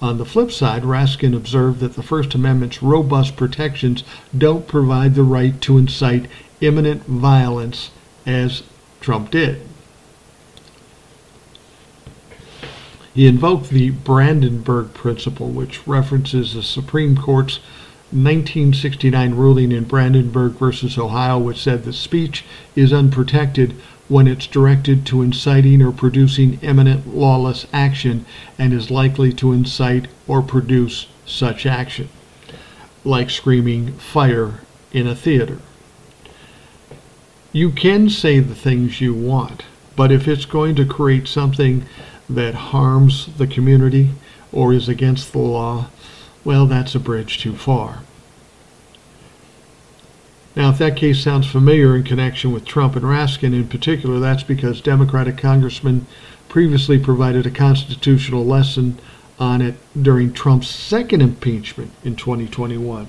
On 0.00 0.18
the 0.18 0.24
flip 0.24 0.50
side, 0.50 0.82
Raskin 0.82 1.36
observed 1.36 1.78
that 1.80 1.94
the 1.94 2.02
First 2.02 2.34
Amendment's 2.34 2.82
robust 2.82 3.36
protections 3.36 4.02
don't 4.36 4.66
provide 4.66 5.14
the 5.14 5.22
right 5.22 5.60
to 5.60 5.78
incite 5.78 6.26
imminent 6.62 7.02
violence 7.04 7.90
as 8.24 8.62
Trump 9.00 9.30
did. 9.30 9.60
He 13.14 13.26
invoked 13.26 13.68
the 13.68 13.90
Brandenburg 13.90 14.94
Principle, 14.94 15.48
which 15.48 15.86
references 15.86 16.54
the 16.54 16.62
Supreme 16.62 17.16
Court's 17.16 17.58
1969 18.10 19.34
ruling 19.34 19.72
in 19.72 19.84
Brandenburg 19.84 20.52
versus 20.52 20.96
Ohio, 20.96 21.38
which 21.38 21.62
said 21.62 21.84
that 21.84 21.92
speech 21.92 22.44
is 22.74 22.92
unprotected 22.92 23.74
when 24.08 24.26
it's 24.26 24.46
directed 24.46 25.04
to 25.06 25.22
inciting 25.22 25.82
or 25.82 25.92
producing 25.92 26.58
imminent 26.60 27.14
lawless 27.14 27.66
action 27.72 28.24
and 28.58 28.72
is 28.72 28.90
likely 28.90 29.32
to 29.32 29.52
incite 29.52 30.08
or 30.26 30.42
produce 30.42 31.06
such 31.26 31.66
action, 31.66 32.08
like 33.04 33.30
screaming 33.30 33.92
fire 33.94 34.60
in 34.92 35.06
a 35.06 35.14
theater. 35.14 35.58
You 37.52 37.70
can 37.70 38.08
say 38.08 38.40
the 38.40 38.54
things 38.54 39.00
you 39.00 39.12
want, 39.12 39.64
but 39.94 40.10
if 40.10 40.26
it's 40.26 40.46
going 40.46 40.74
to 40.76 40.86
create 40.86 41.28
something 41.28 41.84
that 42.28 42.54
harms 42.54 43.28
the 43.36 43.46
community 43.46 44.10
or 44.50 44.72
is 44.72 44.88
against 44.88 45.32
the 45.32 45.38
law, 45.38 45.88
well, 46.44 46.66
that's 46.66 46.94
a 46.94 47.00
bridge 47.00 47.38
too 47.38 47.54
far. 47.54 48.00
Now, 50.56 50.70
if 50.70 50.78
that 50.78 50.96
case 50.96 51.22
sounds 51.22 51.46
familiar 51.46 51.96
in 51.96 52.04
connection 52.04 52.52
with 52.52 52.64
Trump 52.64 52.96
and 52.96 53.04
Raskin 53.04 53.54
in 53.54 53.68
particular, 53.68 54.18
that's 54.18 54.42
because 54.42 54.80
Democratic 54.80 55.38
congressmen 55.38 56.06
previously 56.48 56.98
provided 56.98 57.46
a 57.46 57.50
constitutional 57.50 58.44
lesson 58.44 58.98
on 59.38 59.62
it 59.62 59.74
during 60.00 60.32
Trump's 60.32 60.68
second 60.68 61.22
impeachment 61.22 61.90
in 62.04 62.16
2021. 62.16 63.08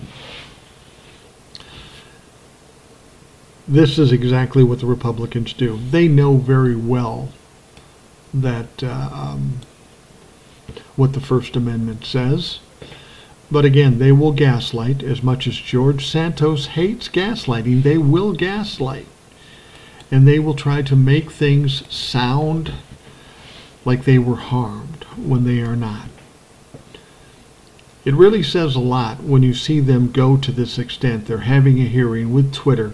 This 3.68 3.98
is 3.98 4.12
exactly 4.12 4.64
what 4.64 4.80
the 4.80 4.86
Republicans 4.86 5.54
do. 5.54 5.78
They 5.78 6.08
know 6.08 6.38
very 6.38 6.76
well 6.76 7.30
that 8.34 8.84
uh, 8.84 9.10
um, 9.12 9.60
what 10.96 11.14
the 11.14 11.22
First 11.22 11.56
Amendment 11.56 12.06
says. 12.06 12.60
But 13.52 13.66
again, 13.66 14.00
they 14.00 14.12
will 14.12 14.32
gaslight 14.32 15.04
as 15.04 15.22
much 15.22 15.48
as 15.48 15.56
George 15.56 16.08
Santos 16.08 16.68
hates 16.68 17.08
gaslighting. 17.08 17.84
They 17.84 17.98
will 17.98 18.34
gaslight. 18.34 19.06
And 20.12 20.28
they 20.28 20.40
will 20.40 20.56
try 20.56 20.82
to 20.82 20.96
make 20.96 21.32
things 21.32 21.84
sound 21.94 22.74
like 23.86 24.06
they 24.06 24.20
were 24.20 24.36
harmed 24.36 25.06
when 25.18 25.44
they 25.44 25.62
are 25.62 25.76
not. 25.76 26.08
It 28.06 28.14
really 28.14 28.44
says 28.44 28.76
a 28.76 28.80
lot 28.80 29.24
when 29.24 29.44
you 29.44 29.54
see 29.54 29.80
them 29.80 30.12
go 30.12 30.36
to 30.36 30.52
this 30.52 30.78
extent. 30.78 31.28
They're 31.28 31.40
having 31.40 31.80
a 31.80 31.86
hearing 31.86 32.34
with 32.34 32.54
Twitter 32.54 32.94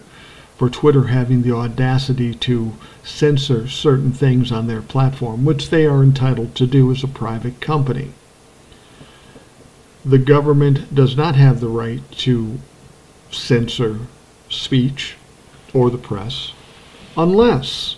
for 0.60 0.70
Twitter 0.70 1.08
having 1.08 1.42
the 1.42 1.56
audacity 1.56 2.36
to 2.36 2.74
censor 3.02 3.66
certain 3.66 4.12
things 4.12 4.52
on 4.52 4.68
their 4.68 4.82
platform, 4.82 5.46
which 5.46 5.70
they 5.70 5.86
are 5.86 6.04
entitled 6.04 6.54
to 6.54 6.68
do 6.68 6.92
as 6.92 7.02
a 7.02 7.08
private 7.08 7.62
company. 7.62 8.12
The 10.04 10.18
government 10.18 10.94
does 10.94 11.16
not 11.16 11.36
have 11.36 11.62
the 11.62 11.70
right 11.70 12.02
to 12.12 12.60
censor 13.32 14.00
speech 14.50 15.16
or 15.74 15.90
the 15.90 15.98
press 15.98 16.52
unless 17.16 17.96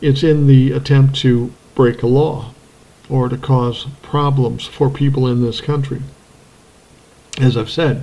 it's 0.00 0.24
in 0.24 0.48
the 0.48 0.72
attempt 0.72 1.14
to 1.20 1.52
break 1.76 2.02
a 2.02 2.08
law 2.08 2.52
or 3.08 3.28
to 3.28 3.36
cause 3.36 3.86
problems 4.02 4.66
for 4.66 4.90
people 4.90 5.28
in 5.28 5.42
this 5.42 5.60
country. 5.60 6.02
As 7.40 7.56
I've 7.56 7.70
said, 7.70 8.02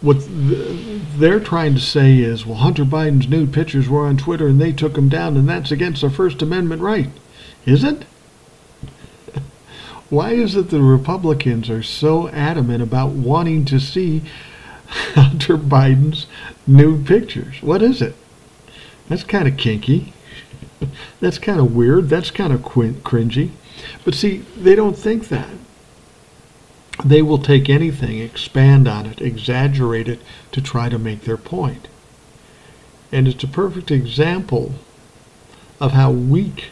what 0.00 0.16
they're 1.18 1.40
trying 1.40 1.74
to 1.74 1.80
say 1.80 2.18
is, 2.18 2.46
well, 2.46 2.58
Hunter 2.58 2.84
Biden's 2.84 3.28
nude 3.28 3.52
pictures 3.52 3.88
were 3.88 4.06
on 4.06 4.16
Twitter 4.16 4.48
and 4.48 4.60
they 4.60 4.72
took 4.72 4.94
them 4.94 5.08
down, 5.08 5.36
and 5.36 5.48
that's 5.48 5.70
against 5.70 6.00
the 6.00 6.10
First 6.10 6.40
Amendment 6.40 6.80
right. 6.80 7.10
Is 7.66 7.84
it? 7.84 8.04
Why 10.08 10.30
is 10.30 10.56
it 10.56 10.70
the 10.70 10.82
Republicans 10.82 11.68
are 11.68 11.82
so 11.82 12.28
adamant 12.28 12.82
about 12.82 13.10
wanting 13.10 13.66
to 13.66 13.78
see 13.78 14.22
Hunter 14.86 15.58
Biden's 15.58 16.26
nude 16.66 17.06
pictures? 17.06 17.56
What 17.60 17.82
is 17.82 18.00
it? 18.00 18.16
That's 19.08 19.24
kind 19.24 19.46
of 19.46 19.58
kinky. 19.58 20.14
That's 21.20 21.38
kind 21.38 21.60
of 21.60 21.74
weird. 21.74 22.08
That's 22.08 22.30
kind 22.30 22.52
of 22.54 22.60
cringy. 22.62 23.50
But 24.04 24.14
see, 24.14 24.38
they 24.56 24.74
don't 24.74 24.96
think 24.96 25.28
that 25.28 25.48
they 27.04 27.22
will 27.22 27.38
take 27.38 27.68
anything, 27.68 28.18
expand 28.18 28.88
on 28.88 29.06
it, 29.06 29.20
exaggerate 29.20 30.08
it 30.08 30.20
to 30.52 30.60
try 30.60 30.88
to 30.88 30.98
make 30.98 31.22
their 31.22 31.36
point. 31.36 31.88
And 33.12 33.26
it's 33.26 33.44
a 33.44 33.48
perfect 33.48 33.90
example 33.90 34.74
of 35.80 35.92
how 35.92 36.10
weak 36.10 36.70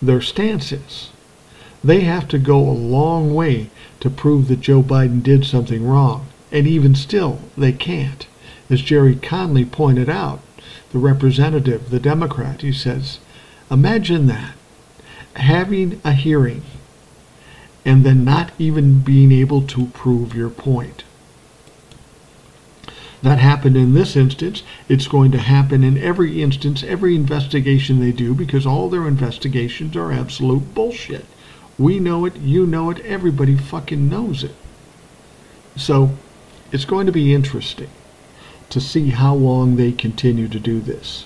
their 0.00 0.20
stance 0.20 0.72
is. 0.72 1.10
They 1.84 2.00
have 2.00 2.26
to 2.28 2.38
go 2.38 2.58
a 2.58 2.70
long 2.70 3.34
way 3.34 3.70
to 4.00 4.10
prove 4.10 4.48
that 4.48 4.60
Joe 4.60 4.82
Biden 4.82 5.22
did 5.22 5.44
something 5.44 5.86
wrong. 5.86 6.26
And 6.50 6.66
even 6.66 6.94
still, 6.94 7.40
they 7.56 7.72
can't. 7.72 8.26
As 8.70 8.80
Gerry 8.80 9.14
Connolly 9.14 9.64
pointed 9.64 10.08
out, 10.08 10.40
the 10.92 10.98
representative, 10.98 11.90
the 11.90 12.00
Democrat, 12.00 12.62
he 12.62 12.72
says, 12.72 13.18
imagine 13.70 14.26
that. 14.26 14.54
Having 15.34 16.00
a 16.04 16.12
hearing 16.12 16.62
and 17.86 18.04
then 18.04 18.24
not 18.24 18.50
even 18.58 18.98
being 18.98 19.30
able 19.30 19.62
to 19.62 19.86
prove 19.86 20.34
your 20.34 20.50
point. 20.50 21.04
That 23.22 23.38
happened 23.38 23.76
in 23.76 23.94
this 23.94 24.16
instance. 24.16 24.64
It's 24.88 25.06
going 25.06 25.30
to 25.30 25.38
happen 25.38 25.84
in 25.84 25.96
every 25.96 26.42
instance, 26.42 26.82
every 26.82 27.14
investigation 27.14 28.00
they 28.00 28.10
do, 28.10 28.34
because 28.34 28.66
all 28.66 28.90
their 28.90 29.06
investigations 29.06 29.96
are 29.96 30.10
absolute 30.10 30.74
bullshit. 30.74 31.26
We 31.78 32.00
know 32.00 32.24
it, 32.24 32.36
you 32.38 32.66
know 32.66 32.90
it, 32.90 32.98
everybody 33.04 33.56
fucking 33.56 34.08
knows 34.08 34.42
it. 34.42 34.54
So 35.76 36.10
it's 36.72 36.84
going 36.84 37.06
to 37.06 37.12
be 37.12 37.32
interesting 37.32 37.90
to 38.68 38.80
see 38.80 39.10
how 39.10 39.34
long 39.34 39.76
they 39.76 39.92
continue 39.92 40.48
to 40.48 40.58
do 40.58 40.80
this. 40.80 41.24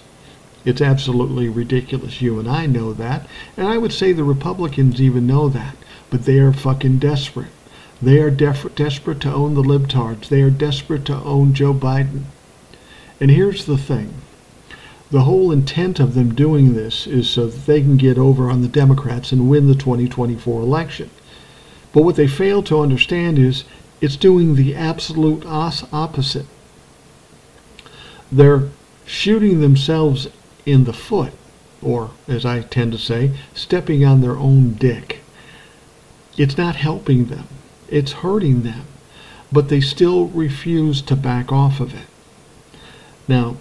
It's 0.67 0.83
absolutely 0.83 1.49
ridiculous. 1.49 2.21
You 2.21 2.39
and 2.39 2.49
I 2.49 2.67
know 2.67 2.93
that. 2.93 3.27
And 3.57 3.67
I 3.67 3.79
would 3.79 3.95
say 3.95 4.13
the 4.13 4.25
Republicans 4.25 5.01
even 5.01 5.27
know 5.27 5.49
that 5.49 5.75
but 6.11 6.25
they 6.25 6.39
are 6.39 6.53
fucking 6.53 6.99
desperate. 6.99 7.51
They 8.03 8.19
are 8.21 8.31
def- 8.31 8.75
desperate 8.75 9.21
to 9.21 9.33
own 9.33 9.55
the 9.55 9.63
libtards. 9.63 10.29
They 10.29 10.43
are 10.43 10.51
desperate 10.51 11.05
to 11.07 11.23
own 11.23 11.55
Joe 11.55 11.75
Biden. 11.75 12.25
And 13.21 13.31
here's 13.31 13.67
the 13.67 13.79
thing 13.79 14.15
the 15.11 15.23
whole 15.23 15.51
intent 15.51 15.99
of 15.99 16.15
them 16.15 16.35
doing 16.35 16.75
this 16.75 17.07
is 17.07 17.29
so 17.29 17.47
that 17.47 17.67
they 17.67 17.81
can 17.81 17.97
get 17.97 18.17
over 18.17 18.49
on 18.49 18.63
the 18.63 18.69
Democrats 18.69 19.33
and 19.33 19.51
win 19.51 19.67
the 19.67 19.75
2024 19.75 20.61
election. 20.61 21.11
But 21.93 22.05
what 22.05 22.15
they 22.15 22.29
fail 22.29 22.63
to 22.65 22.81
understand 22.81 23.39
is 23.39 23.65
it's 24.01 24.17
doing 24.17 24.55
the 24.55 24.75
absolute 24.75 25.45
opposite. 25.45 26.47
They're 28.31 28.69
shooting 29.05 29.61
themselves 29.61 30.29
in 30.65 30.85
the 30.85 30.93
foot, 30.93 31.33
or 31.83 32.13
as 32.29 32.47
I 32.47 32.61
tend 32.61 32.93
to 32.93 32.99
say, 32.99 33.33
stepping 33.53 34.05
on 34.05 34.21
their 34.21 34.37
own 34.37 34.75
dick. 34.75 35.20
It's 36.37 36.57
not 36.57 36.77
helping 36.77 37.27
them, 37.27 37.47
it's 37.89 38.13
hurting 38.13 38.63
them, 38.63 38.87
but 39.53 39.69
they 39.69 39.81
still 39.81 40.29
refuse 40.29 41.03
to 41.03 41.17
back 41.17 41.53
off 41.53 41.81
of 41.81 41.95
it. 41.95 42.07
Now, 43.29 43.57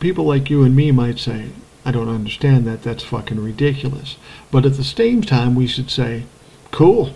people 0.00 0.24
like 0.24 0.50
you 0.50 0.62
and 0.62 0.74
me 0.74 0.90
might 0.90 1.18
say, 1.18 1.50
I 1.84 1.90
don't 1.90 2.08
understand 2.08 2.66
that. 2.66 2.82
That's 2.82 3.02
fucking 3.02 3.42
ridiculous. 3.42 4.16
But 4.50 4.64
at 4.64 4.74
the 4.74 4.84
same 4.84 5.22
time, 5.22 5.54
we 5.54 5.66
should 5.66 5.90
say, 5.90 6.24
cool, 6.70 7.14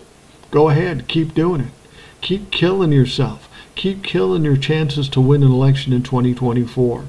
go 0.51 0.69
ahead, 0.69 1.07
keep 1.07 1.33
doing 1.33 1.61
it. 1.61 1.71
Keep 2.21 2.51
killing 2.51 2.91
yourself. 2.91 3.49
Keep 3.75 4.03
killing 4.03 4.43
your 4.43 4.57
chances 4.57 5.09
to 5.09 5.21
win 5.21 5.41
an 5.41 5.51
election 5.51 5.93
in 5.93 6.03
2024. 6.03 7.05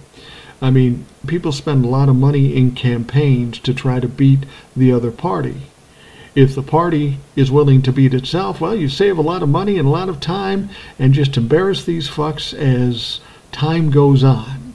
I 0.63 0.71
mean, 0.71 1.07
people 1.27 1.53
spend 1.53 1.85
a 1.85 1.89
lot 1.89 2.09
of 2.09 2.17
money 2.17 2.55
in 2.55 2.73
campaigns 2.73 3.59
to 3.61 3.75
try 3.75 4.01
to 4.01 4.09
beat 4.09 4.41
the 4.77 4.93
other 4.93 5.11
party. 5.11 5.63
If 6.35 6.55
the 6.55 6.63
party 6.63 7.19
is 7.35 7.51
willing 7.51 7.83
to 7.83 7.93
beat 7.93 8.15
itself, 8.15 8.61
well, 8.61 8.75
you 8.75 8.89
save 8.89 9.19
a 9.19 9.23
lot 9.23 9.43
of 9.43 9.49
money 9.49 9.79
and 9.79 9.89
a 9.89 9.91
lot 9.91 10.09
of 10.09 10.21
time 10.21 10.71
and 10.99 11.13
just 11.13 11.37
embarrass 11.37 11.85
these 11.85 12.09
fucks 12.09 12.55
as 12.55 13.21
time 13.51 13.91
goes 13.91 14.23
on. 14.23 14.75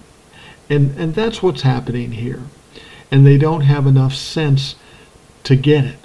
And, 0.69 0.97
and 0.97 1.15
that's 1.15 1.41
what's 1.41 1.61
happening 1.61 2.11
here 2.11 2.41
and 3.11 3.25
they 3.25 3.37
don't 3.37 3.61
have 3.61 3.87
enough 3.87 4.13
sense 4.13 4.75
to 5.43 5.55
get 5.55 5.85
it. 5.85 5.97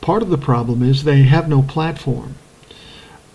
Part 0.00 0.22
of 0.22 0.30
the 0.30 0.38
problem 0.38 0.82
is 0.82 1.04
they 1.04 1.22
have 1.24 1.48
no 1.48 1.62
platform. 1.62 2.36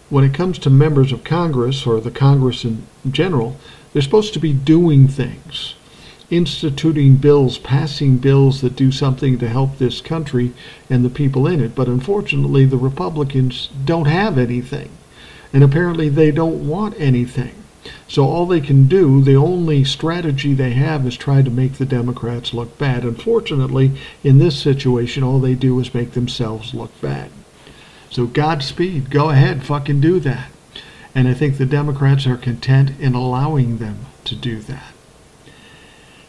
When 0.10 0.24
it 0.24 0.34
comes 0.34 0.58
to 0.60 0.70
members 0.70 1.12
of 1.12 1.24
Congress 1.24 1.86
or 1.86 2.00
the 2.00 2.12
Congress 2.12 2.64
in 2.64 2.88
general, 3.10 3.58
they're 3.94 4.02
supposed 4.02 4.34
to 4.34 4.40
be 4.40 4.54
doing 4.54 5.08
things, 5.08 5.75
instituting 6.30 7.16
bills, 7.16 7.58
passing 7.58 8.18
bills 8.18 8.62
that 8.62 8.76
do 8.76 8.92
something 8.92 9.38
to 9.38 9.48
help 9.48 9.78
this 9.78 10.02
country 10.02 10.52
and 10.90 11.06
the 11.06 11.10
people 11.10 11.46
in 11.48 11.62
it. 11.62 11.76
But 11.76 11.88
unfortunately, 11.88 12.66
the 12.66 12.78
Republicans 12.78 13.70
don't 13.86 14.08
have 14.08 14.38
anything. 14.38 14.90
And 15.54 15.64
apparently, 15.64 16.10
they 16.10 16.32
don't 16.32 16.68
want 16.68 17.00
anything. 17.00 17.54
So 18.08 18.26
all 18.26 18.46
they 18.46 18.62
can 18.62 18.88
do, 18.88 19.22
the 19.22 19.36
only 19.36 19.84
strategy 19.84 20.54
they 20.54 20.72
have 20.72 21.06
is 21.06 21.16
try 21.16 21.42
to 21.42 21.52
make 21.52 21.74
the 21.74 21.86
Democrats 21.86 22.54
look 22.54 22.78
bad. 22.78 23.04
Unfortunately, 23.04 23.92
in 24.24 24.40
this 24.40 24.58
situation, 24.58 25.24
all 25.24 25.40
they 25.40 25.54
do 25.54 25.80
is 25.80 25.94
make 25.94 26.12
themselves 26.12 26.74
look 26.74 27.00
bad. 27.02 27.30
So 28.10 28.26
Godspeed, 28.26 29.10
go 29.12 29.30
ahead, 29.30 29.64
fucking 29.64 30.02
do 30.02 30.20
that. 30.22 30.50
And 31.14 31.28
I 31.28 31.34
think 31.34 31.58
the 31.58 31.66
Democrats 31.66 32.26
are 32.26 32.38
content 32.38 32.92
in 33.00 33.14
allowing 33.14 33.78
them 33.78 34.08
to 34.26 34.36
do 34.36 34.60
that. 34.62 34.95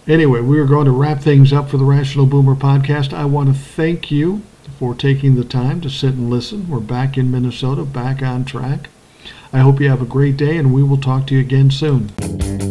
Anyway, 0.09 0.41
we 0.41 0.59
are 0.61 0.67
going 0.67 0.85
to 0.85 0.93
wrap 0.93 1.21
things 1.21 1.53
up 1.53 1.69
for 1.69 1.79
the 1.79 1.85
Rational 1.85 2.27
Boomer 2.27 2.55
podcast. 2.55 3.13
I 3.13 3.25
want 3.25 3.49
to 3.49 3.61
thank 3.61 4.11
you 4.11 4.43
for 4.79 4.95
taking 4.95 5.35
the 5.35 5.45
time 5.45 5.81
to 5.81 5.91
sit 5.91 6.15
and 6.15 6.31
listen. 6.31 6.69
We're 6.69 6.79
back 6.79 7.19
in 7.19 7.33
Minnesota, 7.33 7.85
back 7.85 8.23
on 8.23 8.45
track. 8.45 8.89
I 9.53 9.59
hope 9.59 9.81
you 9.81 9.89
have 9.89 10.03
a 10.03 10.07
great 10.07 10.37
day, 10.37 10.59
and 10.59 10.73
we 10.73 10.85
will 10.85 11.01
talk 11.01 11.27
to 11.29 11.35
you 11.35 11.41
again 11.41 11.73
soon. 11.73 12.09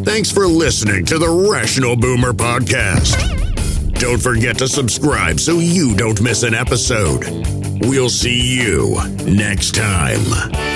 Thanks 0.06 0.32
for 0.32 0.48
listening 0.48 1.04
to 1.06 1.18
the 1.18 1.50
Rational 1.52 1.98
Boomer 1.98 2.32
Podcast. 2.32 3.20
Don't 4.00 4.22
forget 4.22 4.58
to 4.60 4.68
subscribe 4.68 5.40
so 5.40 5.60
you 5.60 5.94
don't 5.96 6.22
miss 6.22 6.44
an 6.44 6.54
episode. 6.54 7.26
We'll 7.82 8.10
see 8.10 8.62
you 8.62 8.98
next 9.26 9.76
time. 9.76 10.75